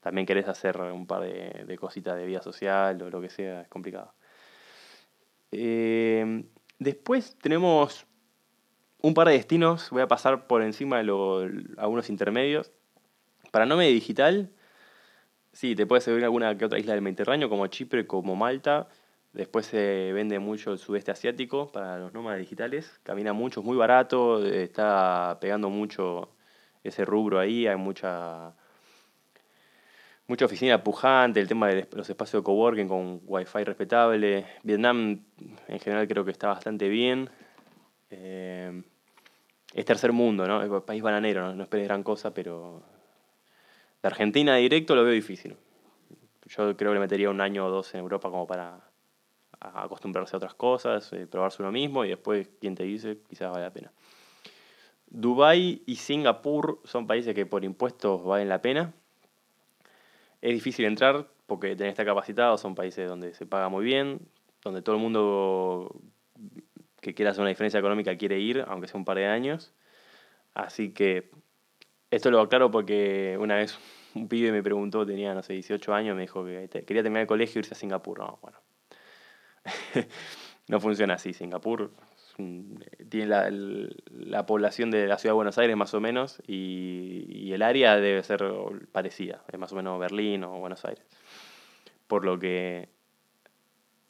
también 0.02 0.26
querés 0.26 0.48
hacer 0.48 0.78
un 0.78 1.08
par 1.08 1.22
de, 1.22 1.78
cositas 1.80 2.16
de 2.18 2.26
vida 2.26 2.42
social 2.42 3.02
o 3.02 3.10
lo 3.10 3.22
que 3.22 3.30
sea, 3.30 3.62
es 3.62 3.68
complicado. 3.68 4.14
Eh, 5.52 6.44
después 6.80 7.38
tenemos 7.42 8.06
un 9.02 9.14
par 9.14 9.28
de 9.28 9.34
destinos, 9.34 9.90
voy 9.90 10.02
a 10.02 10.08
pasar 10.08 10.48
por 10.48 10.62
encima 10.62 11.02
de 11.02 11.12
algunos 11.78 12.10
intermedios. 12.10 12.72
Para 13.52 13.66
nómade 13.66 13.90
digital, 13.90 14.50
sí, 15.52 15.76
te 15.76 15.86
puede 15.86 16.02
servir 16.02 16.24
alguna 16.24 16.58
que 16.58 16.66
otra 16.66 16.80
isla 16.80 16.94
del 16.94 17.02
Mediterráneo, 17.02 17.50
como 17.50 17.68
Chipre, 17.68 18.08
como 18.08 18.36
Malta. 18.36 18.88
Después 19.34 19.66
se 19.66 20.12
vende 20.12 20.40
mucho 20.40 20.74
el 20.74 20.78
sudeste 20.78 21.12
asiático 21.12 21.72
para 21.72 21.98
los 21.98 22.14
nómadas 22.14 22.40
digitales. 22.40 23.00
Camina 23.04 23.32
mucho, 23.32 23.62
es 23.62 23.66
muy 23.66 23.78
barato, 23.78 24.46
está 24.46 25.38
pegando 25.40 25.70
mucho 25.70 26.36
ese 26.84 27.06
rubro 27.06 27.40
ahí. 27.40 27.66
Hay 27.66 27.78
mucha, 27.78 28.54
mucha 30.28 30.46
oficina 30.46 30.84
pujante, 30.84 31.40
el 31.40 31.48
tema 31.48 31.70
de 31.70 31.88
los 31.94 32.10
espacios 32.10 32.42
de 32.42 32.46
coworking 32.46 32.90
con 32.90 33.22
wifi 33.26 33.64
respetable. 33.64 34.46
Vietnam 34.64 35.24
en 35.68 35.80
general 35.80 36.08
creo 36.10 36.26
que 36.26 36.32
está 36.32 36.50
bastante 36.50 36.90
bien. 36.90 37.30
Eh, 38.10 38.84
es 39.74 39.86
tercer 39.86 40.12
mundo, 40.12 40.46
¿no? 40.46 40.62
Es 40.62 40.84
país 40.84 41.02
bananero, 41.02 41.44
no, 41.44 41.56
no 41.56 41.64
esperes 41.64 41.88
gran 41.88 42.04
cosa, 42.04 42.34
pero 42.34 42.84
de 44.04 44.08
Argentina 44.08 44.58
directo 44.58 44.94
lo 44.94 45.06
veo 45.06 45.14
difícil. 45.14 45.56
Yo 46.48 46.76
creo 46.76 46.92
que 46.92 46.96
le 46.96 47.00
metería 47.00 47.30
un 47.30 47.40
año 47.40 47.66
o 47.66 47.70
dos 47.70 47.94
en 47.94 48.02
Europa 48.02 48.30
como 48.30 48.46
para 48.46 48.91
acostumbrarse 49.62 50.36
a 50.36 50.38
otras 50.38 50.56
cosas, 50.56 51.14
eh, 51.14 51.28
probarse 51.28 51.62
uno 51.62 51.72
mismo 51.72 52.04
y 52.04 52.10
después, 52.10 52.50
quien 52.60 52.76
te 52.76 52.84
dice, 52.84 53.20
quizás 53.30 53.52
vale 53.52 53.64
la 53.64 53.74
pena. 53.74 53.92
Dubái 55.08 55.84
y 55.86 55.96
Singapur 55.98 56.80
son 56.84 57.06
países 57.06 57.36
que 57.36 57.46
por 57.46 57.64
impuestos 57.64 58.24
valen 58.24 58.50
la 58.50 58.62
pena. 58.62 58.94
Es 60.42 60.54
difícil 60.54 60.86
entrar 60.86 61.28
porque 61.46 61.76
tenés 61.76 61.90
que 61.90 62.02
estar 62.02 62.06
capacitado, 62.06 62.58
son 62.58 62.76
países 62.76 63.08
donde 63.08 63.34
se 63.34 63.46
paga 63.46 63.70
muy 63.70 63.86
bien, 63.86 64.20
donde 64.64 64.82
todo 64.82 64.96
el 64.96 65.02
mundo 65.02 65.96
que 67.02 67.14
quiera 67.14 67.32
hacer 67.32 67.42
una 67.42 67.50
diferencia 67.50 67.80
económica 67.80 68.18
quiere 68.18 68.40
ir, 68.40 68.64
aunque 68.68 68.88
sea 68.88 68.98
un 68.98 69.06
par 69.06 69.18
de 69.18 69.28
años. 69.28 69.74
Así 70.54 70.94
que 70.94 71.30
esto 72.10 72.32
lo 72.32 72.40
aclaro 72.40 72.72
porque 72.72 73.38
una 73.40 73.56
vez 73.56 73.78
un 74.16 74.28
pibe 74.28 74.52
me 74.52 74.64
preguntó, 74.64 75.06
tenía, 75.06 75.34
no 75.34 75.44
sé, 75.44 75.54
18 75.54 75.94
años, 75.94 76.16
me 76.16 76.22
dijo 76.22 76.46
que 76.46 76.70
quería 76.86 77.04
terminar 77.04 77.22
el 77.22 77.28
colegio 77.28 77.60
e 77.60 77.62
irse 77.62 77.74
a 77.74 77.78
Singapur. 77.78 78.20
No, 78.20 78.40
bueno, 78.42 78.58
no 80.68 80.80
funciona 80.80 81.16
así. 81.16 81.34
Singapur 81.34 81.92
tiene 83.10 83.28
la, 83.28 84.46
población 84.46 84.92
de 84.92 85.08
la 85.08 85.18
ciudad 85.18 85.32
de 85.32 85.36
Buenos 85.36 85.58
Aires 85.58 85.76
más 85.76 85.94
o 85.94 86.02
menos 86.02 86.42
y, 86.48 87.52
el 87.52 87.62
área 87.62 87.98
debe 87.98 88.24
ser 88.24 88.50
parecida, 88.94 89.44
es 89.52 89.60
más 89.60 89.74
o 89.74 89.76
menos 89.76 90.00
Berlín 90.00 90.44
o 90.46 90.60
Buenos 90.60 90.86
Aires. 90.86 91.04
Por 92.08 92.24
lo 92.24 92.40
que 92.40 92.88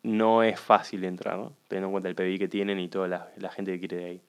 no 0.03 0.43
es 0.43 0.59
fácil 0.59 1.03
entrar, 1.03 1.49
teniendo 1.67 1.87
en 1.87 1.91
cuenta 1.91 2.09
el 2.09 2.15
PBI 2.15 2.37
que 2.37 2.47
tienen 2.47 2.79
y 2.79 2.87
toda 2.87 3.07
la, 3.07 3.31
la 3.37 3.49
gente 3.49 3.71
que 3.73 3.79
quiere 3.79 3.97
de 3.97 4.05
ahí. 4.05 4.21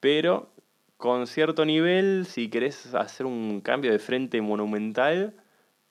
Pero 0.00 0.50
con 0.96 1.28
cierto 1.28 1.64
nivel, 1.64 2.26
si 2.26 2.50
querés 2.50 2.94
hacer 2.94 3.26
un 3.26 3.60
cambio 3.60 3.92
de 3.92 4.00
frente 4.00 4.40
monumental, 4.42 5.34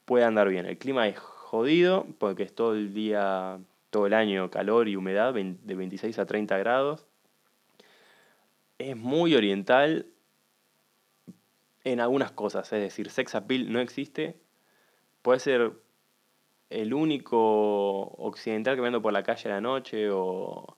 puede 0.04 0.26
andar 0.26 0.50
bien. 0.50 0.66
El 0.66 0.78
clima 0.78 1.08
es 1.08 1.18
jodido 1.18 2.06
porque 2.20 2.44
es 2.44 2.54
todo 2.54 2.74
el 2.74 2.94
día 2.94 3.60
todo 3.90 4.08
el 4.08 4.14
año 4.14 4.50
calor 4.50 4.88
y 4.88 4.96
humedad 4.96 5.34
de 5.34 5.76
26 5.76 6.20
a 6.20 6.26
30 6.26 6.58
grados. 6.58 7.08
Es 8.78 8.96
muy 8.96 9.36
oriental 9.36 10.08
en 11.84 12.00
algunas 12.00 12.32
cosas, 12.32 12.72
es 12.74 12.82
decir, 12.82 13.10
sex 13.10 13.36
appeal 13.36 13.72
no 13.72 13.80
existe. 13.80 14.40
Puede 15.22 15.40
ser 15.40 15.74
el 16.70 16.94
único 16.94 18.02
occidental 18.18 18.76
que 18.76 18.86
ando 18.86 19.02
por 19.02 19.14
la 19.14 19.24
calle 19.24 19.50
a 19.50 19.56
la 19.56 19.62
noche 19.62 20.10
o, 20.12 20.76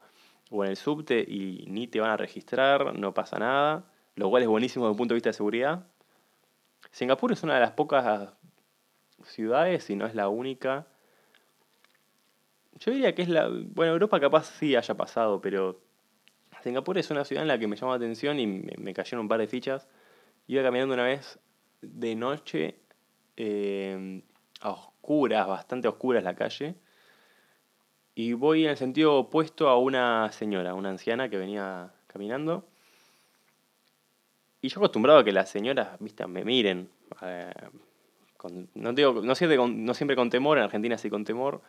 o 0.50 0.64
en 0.64 0.70
el 0.70 0.76
subte 0.76 1.24
y 1.26 1.64
ni 1.68 1.88
te 1.88 2.00
van 2.00 2.10
a 2.10 2.16
registrar, 2.16 2.96
no 2.98 3.12
pasa 3.12 3.38
nada, 3.38 3.90
lo 4.14 4.30
cual 4.30 4.42
es 4.42 4.48
buenísimo 4.48 4.84
desde 4.84 4.92
el 4.92 4.98
punto 4.98 5.14
de 5.14 5.16
vista 5.16 5.30
de 5.30 5.34
seguridad. 5.34 5.86
Singapur 6.90 7.32
es 7.32 7.42
una 7.42 7.54
de 7.54 7.60
las 7.60 7.72
pocas 7.72 8.32
ciudades, 9.24 9.84
si 9.84 9.96
no 9.96 10.06
es 10.06 10.14
la 10.14 10.28
única, 10.28 10.86
yo 12.80 12.92
diría 12.92 13.14
que 13.14 13.22
es 13.22 13.28
la. 13.28 13.48
Bueno, 13.48 13.92
Europa 13.92 14.18
capaz 14.18 14.46
sí 14.58 14.74
haya 14.74 14.94
pasado, 14.94 15.40
pero 15.40 15.80
Singapur 16.62 16.96
es 16.98 17.10
una 17.10 17.24
ciudad 17.24 17.42
en 17.42 17.48
la 17.48 17.58
que 17.58 17.66
me 17.66 17.76
llamó 17.76 17.92
la 17.92 17.96
atención 17.96 18.40
y 18.40 18.46
me, 18.46 18.94
cayeron 18.94 19.20
un 19.20 19.28
par 19.28 19.38
de 19.38 19.46
fichas. 19.46 19.86
Iba 20.46 20.62
caminando 20.62 20.94
una 20.94 21.04
vez 21.04 21.38
de 21.82 22.14
noche 22.14 22.76
eh, 23.36 24.22
a 24.62 24.70
oscuras, 24.70 25.46
bastante 25.46 25.88
oscuras 25.88 26.24
la 26.24 26.34
calle. 26.34 26.74
Y 28.14 28.32
voy 28.32 28.64
en 28.64 28.70
el 28.70 28.76
sentido 28.76 29.14
opuesto 29.14 29.68
a 29.68 29.78
una 29.78 30.32
señora, 30.32 30.74
una 30.74 30.88
anciana 30.88 31.28
que 31.28 31.36
venía 31.36 31.92
caminando. 32.06 32.66
Y 34.62 34.68
yo 34.68 34.80
acostumbrado 34.80 35.20
a 35.20 35.24
que 35.24 35.32
las 35.32 35.50
señoras, 35.50 35.98
viste, 36.00 36.26
me 36.26 36.44
miren. 36.44 36.88
Eh, 37.22 37.52
no, 38.74 38.92
digo, 38.94 39.20
no, 39.22 39.34
siempre 39.34 39.58
con, 39.58 39.84
no 39.84 39.92
siempre 39.92 40.16
con 40.16 40.30
temor, 40.30 40.56
en 40.56 40.64
Argentina 40.64 40.96
sí 40.96 41.10
con 41.10 41.24
temor 41.24 41.60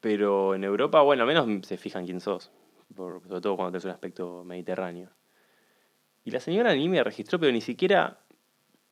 pero 0.00 0.54
en 0.54 0.64
Europa, 0.64 1.02
bueno, 1.02 1.22
al 1.22 1.28
menos 1.28 1.66
se 1.66 1.76
fijan 1.76 2.06
quién 2.06 2.20
sos. 2.20 2.50
sobre 2.96 3.40
todo 3.40 3.56
cuando 3.56 3.72
tenés 3.72 3.84
un 3.84 3.90
aspecto 3.90 4.42
mediterráneo. 4.44 5.10
Y 6.24 6.30
la 6.30 6.40
señora 6.40 6.74
ni 6.74 6.88
me 6.88 7.02
registró, 7.04 7.38
pero 7.38 7.52
ni 7.52 7.60
siquiera 7.60 8.18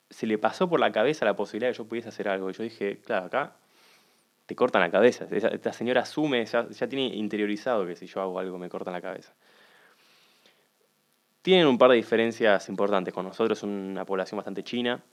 se 0.09 0.25
le 0.25 0.37
pasó 0.37 0.69
por 0.69 0.79
la 0.79 0.91
cabeza 0.91 1.25
la 1.25 1.35
posibilidad 1.35 1.69
de 1.69 1.73
que 1.73 1.77
yo 1.79 1.87
pudiese 1.87 2.09
hacer 2.09 2.27
algo. 2.29 2.49
Y 2.49 2.53
yo 2.53 2.63
dije, 2.63 2.99
claro, 3.01 3.25
acá 3.25 3.55
te 4.45 4.55
cortan 4.55 4.81
la 4.81 4.89
cabeza. 4.89 5.27
Esta 5.29 5.73
señora 5.73 6.01
asume, 6.01 6.45
ya, 6.45 6.67
ya 6.69 6.87
tiene 6.87 7.15
interiorizado 7.15 7.85
que 7.85 7.95
si 7.95 8.07
yo 8.07 8.21
hago 8.21 8.39
algo 8.39 8.57
me 8.57 8.69
cortan 8.69 8.93
la 8.93 9.01
cabeza. 9.01 9.33
Tienen 11.41 11.67
un 11.67 11.77
par 11.77 11.91
de 11.91 11.97
diferencias 11.97 12.67
importantes 12.69 13.13
con 13.13 13.25
nosotros, 13.25 13.63
una 13.63 14.05
población 14.05 14.37
bastante 14.37 14.63
china. 14.63 15.03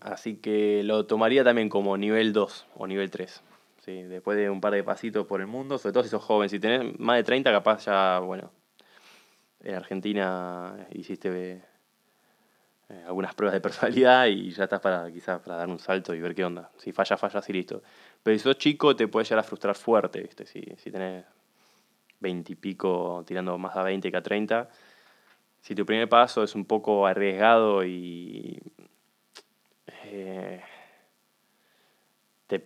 Así 0.00 0.36
que 0.36 0.82
lo 0.84 1.06
tomaría 1.06 1.44
también 1.44 1.68
como 1.68 1.96
nivel 1.96 2.32
2 2.32 2.66
o 2.76 2.86
nivel 2.86 3.10
3 3.10 3.42
después 3.88 4.36
de 4.36 4.50
un 4.50 4.60
par 4.60 4.72
de 4.72 4.84
pasitos 4.84 5.26
por 5.26 5.40
el 5.40 5.46
mundo, 5.46 5.78
sobre 5.78 5.92
todo 5.92 6.02
si 6.02 6.08
sos 6.08 6.22
joven, 6.22 6.48
si 6.48 6.60
tenés 6.60 6.98
más 6.98 7.16
de 7.16 7.24
30 7.24 7.50
capaz 7.50 7.84
ya, 7.86 8.18
bueno, 8.20 8.50
en 9.60 9.74
Argentina 9.74 10.86
hiciste 10.92 11.62
eh, 12.88 13.04
algunas 13.06 13.34
pruebas 13.34 13.54
de 13.54 13.60
personalidad 13.60 14.26
y 14.26 14.50
ya 14.50 14.64
estás 14.64 14.80
para 14.80 15.10
quizás 15.10 15.40
para 15.40 15.56
dar 15.56 15.68
un 15.68 15.78
salto 15.78 16.14
y 16.14 16.20
ver 16.20 16.34
qué 16.34 16.44
onda. 16.44 16.70
Si 16.78 16.92
falla, 16.92 17.16
falla, 17.16 17.40
y 17.46 17.52
listo. 17.52 17.82
Pero 18.22 18.38
si 18.38 18.42
sos 18.42 18.56
chico 18.58 18.94
te 18.96 19.08
puede 19.08 19.24
llegar 19.24 19.40
a 19.40 19.42
frustrar 19.42 19.74
fuerte, 19.74 20.20
¿viste? 20.20 20.46
Si, 20.46 20.62
si 20.76 20.90
tenés 20.90 21.24
20 22.20 22.52
y 22.52 22.56
pico 22.56 23.24
tirando 23.26 23.58
más 23.58 23.76
a 23.76 23.82
20 23.82 24.10
que 24.10 24.16
a 24.16 24.22
30, 24.22 24.68
si 25.60 25.74
tu 25.74 25.84
primer 25.84 26.08
paso 26.08 26.42
es 26.42 26.54
un 26.54 26.64
poco 26.64 27.06
arriesgado 27.06 27.84
y... 27.84 28.60
Eh, 30.04 30.62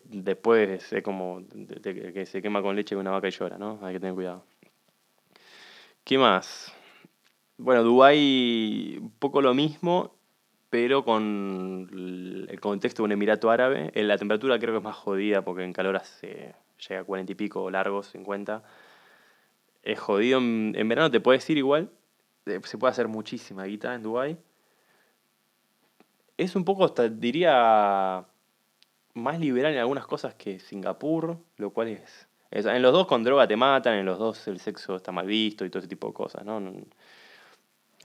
después 0.04 0.92
es 0.92 1.02
como 1.02 1.42
que 1.82 2.26
se 2.26 2.40
quema 2.40 2.62
con 2.62 2.76
leche 2.76 2.96
una 2.96 3.10
vaca 3.10 3.28
y 3.28 3.32
llora, 3.32 3.58
¿no? 3.58 3.78
Hay 3.82 3.94
que 3.94 4.00
tener 4.00 4.14
cuidado. 4.14 4.44
¿Qué 6.04 6.18
más? 6.18 6.72
Bueno, 7.58 7.82
Dubái, 7.82 8.98
un 9.00 9.10
poco 9.12 9.40
lo 9.40 9.54
mismo, 9.54 10.16
pero 10.70 11.04
con 11.04 12.46
el 12.48 12.60
contexto 12.60 13.02
de 13.02 13.04
un 13.04 13.12
emirato 13.12 13.50
árabe. 13.50 13.90
En 13.94 14.08
la 14.08 14.18
temperatura 14.18 14.58
creo 14.58 14.72
que 14.72 14.78
es 14.78 14.84
más 14.84 14.96
jodida 14.96 15.42
porque 15.42 15.64
en 15.64 15.72
calor 15.72 15.96
hace, 15.96 16.54
llega 16.88 17.02
a 17.02 17.04
40 17.04 17.32
y 17.32 17.34
pico 17.34 17.70
largos, 17.70 18.08
50. 18.08 18.62
Es 19.82 20.00
jodido. 20.00 20.38
En, 20.38 20.74
en 20.76 20.88
verano 20.88 21.10
te 21.10 21.20
puedes 21.20 21.48
ir 21.50 21.58
igual. 21.58 21.90
Eh, 22.46 22.60
se 22.64 22.78
puede 22.78 22.90
hacer 22.90 23.08
muchísima 23.08 23.64
guita 23.64 23.94
en 23.94 24.02
Dubái. 24.02 24.36
Es 26.36 26.56
un 26.56 26.64
poco, 26.64 26.84
hasta 26.84 27.08
diría, 27.08 28.24
más 29.14 29.38
liberal 29.38 29.72
en 29.72 29.78
algunas 29.78 30.06
cosas 30.06 30.34
que 30.34 30.58
Singapur, 30.58 31.38
lo 31.56 31.70
cual 31.70 31.88
es, 31.88 32.28
En 32.50 32.82
los 32.82 32.92
dos 32.92 33.06
con 33.06 33.24
droga 33.24 33.46
te 33.46 33.56
matan, 33.56 33.94
en 33.94 34.06
los 34.06 34.18
dos 34.18 34.46
el 34.48 34.60
sexo 34.60 34.96
está 34.96 35.12
mal 35.12 35.26
visto 35.26 35.64
y 35.64 35.70
todo 35.70 35.80
ese 35.80 35.88
tipo 35.88 36.08
de 36.08 36.14
cosas, 36.14 36.44
¿no? 36.44 36.60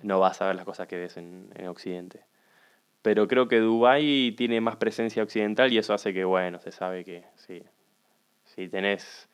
No, 0.03 0.19
vas 0.19 0.41
a 0.41 0.47
ver 0.47 0.55
las 0.55 0.65
cosas 0.65 0.87
que 0.87 0.97
ves 0.97 1.17
en, 1.17 1.49
Occidente. 1.67 2.21
Pero 3.01 3.27
creo 3.27 3.47
que 3.47 3.59
Dubái 3.59 4.33
tiene 4.37 4.61
más 4.61 4.75
presencia 4.77 5.23
occidental 5.23 5.71
y 5.71 5.77
eso 5.77 5.93
hace 5.93 6.13
que, 6.13 6.23
bueno, 6.25 6.59
se 6.59 6.71
sabe 6.71 7.03
que 7.05 7.23
sí, 7.35 7.63
si 8.43 8.69
tenés 8.69 9.29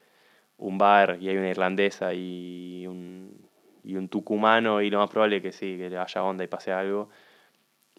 un 0.58 0.78
bar 0.78 1.18
y 1.20 1.30
hay 1.30 1.38
una 1.38 1.50
irlandesa 1.50 2.14
y 2.14 2.86
un, 2.88 3.50
y 3.84 3.96
un 3.96 4.10
tucumano 4.10 4.82
y 4.82 4.90
lo 4.90 5.00
más 5.00 5.10
probable 5.10 5.38
es 5.38 5.44
que 5.44 5.52
sí, 5.52 5.78
que 5.78 5.98
haya 5.98 6.24
onda 6.24 6.44
y 6.44 6.48
pase 6.48 6.72
algo. 6.72 7.10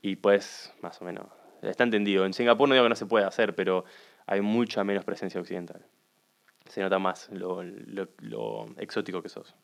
Y 0.00 0.16
pues, 0.16 0.72
más 0.82 1.00
o 1.02 1.04
menos, 1.04 1.26
está 1.70 1.84
entendido. 1.84 2.24
En 2.26 2.32
Singapur 2.32 2.68
no 2.68 2.74
digo 2.74 2.84
que 2.84 2.90
no 2.90 2.96
se 2.96 3.06
puede 3.06 3.24
hacer, 3.24 3.54
pero 3.54 3.84
hay 4.26 4.40
mucha 4.40 4.84
menos 4.84 5.04
presencia 5.04 5.40
occidental. 5.40 5.84
Se 6.68 6.80
nota 6.80 6.98
más 6.98 7.28
lo, 7.30 7.62
lo- 7.62 8.66
exótico 8.78 9.22
que 9.22 9.28
sos. 9.28 9.54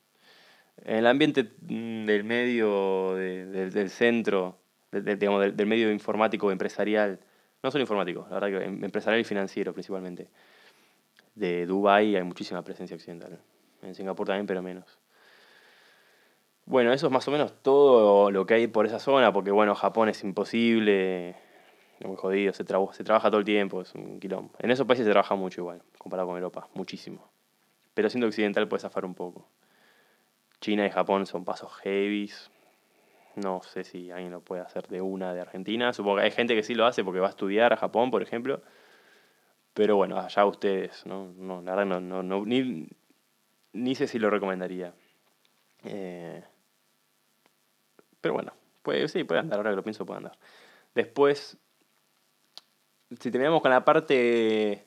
En 0.83 0.97
el 0.97 1.07
ambiente 1.07 1.43
mm, 1.61 2.05
del 2.05 2.23
medio, 2.23 3.15
de- 3.15 3.45
de- 3.45 3.69
del 3.69 3.89
centro, 3.89 4.57
de- 4.91 5.15
digamos, 5.15 5.41
del, 5.41 5.55
del 5.55 5.67
medio 5.67 5.91
informático 5.91 6.51
empresarial, 6.51 7.19
no 7.63 7.71
solo 7.71 7.81
informático, 7.81 8.25
la 8.29 8.39
verdad 8.39 8.59
que 8.59 8.65
em- 8.65 8.83
empresarial 8.83 9.21
y 9.21 9.23
financiero 9.23 9.73
principalmente, 9.73 10.29
de 11.35 11.65
Dubái 11.65 12.15
hay 12.15 12.23
muchísima 12.23 12.61
presencia 12.63 12.95
occidental. 12.95 13.39
En 13.81 13.95
Singapur 13.95 14.27
también, 14.27 14.45
pero 14.45 14.61
menos. 14.61 14.99
Bueno, 16.65 16.93
eso 16.93 17.07
es 17.07 17.11
más 17.13 17.27
o 17.27 17.31
menos 17.31 17.53
todo 17.63 18.31
lo 18.31 18.45
que 18.45 18.53
hay 18.53 18.67
por 18.67 18.85
esa 18.85 18.99
zona, 18.99 19.33
porque 19.33 19.51
bueno, 19.51 19.73
Japón 19.75 20.09
es 20.09 20.23
imposible, 20.23 21.35
muy 22.07 22.17
jodido, 22.17 22.53
se, 22.53 22.63
traba- 22.63 22.93
se 22.93 23.03
trabaja 23.03 23.29
todo 23.29 23.39
el 23.39 23.45
tiempo, 23.45 23.81
es 23.81 23.93
un 23.95 24.19
quilombo. 24.19 24.51
En 24.59 24.71
esos 24.71 24.85
países 24.87 25.05
se 25.05 25.11
trabaja 25.11 25.35
mucho 25.35 25.61
igual, 25.61 25.81
comparado 25.97 26.27
con 26.27 26.37
Europa, 26.37 26.67
muchísimo. 26.73 27.29
Pero 27.93 28.09
siendo 28.09 28.27
occidental 28.27 28.67
puede 28.67 28.81
zafar 28.81 29.05
un 29.05 29.13
poco. 29.15 29.47
China 30.61 30.85
y 30.85 30.89
Japón 30.91 31.25
son 31.25 31.43
pasos 31.43 31.73
heavies. 31.83 32.51
No 33.35 33.61
sé 33.63 33.83
si 33.83 34.11
alguien 34.11 34.31
lo 34.31 34.41
puede 34.41 34.61
hacer 34.61 34.87
de 34.87 35.01
una 35.01 35.33
de 35.33 35.41
Argentina. 35.41 35.93
Supongo 35.93 36.17
que 36.17 36.23
hay 36.23 36.31
gente 36.31 36.55
que 36.55 36.63
sí 36.63 36.75
lo 36.75 36.85
hace 36.85 37.03
porque 37.03 37.19
va 37.19 37.27
a 37.27 37.31
estudiar 37.31 37.73
a 37.73 37.77
Japón, 37.77 38.11
por 38.11 38.21
ejemplo. 38.21 38.61
Pero 39.73 39.95
bueno, 39.95 40.19
allá 40.19 40.45
ustedes, 40.45 41.05
¿no? 41.05 41.31
no 41.37 41.61
la 41.61 41.75
verdad 41.75 41.85
no, 41.85 42.01
no, 42.01 42.23
no- 42.23 42.45
ni, 42.45 42.87
ni 43.73 43.95
sé 43.95 44.07
si 44.07 44.19
lo 44.19 44.29
recomendaría. 44.29 44.93
Eh, 45.85 46.43
pero 48.19 48.33
bueno, 48.33 48.53
puede, 48.83 49.07
sí, 49.07 49.23
puede 49.23 49.39
andar, 49.39 49.57
ahora 49.57 49.71
que 49.71 49.77
lo 49.77 49.83
pienso 49.83 50.05
puede 50.05 50.17
andar. 50.17 50.37
Después, 50.93 51.57
si 53.19 53.31
terminamos 53.31 53.61
con 53.61 53.71
la 53.71 53.83
parte 53.83 54.85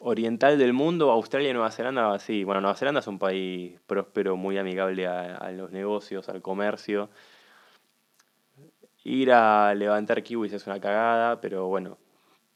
oriental 0.00 0.58
del 0.58 0.72
mundo, 0.72 1.10
Australia 1.10 1.50
y 1.50 1.52
Nueva 1.52 1.70
Zelanda, 1.70 2.18
sí, 2.18 2.44
bueno, 2.44 2.60
Nueva 2.60 2.76
Zelanda 2.76 3.00
es 3.00 3.06
un 3.06 3.18
país 3.18 3.78
próspero, 3.86 4.36
muy 4.36 4.58
amigable 4.58 5.06
a, 5.06 5.50
los 5.52 5.70
negocios, 5.70 6.28
al 6.28 6.42
comercio. 6.42 7.10
Ir 9.04 9.32
a 9.32 9.74
levantar 9.74 10.22
kiwis 10.22 10.52
es 10.52 10.66
una 10.66 10.80
cagada, 10.80 11.40
pero 11.40 11.66
bueno, 11.68 11.98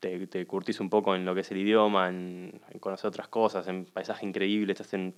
te, 0.00 0.26
te 0.26 0.46
curtís 0.46 0.80
un 0.80 0.90
poco 0.90 1.14
en 1.14 1.24
lo 1.24 1.34
que 1.34 1.40
es 1.40 1.50
el 1.50 1.58
idioma, 1.58 2.08
en, 2.08 2.60
conocer 2.80 3.08
otras 3.08 3.28
cosas, 3.28 3.68
en 3.68 3.84
paisaje 3.84 4.26
increíble, 4.26 4.72
estás 4.72 4.92
en 4.94 5.14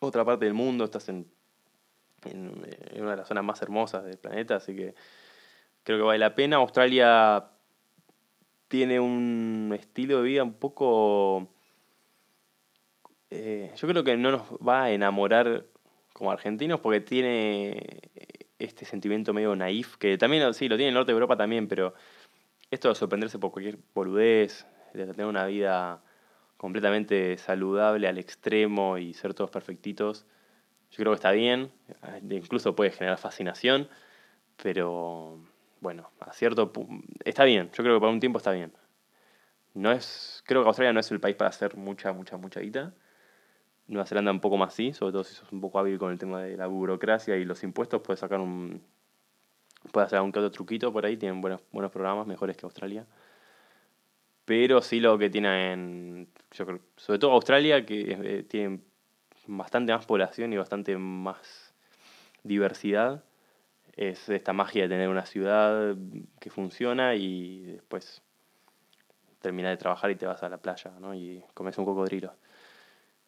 otra 0.00 0.24
parte 0.24 0.44
del 0.44 0.54
mundo, 0.54 0.84
estás 0.84 1.08
en, 1.08 1.26
en 2.24 2.50
una 3.00 3.12
de 3.12 3.16
las 3.16 3.28
zonas 3.28 3.44
más 3.44 3.62
hermosas 3.62 4.04
del 4.04 4.18
planeta, 4.18 4.56
así 4.56 4.74
que 4.76 4.94
creo 5.84 5.98
que 5.98 6.04
vale 6.04 6.18
la 6.18 6.34
pena. 6.34 6.56
Australia 6.56 7.52
tiene 8.72 8.98
un 8.98 9.70
estilo 9.78 10.16
de 10.16 10.22
vida 10.22 10.42
un 10.42 10.54
poco... 10.54 11.46
eh, 13.28 13.70
yo 13.76 13.86
creo 13.86 14.02
que 14.02 14.16
no 14.16 14.30
nos 14.30 14.42
va 14.66 14.84
a 14.84 14.90
enamorar 14.90 15.66
como 16.14 16.30
argentinos 16.30 16.80
porque 16.80 17.02
tiene 17.02 18.00
este 18.58 18.86
sentimiento 18.86 19.34
medio 19.34 19.54
naif, 19.54 19.98
que 19.98 20.16
también 20.16 20.54
sí, 20.54 20.70
lo 20.70 20.76
tiene 20.76 20.88
el 20.88 20.94
norte 20.94 21.12
de 21.12 21.16
Europa 21.16 21.36
también, 21.36 21.68
pero 21.68 21.92
esto 22.70 22.88
de 22.88 22.94
sorprenderse 22.94 23.38
por 23.38 23.52
cualquier 23.52 23.78
boludez, 23.94 24.66
de 24.94 25.04
tener 25.04 25.26
una 25.26 25.44
vida 25.44 26.02
completamente 26.56 27.36
saludable 27.36 28.08
al 28.08 28.16
extremo 28.16 28.96
y 28.96 29.12
ser 29.12 29.34
todos 29.34 29.50
perfectitos, 29.50 30.24
yo 30.90 30.96
creo 30.96 31.12
que 31.12 31.16
está 31.16 31.32
bien, 31.32 31.70
incluso 32.30 32.74
puede 32.74 32.90
generar 32.90 33.18
fascinación, 33.18 33.90
pero 34.62 35.44
bueno, 35.82 36.10
a 36.20 36.32
cierto 36.32 36.72
está 37.24 37.44
bien, 37.44 37.70
yo 37.72 37.82
creo 37.82 37.96
que 37.96 38.00
para 38.00 38.12
un 38.12 38.20
tiempo 38.20 38.38
está 38.38 38.52
bien. 38.52 38.72
No 39.74 39.90
es, 39.90 40.42
creo 40.46 40.62
que 40.62 40.68
Australia 40.68 40.92
no 40.92 41.00
es 41.00 41.10
el 41.10 41.20
país 41.20 41.34
para 41.36 41.50
hacer 41.50 41.76
mucha, 41.76 42.12
mucha, 42.12 42.36
mucha 42.36 42.60
guita. 42.60 42.94
Nueva 43.88 44.06
Zelanda 44.06 44.30
un 44.30 44.40
poco 44.40 44.56
más 44.56 44.74
sí, 44.74 44.92
sobre 44.92 45.12
todo 45.12 45.24
si 45.24 45.34
sos 45.34 45.50
un 45.50 45.60
poco 45.60 45.80
hábil 45.80 45.98
con 45.98 46.12
el 46.12 46.18
tema 46.18 46.40
de 46.40 46.56
la 46.56 46.68
burocracia 46.68 47.36
y 47.36 47.44
los 47.44 47.64
impuestos, 47.64 48.00
puedes 48.00 48.20
sacar 48.20 48.40
un 48.40 48.80
puedes 49.90 50.06
hacer 50.06 50.18
algún 50.18 50.30
que 50.30 50.38
otro 50.38 50.52
truquito 50.52 50.92
por 50.92 51.04
ahí, 51.04 51.16
tienen 51.16 51.40
buenos, 51.40 51.60
buenos 51.72 51.90
programas, 51.90 52.26
mejores 52.28 52.56
que 52.56 52.64
Australia. 52.64 53.04
Pero 54.44 54.82
sí 54.82 55.00
lo 55.00 55.18
que 55.18 55.30
tienen, 55.30 56.28
yo 56.52 56.66
creo, 56.66 56.80
sobre 56.96 57.18
todo 57.18 57.32
Australia, 57.32 57.84
que 57.84 58.18
eh, 58.20 58.42
tiene 58.44 58.80
bastante 59.46 59.92
más 59.92 60.06
población 60.06 60.52
y 60.52 60.56
bastante 60.56 60.96
más 60.96 61.74
diversidad, 62.44 63.24
es 63.96 64.28
esta 64.28 64.52
magia 64.52 64.82
de 64.84 64.88
tener 64.88 65.08
una 65.08 65.26
ciudad 65.26 65.94
que 66.40 66.50
funciona 66.50 67.14
y 67.14 67.62
después 67.64 68.22
terminas 69.40 69.72
de 69.72 69.76
trabajar 69.76 70.10
y 70.10 70.16
te 70.16 70.26
vas 70.26 70.42
a 70.42 70.48
la 70.48 70.58
playa, 70.58 70.92
¿no? 71.00 71.14
Y 71.14 71.42
comes 71.54 71.76
un 71.78 71.84
cocodrilo. 71.84 72.34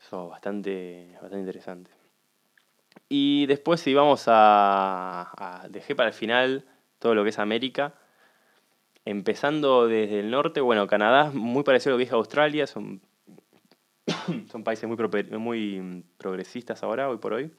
Eso 0.01 0.29
bastante, 0.29 1.09
bastante 1.13 1.39
interesante. 1.39 1.91
Y 3.09 3.47
después 3.47 3.81
si 3.81 3.95
vamos 3.95 4.25
a, 4.29 5.31
a- 5.37 5.69
Dejé 5.69 5.95
para 5.95 6.09
el 6.09 6.15
final 6.15 6.65
todo 6.99 7.15
lo 7.15 7.23
que 7.25 7.31
es 7.31 7.39
América. 7.39 7.95
Empezando 9.05 9.87
desde 9.87 10.21
el 10.21 10.31
norte, 10.31 10.61
bueno, 10.63 10.87
Canadá 10.87 11.29
es 11.29 11.35
muy 11.35 11.63
parecido 11.63 11.91
a 11.91 11.93
lo 11.95 11.99
que 11.99 12.05
dije 12.05 12.15
Australia, 12.15 12.67
son, 12.67 13.03
son 14.51 14.65
países 14.65 14.89
muy, 14.89 14.97
muy 15.39 16.05
progresistas 16.17 16.83
ahora, 16.83 17.11
hoy 17.11 17.19
por 17.19 17.35
hoy. 17.35 17.53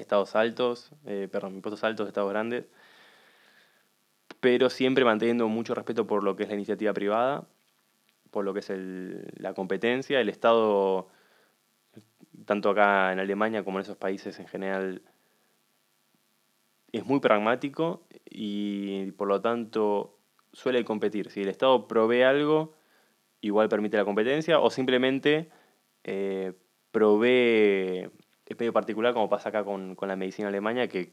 Estados 0.00 0.34
altos, 0.36 0.90
eh, 1.06 1.28
perdón, 1.30 1.54
impuestos 1.56 1.84
altos, 1.84 2.08
estados 2.08 2.30
grandes. 2.30 2.66
Pero 4.40 4.70
siempre 4.70 5.04
manteniendo 5.04 5.48
mucho 5.48 5.74
respeto 5.74 6.06
por 6.06 6.24
lo 6.24 6.36
que 6.36 6.42
es 6.44 6.48
la 6.48 6.56
iniciativa 6.56 6.92
privada, 6.92 7.46
por 8.30 8.44
lo 8.44 8.54
que 8.54 8.60
es 8.60 8.70
el- 8.70 9.28
la 9.36 9.54
competencia. 9.54 10.20
El 10.20 10.28
Estado 10.28 11.08
tanto 12.46 12.70
acá 12.70 13.12
en 13.12 13.18
Alemania 13.20 13.64
como 13.64 13.78
en 13.78 13.82
esos 13.82 13.96
países 13.96 14.38
en 14.38 14.46
general, 14.48 15.02
es 16.92 17.04
muy 17.06 17.20
pragmático 17.20 18.06
y 18.28 19.12
por 19.12 19.28
lo 19.28 19.40
tanto 19.40 20.18
suele 20.52 20.84
competir. 20.84 21.30
Si 21.30 21.42
el 21.42 21.48
Estado 21.48 21.88
provee 21.88 22.22
algo, 22.22 22.74
igual 23.40 23.68
permite 23.68 23.96
la 23.96 24.04
competencia 24.04 24.60
o 24.60 24.70
simplemente 24.70 25.50
eh, 26.04 26.52
provee, 26.90 28.10
es 28.46 28.58
medio 28.58 28.72
particular 28.72 29.14
como 29.14 29.28
pasa 29.28 29.50
acá 29.50 29.64
con, 29.64 29.94
con 29.94 30.08
la 30.08 30.16
medicina 30.16 30.48
alemana, 30.48 30.88
que 30.88 31.12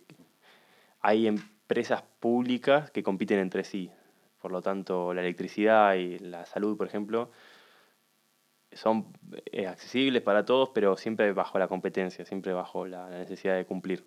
hay 1.01 1.27
empresas 1.27 2.03
públicas 2.19 2.91
que 2.91 3.03
compiten 3.03 3.39
entre 3.39 3.63
sí. 3.63 3.91
Por 4.41 4.51
lo 4.51 4.61
tanto, 4.61 5.13
la 5.13 5.21
electricidad 5.21 5.95
y 5.95 6.17
la 6.19 6.45
salud, 6.45 6.77
por 6.77 6.87
ejemplo, 6.87 7.31
son 8.71 9.07
eh, 9.51 9.67
accesibles 9.67 10.21
para 10.21 10.45
todos, 10.45 10.69
pero 10.69 10.95
siempre 10.95 11.33
bajo 11.33 11.59
la 11.59 11.67
competencia, 11.67 12.25
siempre 12.25 12.53
bajo 12.53 12.85
la, 12.85 13.09
la 13.09 13.19
necesidad 13.19 13.55
de 13.55 13.65
cumplir. 13.65 14.05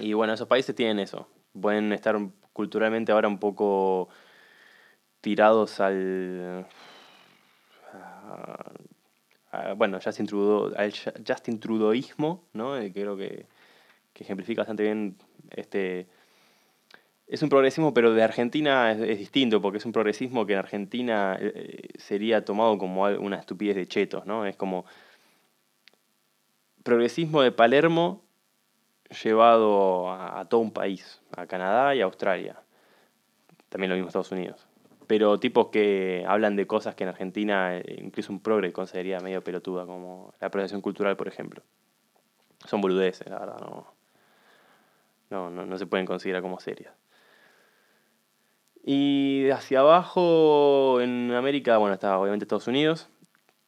Y 0.00 0.12
bueno, 0.14 0.32
esos 0.32 0.48
países 0.48 0.74
tienen 0.74 0.98
eso. 0.98 1.28
Pueden 1.60 1.92
estar 1.92 2.16
culturalmente 2.52 3.12
ahora 3.12 3.28
un 3.28 3.38
poco 3.38 4.08
tirados 5.20 5.80
al... 5.80 6.66
bueno, 9.76 9.98
Justin 10.02 10.26
Trudeau, 10.26 10.72
al 10.76 10.92
Ju- 10.92 11.12
Justin 11.26 11.60
Trudeauismo, 11.60 12.42
¿no? 12.52 12.76
Eh, 12.78 12.90
creo 12.92 13.16
que, 13.16 13.46
que 14.12 14.24
ejemplifica 14.24 14.62
bastante 14.62 14.82
bien 14.82 15.16
este... 15.50 16.06
Es 17.26 17.42
un 17.42 17.48
progresismo, 17.48 17.94
pero 17.94 18.12
de 18.12 18.22
Argentina 18.22 18.92
es, 18.92 19.18
distinto, 19.18 19.62
porque 19.62 19.78
es 19.78 19.86
un 19.86 19.92
progresismo 19.92 20.44
que 20.44 20.52
en 20.52 20.58
Argentina 20.58 21.38
eh, 21.40 21.52
eh, 21.54 21.88
sería 21.98 22.44
tomado 22.44 22.76
como 22.76 23.04
una 23.04 23.38
estupidez 23.38 23.76
de 23.76 23.86
chetos, 23.86 24.26
¿no? 24.26 24.44
Es 24.44 24.56
como 24.56 24.84
progresismo 26.82 27.42
de 27.42 27.52
Palermo 27.52 28.22
llevado 29.22 30.10
a, 30.10 30.40
a 30.40 30.44
todo 30.46 30.60
un 30.60 30.72
país, 30.72 31.20
a 31.36 31.46
Canadá 31.46 31.94
y 31.94 32.00
a 32.00 32.04
Australia. 32.04 32.56
También 33.68 33.90
lo 33.90 33.96
mismo 33.96 34.08
Estados 34.08 34.32
Unidos. 34.32 34.66
Pero 35.12 35.38
tipos 35.38 35.68
que 35.68 36.24
hablan 36.26 36.56
de 36.56 36.66
cosas 36.66 36.94
que 36.94 37.04
en 37.04 37.10
Argentina 37.10 37.76
eh, 37.76 37.98
incluso 38.02 38.32
un 38.32 38.40
progre 38.40 38.72
consideraría 38.72 39.20
medio 39.20 39.44
pelotuda, 39.44 39.84
como 39.84 40.32
la 40.40 40.46
apropiación 40.46 40.80
cultural, 40.80 41.18
por 41.18 41.28
ejemplo. 41.28 41.62
Son 42.64 42.80
boludeces, 42.80 43.28
la 43.28 43.38
verdad, 43.38 43.58
no, 43.60 43.92
no, 45.28 45.50
no, 45.50 45.66
no 45.66 45.76
se 45.76 45.84
pueden 45.84 46.06
considerar 46.06 46.40
como 46.40 46.58
serias. 46.60 46.94
Y 48.82 49.50
hacia 49.50 49.80
abajo 49.80 50.98
en 51.02 51.30
América, 51.32 51.76
bueno, 51.76 51.92
está 51.92 52.18
obviamente 52.18 52.44
Estados 52.44 52.68
Unidos, 52.68 53.10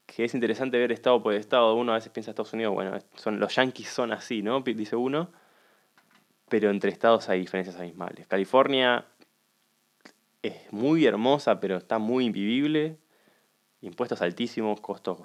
que 0.06 0.24
es 0.24 0.32
interesante 0.32 0.78
ver 0.78 0.92
estado 0.92 1.22
por 1.22 1.34
estado. 1.34 1.74
Uno 1.74 1.92
a 1.92 1.96
veces 1.96 2.10
piensa 2.10 2.30
Estados 2.30 2.54
Unidos, 2.54 2.72
bueno, 2.72 2.98
son, 3.16 3.38
los 3.38 3.54
yankees 3.54 3.90
son 3.90 4.12
así, 4.12 4.40
¿no? 4.40 4.62
Dice 4.62 4.96
uno, 4.96 5.30
pero 6.48 6.70
entre 6.70 6.90
estados 6.90 7.28
hay 7.28 7.40
diferencias 7.40 7.76
abismales. 7.76 8.26
California 8.28 9.04
es 10.48 10.72
muy 10.72 11.06
hermosa, 11.06 11.60
pero 11.60 11.76
está 11.76 11.98
muy 11.98 12.26
invivible. 12.26 12.98
Impuestos 13.80 14.22
altísimos, 14.22 14.80
costos 14.80 15.18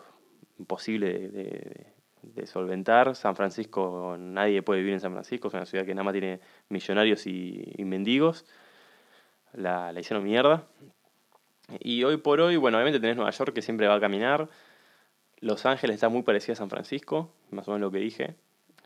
imposibles 0.58 1.32
de, 1.34 1.94
de- 2.24 2.48
solventar. 2.48 3.16
San 3.16 3.36
Francisco, 3.36 4.16
nadie 4.20 4.62
puede 4.62 4.80
vivir 4.82 4.94
en 4.94 5.00
San 5.00 5.14
Francisco, 5.14 5.48
es 5.48 5.54
una 5.54 5.66
ciudad 5.66 5.86
que 5.86 5.94
nada 5.96 6.04
más 6.04 6.14
tiene 6.14 6.40
millonarios 6.70 7.26
y, 7.28 7.74
y 7.78 7.86
mendigos. 7.86 8.46
La, 9.54 9.92
la 9.92 10.00
hicieron 10.00 10.24
mierda. 10.24 10.68
Y 11.80 12.04
hoy 12.04 12.18
por 12.18 12.42
hoy, 12.42 12.58
bueno, 12.58 12.78
obviamente 12.78 13.00
tenés 13.00 13.16
Nueva 13.16 13.32
York 13.32 13.54
que 13.54 13.62
siempre 13.62 13.88
va 13.88 13.96
a 13.96 14.00
caminar. 14.00 14.50
Los 15.40 15.66
Ángeles 15.66 15.96
está 15.96 16.10
muy 16.10 16.24
parecida 16.24 16.54
a 16.54 16.58
San 16.58 16.70
Francisco, 16.70 17.32
más 17.52 17.68
o 17.68 17.72
menos 17.72 17.88
lo 17.88 17.92
que 17.92 18.00
dije. 18.00 18.36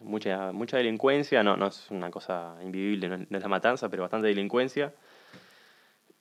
Mucha, 0.01 0.51
mucha 0.51 0.77
delincuencia, 0.77 1.43
no, 1.43 1.55
no 1.57 1.67
es 1.67 1.89
una 1.89 2.11
cosa 2.11 2.55
invivible, 2.63 3.07
no 3.09 3.15
es, 3.15 3.31
no 3.31 3.37
es 3.37 3.43
la 3.43 3.49
matanza, 3.49 3.89
pero 3.89 4.03
bastante 4.03 4.27
delincuencia. 4.27 4.93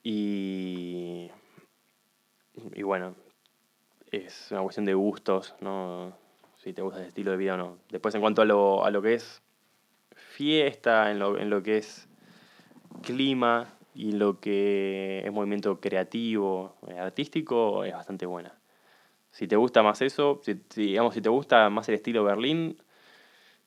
Y, 0.03 1.31
y 2.73 2.83
bueno, 2.83 3.15
es 4.11 4.49
una 4.51 4.61
cuestión 4.61 4.85
de 4.85 4.93
gustos, 4.93 5.55
¿no? 5.61 6.13
Si 6.57 6.73
te 6.73 6.81
gusta 6.81 6.99
ese 6.99 7.07
estilo 7.09 7.31
de 7.31 7.37
vida 7.37 7.55
o 7.55 7.57
no. 7.57 7.77
Después, 7.89 8.13
en 8.15 8.21
cuanto 8.21 8.41
a 8.41 8.45
lo, 8.45 8.85
a 8.85 8.91
lo 8.91 9.01
que 9.01 9.15
es 9.15 9.41
fiesta, 10.15 11.11
en 11.11 11.19
lo, 11.19 11.37
en 11.39 11.49
lo 11.49 11.63
que 11.63 11.77
es 11.77 12.07
clima 13.01 13.73
y 13.95 14.13
lo 14.13 14.39
que 14.39 15.23
es 15.25 15.31
movimiento 15.31 15.79
creativo, 15.79 16.75
eh, 16.87 16.99
artístico, 16.99 17.83
es 17.83 17.93
bastante 17.93 18.25
buena. 18.25 18.53
Si 19.31 19.47
te 19.47 19.55
gusta 19.55 19.83
más 19.83 20.01
eso, 20.01 20.41
si, 20.43 20.61
si, 20.69 20.87
digamos, 20.87 21.13
si 21.15 21.21
te 21.21 21.29
gusta 21.29 21.69
más 21.69 21.89
el 21.89 21.95
estilo 21.95 22.23
Berlín, 22.23 22.77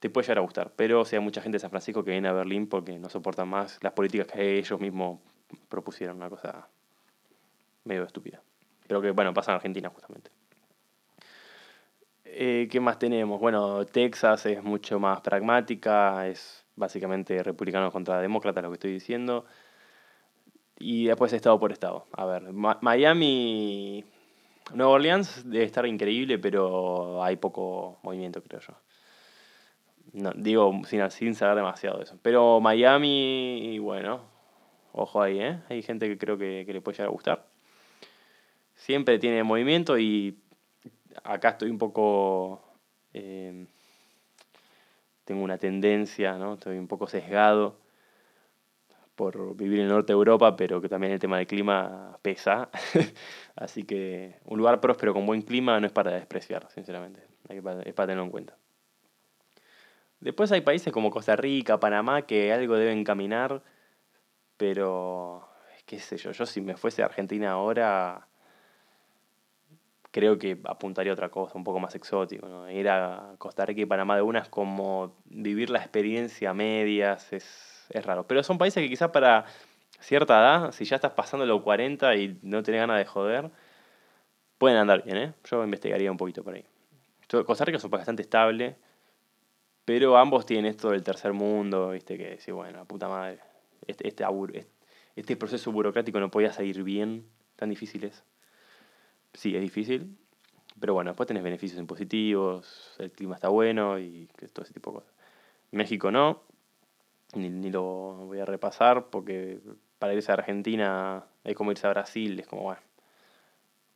te 0.01 0.11
puede 0.11 0.27
llegar 0.27 0.39
a 0.39 0.43
gustar. 0.43 0.73
Pero 0.77 1.01
o 1.01 1.05
sea, 1.05 1.21
mucha 1.21 1.41
gente 1.41 1.57
de 1.57 1.61
San 1.61 1.71
Francisco 1.71 2.05
que 2.05 2.13
viene 2.13 2.29
a 2.29 2.33
Berlín 2.33 2.69
porque 2.69 2.99
no 2.99 3.09
soportan 3.09 3.49
más 3.49 3.79
las 3.83 3.93
políticas 3.93 4.29
que 4.29 4.59
ellos 4.59 4.81
mismos 4.81 5.21
propusieron, 5.69 6.17
una 6.17 6.31
cosa 6.31 6.69
medio 7.85 8.05
estúpida. 8.05 8.43
Pero 8.87 9.01
que, 9.01 9.11
bueno, 9.11 9.33
pasa 9.35 9.53
en 9.53 9.57
Argentina 9.57 9.89
justamente. 9.89 10.31
Eh, 12.25 12.69
¿Qué 12.71 12.81
más 12.81 12.99
tenemos? 12.99 13.41
Bueno, 13.41 13.87
Texas 13.87 14.47
es 14.47 14.63
mucho 14.63 15.01
más 15.01 15.21
pragmática, 15.21 16.27
es 16.27 16.65
básicamente 16.77 17.43
republicano 17.43 17.91
contra 17.91 18.21
demócratas 18.21 18.63
lo 18.63 18.71
que 18.71 18.75
estoy 18.75 18.93
diciendo. 18.93 19.47
Y 20.79 21.07
después 21.07 21.33
estado 21.33 21.59
por 21.59 21.73
estado. 21.73 22.05
A 22.13 22.27
ver, 22.27 22.53
Miami, 22.53 24.05
Nueva 24.75 24.93
Orleans 24.93 25.49
debe 25.49 25.65
estar 25.65 25.87
increíble, 25.87 26.39
pero 26.39 27.23
hay 27.25 27.37
poco 27.37 27.99
movimiento, 28.03 28.43
creo 28.43 28.61
yo. 28.61 28.75
No, 30.13 30.33
digo 30.35 30.73
sin, 30.87 31.11
sin 31.11 31.35
saber 31.35 31.57
demasiado 31.57 31.99
de 31.99 32.05
eso. 32.05 32.19
Pero 32.21 32.61
Miami, 32.61 33.79
bueno, 33.79 34.21
ojo 34.97 35.23
ahí, 35.23 35.41
¿eh? 35.41 35.61
Hay 35.69 35.83
gente 35.83 36.09
que 36.09 36.19
creo 36.19 36.37
que, 36.39 36.65
que 36.67 36.73
le 36.73 36.81
puede 36.81 36.97
llegar 36.97 37.09
a 37.09 37.13
gustar. 37.13 37.47
Siempre 38.75 39.19
tiene 39.19 39.43
movimiento 39.43 39.99
y 39.99 40.39
acá 41.25 41.51
estoy 41.51 41.71
un 41.71 41.79
poco... 41.79 42.63
eh, 43.15 43.67
tengo 45.27 45.43
una 45.43 45.59
tendencia, 45.59 46.39
¿no? 46.39 46.55
Estoy 46.55 46.79
un 46.79 46.87
poco 46.87 47.09
sesgado 47.09 47.77
por 49.17 49.57
vivir 49.57 49.81
en 49.81 49.87
el 49.87 49.91
norte 49.91 50.13
de 50.13 50.17
Europa, 50.17 50.55
pero 50.55 50.81
que 50.81 50.89
también 50.89 51.13
el 51.13 51.19
tema 51.19 51.39
del 51.39 51.49
clima 51.49 52.17
pesa. 52.23 52.71
Así 53.57 53.83
que 53.83 54.37
un 54.45 54.59
lugar 54.59 54.81
próspero 54.81 55.13
con 55.13 55.27
buen 55.27 55.43
clima 55.43 55.81
no 55.81 55.87
es 55.87 55.93
para 55.93 56.13
despreciar, 56.13 56.69
sinceramente. 56.71 57.23
Es 57.49 57.61
para 57.63 58.07
tenerlo 58.07 58.23
en 58.23 58.31
cuenta. 58.31 58.57
Después 60.21 60.53
hay 60.53 60.61
países 60.61 60.93
como 60.93 61.11
Costa 61.11 61.35
Rica, 61.35 61.81
Panamá, 61.81 62.23
que 62.23 62.53
algo 62.53 62.77
deben 62.77 63.03
caminar, 63.03 63.63
pero 64.57 65.49
qué 65.87 65.99
sé 66.01 66.17
yo, 66.17 66.33
yo 66.33 66.47
si 66.47 66.61
me 66.61 66.77
fuese 66.77 67.03
a 67.03 67.07
Argentina 67.07 67.53
ahora, 67.53 68.27
creo 70.11 70.39
que 70.39 70.59
apuntaría 70.65 71.13
a 71.13 71.15
otra 71.15 71.29
cosa, 71.29 71.57
un 71.57 71.65
poco 71.65 71.79
más 71.79 71.95
exótico, 71.95 72.49
¿no? 72.49 72.71
Ir 72.71 72.89
a 72.89 73.35
Costa 73.39 73.65
Rica 73.67 73.83
y 73.83 73.87
Panamá 73.87 74.17
de 74.17 74.23
una 74.23 74.41
es 74.41 74.49
como 74.49 75.15
vivir 75.27 75.71
la 75.71 75.79
experiencia 75.79 76.55
medias, 76.55 77.33
es, 77.33 77.87
es 77.91 78.05
raro. 78.05 78.27
Pero 78.27 78.43
son 78.43 78.59
países 78.59 78.83
que 78.83 78.89
quizás 78.89 79.11
para 79.11 79.45
cierta 80.01 80.39
edad, 80.39 80.73
si 80.73 80.85
ya 80.85 80.97
estás 80.97 81.13
pasando 81.13 81.47
los 81.47 81.63
40 81.63 82.17
y 82.17 82.39
no 82.43 82.63
tenés 82.63 82.81
ganas 82.81 82.99
de 82.99 83.05
joder, 83.05 83.51
pueden 84.59 84.79
andar 84.79 85.03
bien, 85.05 85.17
¿eh? 85.19 85.35
Yo 85.45 85.63
investigaría 85.63 86.11
un 86.11 86.17
poquito 86.17 86.43
por 86.43 86.55
ahí. 86.55 86.65
Costa 87.45 87.65
Rica 87.65 87.79
es 87.79 87.91
bastante 87.91 88.23
estable, 88.23 88.77
pero 89.85 90.17
ambos 90.17 90.47
tienen 90.47 90.67
esto 90.67 90.91
del 90.91 91.03
tercer 91.03 91.33
mundo, 91.33 91.91
viste, 91.91 92.17
que 92.17 92.39
sí, 92.41 92.53
bueno, 92.53 92.79
la 92.79 92.85
puta 92.85 93.09
madre. 93.09 93.41
Este, 93.87 94.09
este, 94.09 94.25
este, 95.17 95.37
proceso 95.37 95.73
burocrático 95.73 96.21
no 96.21 96.31
podía 96.31 96.53
salir 96.53 96.83
bien, 96.83 97.27
tan 97.57 97.71
difícil 97.71 98.05
es. 98.05 98.25
Sí, 99.35 99.55
es 99.55 99.61
difícil, 99.61 100.17
pero 100.81 100.95
bueno, 100.95 101.11
después 101.11 101.27
tenés 101.27 101.43
beneficios 101.43 101.79
impositivos, 101.79 102.95
el 102.99 103.11
clima 103.13 103.35
está 103.35 103.49
bueno 103.49 103.99
y 103.99 104.29
todo 104.53 104.65
ese 104.65 104.73
tipo 104.73 104.91
de 104.91 104.97
cosas. 104.99 105.13
México 105.73 106.11
no, 106.11 106.43
ni, 107.35 107.51
ni 107.51 107.71
lo 107.71 107.83
voy 107.83 108.41
a 108.41 108.45
repasar 108.45 109.07
porque 109.11 109.61
para 109.99 110.15
irse 110.15 110.31
a 110.33 110.35
Argentina 110.35 111.25
es 111.45 111.55
como 111.55 111.71
irse 111.71 111.87
a 111.87 111.91
Brasil, 111.91 112.39
es 112.41 112.47
como, 112.47 112.63
bueno, 112.63 112.81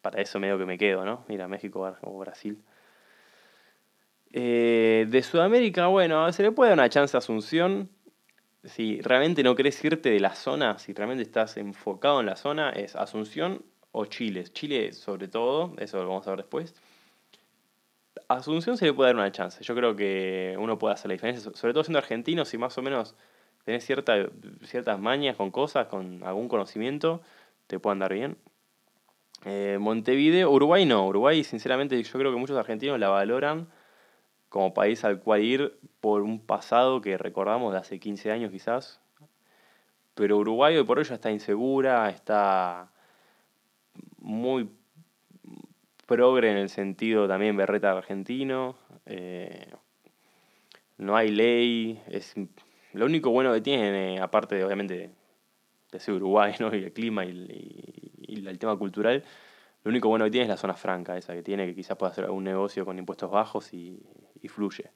para 0.03 0.21
eso 0.21 0.39
medio 0.39 0.59
que 0.59 0.67
me 0.67 0.79
quedo, 0.79 1.05
¿no? 1.05 1.25
Ir 1.29 1.43
a 1.43 1.49
México 1.49 1.97
o 2.03 2.19
Brasil. 2.19 2.59
Eh, 4.33 5.07
de 5.09 5.23
Sudamérica, 5.23 5.89
bueno, 5.89 6.33
se 6.33 6.43
le 6.43 6.53
puede 6.53 6.71
dar 6.71 6.79
una 6.79 6.89
chance 6.89 7.17
a 7.17 7.19
Asunción. 7.19 7.91
Si 8.65 9.01
realmente 9.01 9.43
no 9.43 9.55
querés 9.57 9.83
irte 9.85 10.11
de 10.11 10.21
la 10.21 10.35
zona, 10.35 10.79
si 10.79 10.93
realmente 10.93 11.23
estás 11.23 11.57
enfocado 11.57 12.21
en 12.21 12.27
la 12.27 12.37
zona, 12.37 12.71
es 12.71 12.95
Asunción 12.95 13.65
o 13.93 14.05
Chile. 14.05 14.45
Chile 14.45 14.93
sobre 14.93 15.29
todo, 15.29 15.75
eso 15.79 16.03
lo 16.03 16.09
vamos 16.09 16.27
a 16.27 16.31
ver 16.31 16.41
después. 16.41 16.75
Asunción 18.29 18.77
se 18.77 18.85
le 18.87 18.93
puede 18.93 19.09
dar 19.09 19.17
una 19.17 19.33
chance. 19.33 19.63
Yo 19.65 19.75
creo 19.75 19.97
que 19.97 20.57
uno 20.59 20.79
puede 20.79 20.95
hacer 20.95 21.09
la 21.09 21.15
diferencia, 21.15 21.43
so- 21.43 21.57
sobre 21.57 21.73
todo 21.73 21.85
siendo 21.85 21.99
argentino, 21.99 22.45
si 22.45 22.59
más 22.59 22.77
o 22.79 22.83
menos 22.83 23.17
tenés 23.65 23.85
cierta, 23.85 24.29
ciertas 24.65 25.01
mañas 25.01 25.37
con 25.37 25.51
cosas, 25.51 25.87
con 25.89 26.23
algún 26.25 26.49
conocimiento, 26.49 27.23
te 27.67 27.79
puede 27.79 27.93
andar 27.93 28.13
bien. 28.13 28.37
Eh, 29.45 29.79
Montevideo, 29.81 30.51
Uruguay 30.51 30.85
no. 30.85 31.07
Uruguay, 31.07 31.45
sinceramente, 31.45 32.01
yo 32.03 32.19
creo 32.19 32.31
que 32.31 32.39
muchos 32.39 32.57
argentinos 32.59 32.99
la 33.01 33.09
valoran 33.09 33.69
como 34.51 34.75
país 34.75 35.05
al 35.05 35.21
cual 35.21 35.43
ir 35.43 35.79
por 36.01 36.21
un 36.21 36.41
pasado 36.45 37.01
que 37.01 37.17
recordamos 37.17 37.73
de 37.73 37.79
hace 37.79 37.99
15 37.99 38.31
años 38.31 38.51
quizás. 38.51 39.01
Pero 40.15 40.37
Uruguay 40.37 40.77
hoy 40.77 40.85
por 40.85 40.99
hoy 40.99 41.05
ya 41.05 41.15
está 41.15 41.31
insegura, 41.31 42.11
está 42.11 42.91
muy 44.19 44.69
progre 46.07 46.51
en 46.51 46.59
el 46.59 46.69
sentido 46.69 47.27
también 47.27 47.57
berreta 47.57 47.93
argentino. 47.93 48.77
eh, 49.07 49.73
no 50.99 51.17
hay 51.17 51.31
ley. 51.31 52.03
Es, 52.09 52.35
lo 52.93 53.07
único 53.07 53.31
bueno 53.31 53.53
que 53.55 53.61
tiene, 53.63 54.21
aparte 54.21 54.57
de 54.57 54.65
obviamente 54.65 55.11
de 55.93 56.01
ser 56.01 56.15
Uruguay 56.15 56.55
¿no? 56.61 56.75
y 56.75 56.85
el 56.85 56.93
clima 56.93 57.25
y, 57.25 57.31
y- 57.31 58.35
y 58.43 58.47
el 58.47 58.59
tema 58.59 58.77
cultural, 58.77 59.25
lo 59.85 59.89
único 59.91 60.09
bueno 60.09 60.25
que 60.27 60.31
tiene 60.33 60.45
es 60.45 60.49
la 60.51 60.57
zona 60.57 60.75
franca, 60.75 61.17
esa 61.17 61.35
que 61.35 61.43
tiene, 61.43 61.67
que 61.67 61.75
quizás 61.75 61.97
pueda 61.97 62.13
hacer 62.13 62.25
algún 62.25 62.45
negocio 62.45 62.85
con 62.85 62.99
impuestos 62.99 63.31
bajos 63.31 63.73
y, 63.73 63.99
y 64.43 64.49
fluye. 64.49 64.91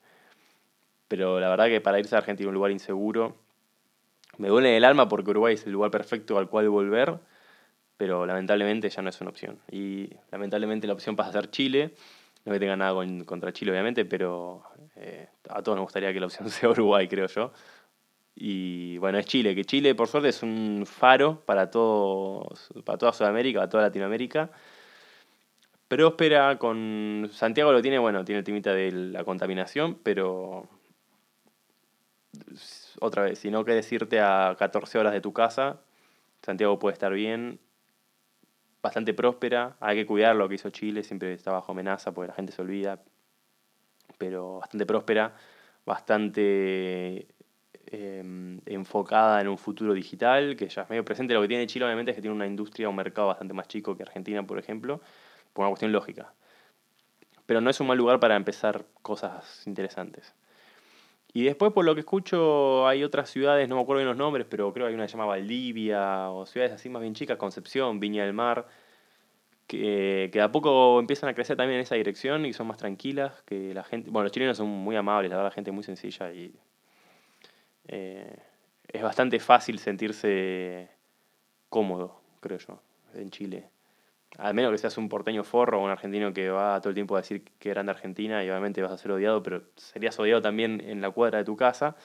Pero 1.07 1.39
la 1.39 1.49
verdad 1.49 1.67
que 1.67 1.81
para 1.81 1.99
irse 1.99 2.15
a 2.15 2.19
Argentina, 2.19 2.49
un 2.49 2.55
lugar 2.55 2.71
inseguro, 2.71 3.35
me 4.37 4.47
duele 4.49 4.75
el 4.75 4.83
alma 4.83 5.07
porque 5.07 5.29
Uruguay 5.31 5.53
es 5.53 5.65
el 5.65 5.71
lugar 5.73 5.91
perfecto 5.91 6.37
al 6.37 6.49
cual 6.49 6.67
volver, 6.69 7.19
pero 7.97 8.25
lamentablemente 8.25 8.89
ya 8.89 9.01
no 9.01 9.09
es 9.09 9.21
una 9.21 9.29
opción. 9.29 9.59
Y 9.71 10.09
lamentablemente 10.31 10.87
la 10.87 10.93
opción 10.93 11.15
pasa 11.15 11.29
a 11.29 11.33
ser 11.41 11.51
Chile. 11.51 11.93
No 12.43 12.51
que 12.53 12.59
tenga 12.59 12.75
nada 12.75 12.93
con- 12.93 13.23
contra 13.23 13.51
Chile, 13.53 13.71
obviamente, 13.71 14.05
pero 14.05 14.63
eh, 14.97 15.27
a 15.49 15.63
todos 15.63 15.75
nos 15.77 15.83
gustaría 15.85 16.13
que 16.13 16.19
la 16.19 16.25
opción 16.27 16.49
sea 16.49 16.69
Uruguay, 16.69 17.07
creo 17.07 17.27
yo. 17.27 17.51
Y 18.35 18.97
bueno, 18.97 19.17
es 19.17 19.25
Chile, 19.25 19.55
que 19.55 19.63
Chile 19.63 19.95
por 19.95 20.07
suerte 20.07 20.29
es 20.29 20.43
un 20.43 20.83
faro 20.85 21.39
para, 21.45 21.71
todos, 21.71 22.69
para 22.83 22.97
toda 22.97 23.13
Sudamérica, 23.13 23.59
para 23.59 23.69
toda 23.69 23.83
Latinoamérica. 23.83 24.49
Próspera 25.87 26.57
con... 26.57 27.29
Santiago 27.31 27.71
lo 27.71 27.81
tiene, 27.81 27.99
bueno, 27.99 28.25
tiene 28.25 28.39
el 28.39 28.45
timita 28.45 28.73
de 28.73 28.91
la 28.91 29.23
contaminación, 29.23 29.99
pero 30.01 30.67
otra 32.99 33.23
vez, 33.23 33.39
si 33.39 33.51
no 33.51 33.63
quieres 33.63 33.91
irte 33.91 34.19
a 34.19 34.55
14 34.57 34.97
horas 34.97 35.13
de 35.13 35.21
tu 35.21 35.33
casa, 35.33 35.81
Santiago 36.41 36.79
puede 36.79 36.93
estar 36.93 37.13
bien, 37.13 37.59
bastante 38.81 39.13
próspera, 39.13 39.75
hay 39.79 39.97
que 39.97 40.05
cuidar 40.05 40.35
lo 40.35 40.47
que 40.47 40.55
hizo 40.55 40.69
Chile, 40.69 41.03
siempre 41.03 41.33
está 41.33 41.51
bajo 41.51 41.71
amenaza 41.71 42.13
porque 42.13 42.29
la 42.29 42.35
gente 42.35 42.51
se 42.51 42.61
olvida, 42.61 43.01
pero 44.17 44.59
bastante 44.59 44.85
próspera, 44.85 45.35
bastante 45.85 47.27
eh, 47.87 48.59
enfocada 48.65 49.41
en 49.41 49.47
un 49.47 49.57
futuro 49.57 49.93
digital, 49.93 50.55
que 50.55 50.67
ya 50.67 50.83
es 50.83 50.89
medio 50.89 51.05
presente. 51.05 51.33
Lo 51.33 51.41
que 51.41 51.47
tiene 51.47 51.67
Chile 51.67 51.85
obviamente 51.85 52.11
es 52.11 52.15
que 52.15 52.21
tiene 52.21 52.35
una 52.35 52.47
industria, 52.47 52.89
un 52.89 52.95
mercado 52.95 53.27
bastante 53.27 53.53
más 53.53 53.67
chico 53.67 53.95
que 53.95 54.03
Argentina, 54.03 54.45
por 54.45 54.59
ejemplo, 54.59 55.01
por 55.55 55.63
una 55.63 55.69
cuestión 55.69 55.93
lógica. 55.93 56.33
Pero 57.45 57.61
no 57.61 57.69
es 57.69 57.79
un 57.79 57.87
mal 57.87 57.97
lugar 57.97 58.19
para 58.19 58.35
empezar 58.35 58.85
cosas 59.01 59.65
interesantes. 59.65 60.35
Y 61.33 61.43
después, 61.43 61.71
por 61.73 61.85
lo 61.85 61.95
que 61.95 62.01
escucho, 62.01 62.87
hay 62.87 63.03
otras 63.03 63.29
ciudades, 63.29 63.67
no 63.67 63.75
me 63.75 63.81
acuerdo 63.81 63.99
bien 63.99 64.09
los 64.09 64.17
nombres, 64.17 64.45
pero 64.49 64.71
creo 64.73 64.85
que 64.85 64.89
hay 64.89 64.95
una 64.95 65.05
que 65.05 65.09
se 65.09 65.17
llama 65.17 65.25
Valdivia, 65.25 66.29
o 66.29 66.45
ciudades 66.45 66.73
así 66.73 66.89
más 66.89 67.01
bien 67.01 67.13
chicas, 67.13 67.37
Concepción, 67.37 67.99
Viña 67.99 68.23
del 68.23 68.33
Mar, 68.33 68.67
que, 69.67 70.29
que 70.31 70.39
de 70.39 70.41
a 70.41 70.51
poco 70.51 70.99
empiezan 70.99 71.29
a 71.29 71.33
crecer 71.33 71.57
también 71.57 71.79
en 71.79 71.83
esa 71.83 71.95
dirección 71.95 72.45
y 72.45 72.53
son 72.53 72.67
más 72.67 72.77
tranquilas, 72.77 73.41
que 73.43 73.73
la 73.73 73.83
gente, 73.83 74.09
bueno, 74.09 74.23
los 74.23 74.31
chilenos 74.31 74.57
son 74.57 74.67
muy 74.67 74.95
amables, 74.95 75.29
la 75.29 75.37
verdad, 75.37 75.53
gente 75.53 75.71
muy 75.71 75.83
sencilla 75.83 76.31
y 76.31 76.53
eh, 77.87 78.37
es 78.87 79.01
bastante 79.01 79.39
fácil 79.39 79.79
sentirse 79.79 80.89
cómodo, 81.69 82.21
creo 82.39 82.57
yo, 82.59 82.81
en 83.13 83.29
Chile. 83.29 83.74
Al 84.37 84.53
menos 84.53 84.71
que 84.71 84.77
seas 84.77 84.97
un 84.97 85.09
porteño 85.09 85.43
forro 85.43 85.79
o 85.79 85.83
un 85.83 85.89
argentino 85.89 86.33
que 86.33 86.49
va 86.49 86.79
todo 86.81 86.89
el 86.89 86.95
tiempo 86.95 87.15
a 87.15 87.21
decir 87.21 87.43
que 87.59 87.69
grande 87.69 87.91
Argentina 87.91 88.43
y 88.43 88.49
obviamente 88.49 88.81
vas 88.81 88.91
a 88.91 88.97
ser 88.97 89.11
odiado, 89.11 89.41
pero 89.41 89.63
serías 89.75 90.19
odiado 90.19 90.41
también 90.41 90.81
en 90.85 91.01
la 91.01 91.11
cuadra 91.11 91.37
de 91.39 91.45
tu 91.45 91.55
casa. 91.55 91.95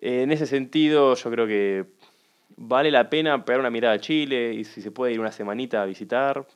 En 0.00 0.32
ese 0.32 0.46
sentido, 0.46 1.14
yo 1.14 1.30
creo 1.30 1.46
que 1.46 1.86
vale 2.56 2.90
la 2.90 3.10
pena 3.10 3.44
pegar 3.44 3.60
una 3.60 3.70
mirada 3.70 3.94
a 3.94 3.98
Chile 3.98 4.54
y 4.54 4.64
si 4.64 4.80
se 4.80 4.90
puede 4.90 5.12
ir 5.12 5.20
una 5.20 5.32
semanita 5.32 5.82
a 5.82 5.86
visitar, 5.86 6.46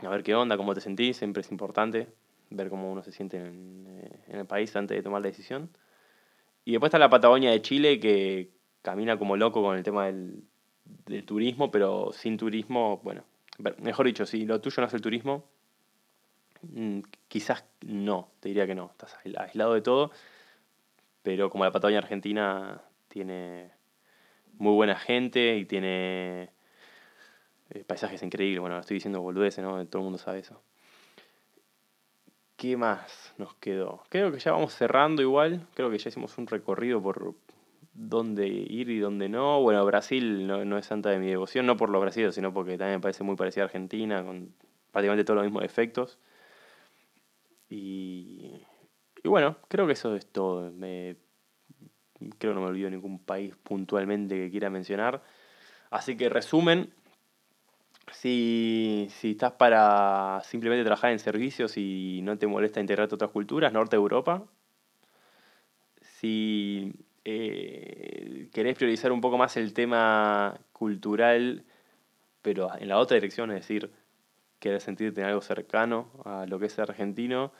a 0.00 0.08
ver 0.08 0.22
qué 0.22 0.34
onda, 0.34 0.56
cómo 0.56 0.74
te 0.74 0.80
sentís, 0.80 1.16
siempre 1.16 1.40
es 1.40 1.50
importante 1.50 2.08
ver 2.50 2.70
cómo 2.70 2.90
uno 2.90 3.02
se 3.02 3.12
siente 3.12 3.36
en, 3.36 3.86
eh, 3.88 4.10
en 4.28 4.38
el 4.40 4.46
país 4.46 4.74
antes 4.76 4.96
de 4.96 5.02
tomar 5.02 5.22
la 5.22 5.28
decisión. 5.28 5.70
Y 6.64 6.72
después 6.72 6.88
está 6.88 6.98
la 6.98 7.10
Patagonia 7.10 7.50
de 7.50 7.62
Chile 7.62 8.00
que 8.00 8.50
camina 8.82 9.18
como 9.18 9.36
loco 9.36 9.62
con 9.62 9.76
el 9.76 9.82
tema 9.82 10.06
del, 10.06 10.44
del 11.06 11.24
turismo, 11.24 11.70
pero 11.70 12.12
sin 12.12 12.36
turismo, 12.36 13.00
bueno, 13.02 13.24
mejor 13.78 14.06
dicho, 14.06 14.26
si 14.26 14.44
lo 14.46 14.60
tuyo 14.60 14.80
no 14.80 14.86
es 14.86 14.94
el 14.94 15.00
turismo, 15.00 15.44
mm, 16.62 17.00
quizás 17.28 17.64
no, 17.82 18.30
te 18.40 18.48
diría 18.48 18.66
que 18.66 18.74
no, 18.74 18.90
estás 18.90 19.16
aislado 19.24 19.74
de 19.74 19.80
todo, 19.80 20.10
pero 21.22 21.50
como 21.50 21.64
la 21.64 21.72
Patagonia 21.72 21.98
Argentina 21.98 22.82
tiene 23.08 23.70
muy 24.58 24.74
buena 24.74 24.96
gente 24.96 25.56
y 25.56 25.64
tiene 25.64 26.50
eh, 27.70 27.84
paisajes 27.86 28.22
increíbles, 28.22 28.60
bueno, 28.60 28.78
estoy 28.78 28.94
diciendo 28.94 29.20
boludeces, 29.20 29.64
¿no? 29.64 29.84
Todo 29.86 30.00
el 30.00 30.04
mundo 30.04 30.18
sabe 30.18 30.40
eso. 30.40 30.60
¿Qué 32.56 32.76
más 32.76 33.34
nos 33.38 33.54
quedó? 33.54 34.02
Creo 34.08 34.32
que 34.32 34.40
ya 34.40 34.50
vamos 34.52 34.74
cerrando 34.74 35.22
igual, 35.22 35.66
creo 35.74 35.90
que 35.90 35.98
ya 35.98 36.08
hicimos 36.08 36.36
un 36.38 36.46
recorrido 36.48 37.00
por, 37.00 37.34
dónde 37.98 38.46
ir 38.46 38.90
y 38.90 39.00
dónde 39.00 39.28
no. 39.28 39.60
Bueno, 39.60 39.84
Brasil 39.84 40.46
no, 40.46 40.64
no, 40.64 40.78
es 40.78 40.86
santa 40.86 41.10
de 41.10 41.18
mi 41.18 41.26
devoción, 41.26 41.66
no 41.66 41.76
por 41.76 41.90
los 41.90 42.00
brasileños, 42.00 42.34
sino 42.34 42.52
porque 42.54 42.78
también 42.78 42.98
me 42.98 43.02
parece 43.02 43.24
muy 43.24 43.36
parecida 43.36 43.64
a 43.64 43.66
Argentina, 43.66 44.24
con 44.24 44.54
prácticamente 44.92 45.24
todos 45.24 45.38
los 45.38 45.44
mismos 45.44 45.64
efectos. 45.64 46.18
Y, 47.68 48.62
y 49.22 49.28
bueno, 49.28 49.56
creo 49.68 49.86
que 49.86 49.94
eso 49.94 50.14
es 50.14 50.26
todo. 50.26 50.70
Me, 50.70 51.16
creo 52.38 52.52
que 52.52 52.54
no 52.54 52.60
me 52.60 52.68
olvido 52.68 52.88
ningún 52.88 53.18
país 53.18 53.54
puntualmente 53.62 54.36
que 54.36 54.50
quiera 54.50 54.70
mencionar. 54.70 55.22
Así 55.90 56.16
que 56.16 56.28
resumen, 56.28 56.92
si, 58.12 59.08
si 59.10 59.32
estás 59.32 59.52
para 59.52 60.40
simplemente 60.44 60.84
trabajar 60.84 61.12
en 61.12 61.18
servicios 61.18 61.76
y 61.76 62.20
no 62.22 62.38
te 62.38 62.46
molesta 62.46 62.80
integrarte 62.80 63.14
a 63.14 63.16
otras 63.16 63.30
culturas, 63.32 63.72
norte 63.72 63.96
de 63.96 64.02
Europa. 64.02 64.44
Si 66.00 66.94
eh, 67.30 68.48
querés 68.54 68.74
priorizar 68.74 69.12
un 69.12 69.20
poco 69.20 69.36
más 69.36 69.56
el 69.58 69.74
tema 69.74 70.58
cultural, 70.72 71.64
pero 72.40 72.70
en 72.78 72.88
la 72.88 72.98
otra 72.98 73.16
dirección, 73.16 73.50
es 73.50 73.56
decir, 73.56 73.90
querés 74.58 74.82
sentirte 74.82 75.20
en 75.20 75.26
algo 75.26 75.42
cercano 75.42 76.10
a 76.24 76.46
lo 76.46 76.58
que 76.58 76.66
es 76.66 76.78
argentino 76.78 77.52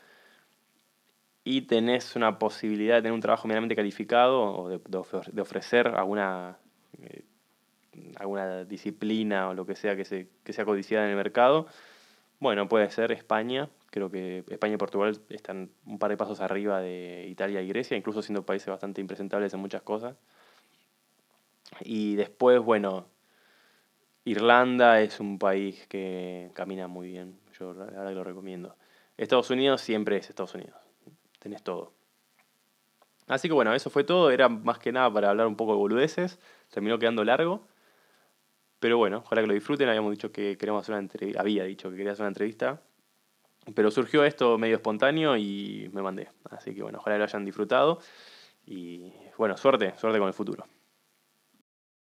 y 1.45 1.63
tenés 1.63 2.17
una 2.17 2.39
posibilidad 2.39 2.97
de 2.97 3.03
tener 3.03 3.13
un 3.13 3.21
trabajo 3.21 3.47
medianamente 3.47 3.77
calificado 3.77 4.41
o 4.41 4.69
de, 4.71 4.79
de 4.79 5.41
ofrecer 5.43 5.89
alguna, 5.89 6.59
eh, 7.03 7.25
alguna 8.17 8.65
disciplina 8.65 9.51
o 9.51 9.55
lo 9.55 9.67
que 9.67 9.77
sea 9.77 9.97
que, 9.97 10.07
se, 10.07 10.29
que 10.45 10.55
sea 10.55 10.65
codiciada 10.65 11.05
en 11.05 11.11
el 11.11 11.17
mercado, 11.17 11.67
bueno, 12.41 12.69
puede 12.69 12.89
ser 12.91 13.13
España, 13.13 13.69
Creo 13.91 14.11
que 14.11 14.45
España 14.49 14.75
y 14.75 14.77
Portugal 14.77 15.19
están 15.31 15.71
un 15.87 15.99
par 15.99 16.11
de 16.11 16.17
pasos 16.17 16.41
arriba 16.41 16.81
de 16.81 17.27
Italia 17.29 17.63
y 17.63 17.69
Grecia, 17.69 17.97
incluso 17.97 18.23
siendo 18.23 18.45
países 18.45 18.69
bastante 18.69 19.01
impresentables 19.01 19.55
en 19.55 19.61
muchas 19.61 19.83
cosas. 19.83 20.17
Y 21.81 22.17
después, 22.17 22.61
bueno, 22.61 23.07
Irlanda 24.25 25.01
es 25.01 25.21
un 25.21 25.39
país 25.39 25.87
que 25.89 26.51
camina 26.55 26.87
muy 26.87 27.09
bien. 27.09 27.39
Yo 27.59 27.75
que 27.75 28.15
lo 28.15 28.25
recomiendo. 28.25 28.77
Estados 29.17 29.51
Unidos 29.51 29.81
siempre 29.81 30.19
es 30.19 30.29
Estados 30.29 30.55
Unidos. 30.55 30.77
Tenés 31.39 31.63
todo. 31.63 31.93
Así 33.27 33.49
que 33.49 33.55
bueno, 33.55 33.75
eso 33.75 33.91
fue 33.91 34.05
todo. 34.05 34.31
Era 34.31 34.49
más 34.49 34.79
que 34.79 34.93
nada 34.93 35.13
para 35.13 35.31
hablar 35.31 35.47
un 35.47 35.57
poco 35.57 35.73
de 35.73 35.79
boludeces. 35.79 36.39
Terminó 36.71 36.99
quedando 36.99 37.25
largo. 37.25 37.67
Pero 38.81 38.97
bueno, 38.97 39.19
ojalá 39.19 39.41
que 39.41 39.49
lo 39.49 39.55
disfruten. 39.55 39.89
Habíamos 39.89 40.13
dicho 40.13 40.31
que 40.31 40.57
queríamos 40.57 40.83
hacer 40.83 40.95
una 40.95 41.01
entrevista. 41.01 41.41
Había 41.41 41.65
dicho 41.65 41.91
que 41.91 41.97
quería 41.97 42.13
hacer 42.13 42.23
una 42.23 42.29
entrevista. 42.29 42.83
Pero 43.75 43.91
surgió 43.91 44.25
esto 44.25 44.59
medio 44.59 44.77
espontáneo 44.77 45.37
y 45.37 45.91
me 45.93 46.03
mandé. 46.03 46.29
Así 46.51 46.75
que 46.75 46.83
bueno, 46.83 46.99
ojalá 46.99 47.19
lo 47.19 47.25
hayan 47.25 47.45
disfrutado. 47.45 48.01
Y 48.67 49.13
bueno, 49.37 49.57
suerte, 49.57 49.95
suerte 49.97 50.19
con 50.19 50.29
el 50.29 50.35
futuro. 50.35 50.67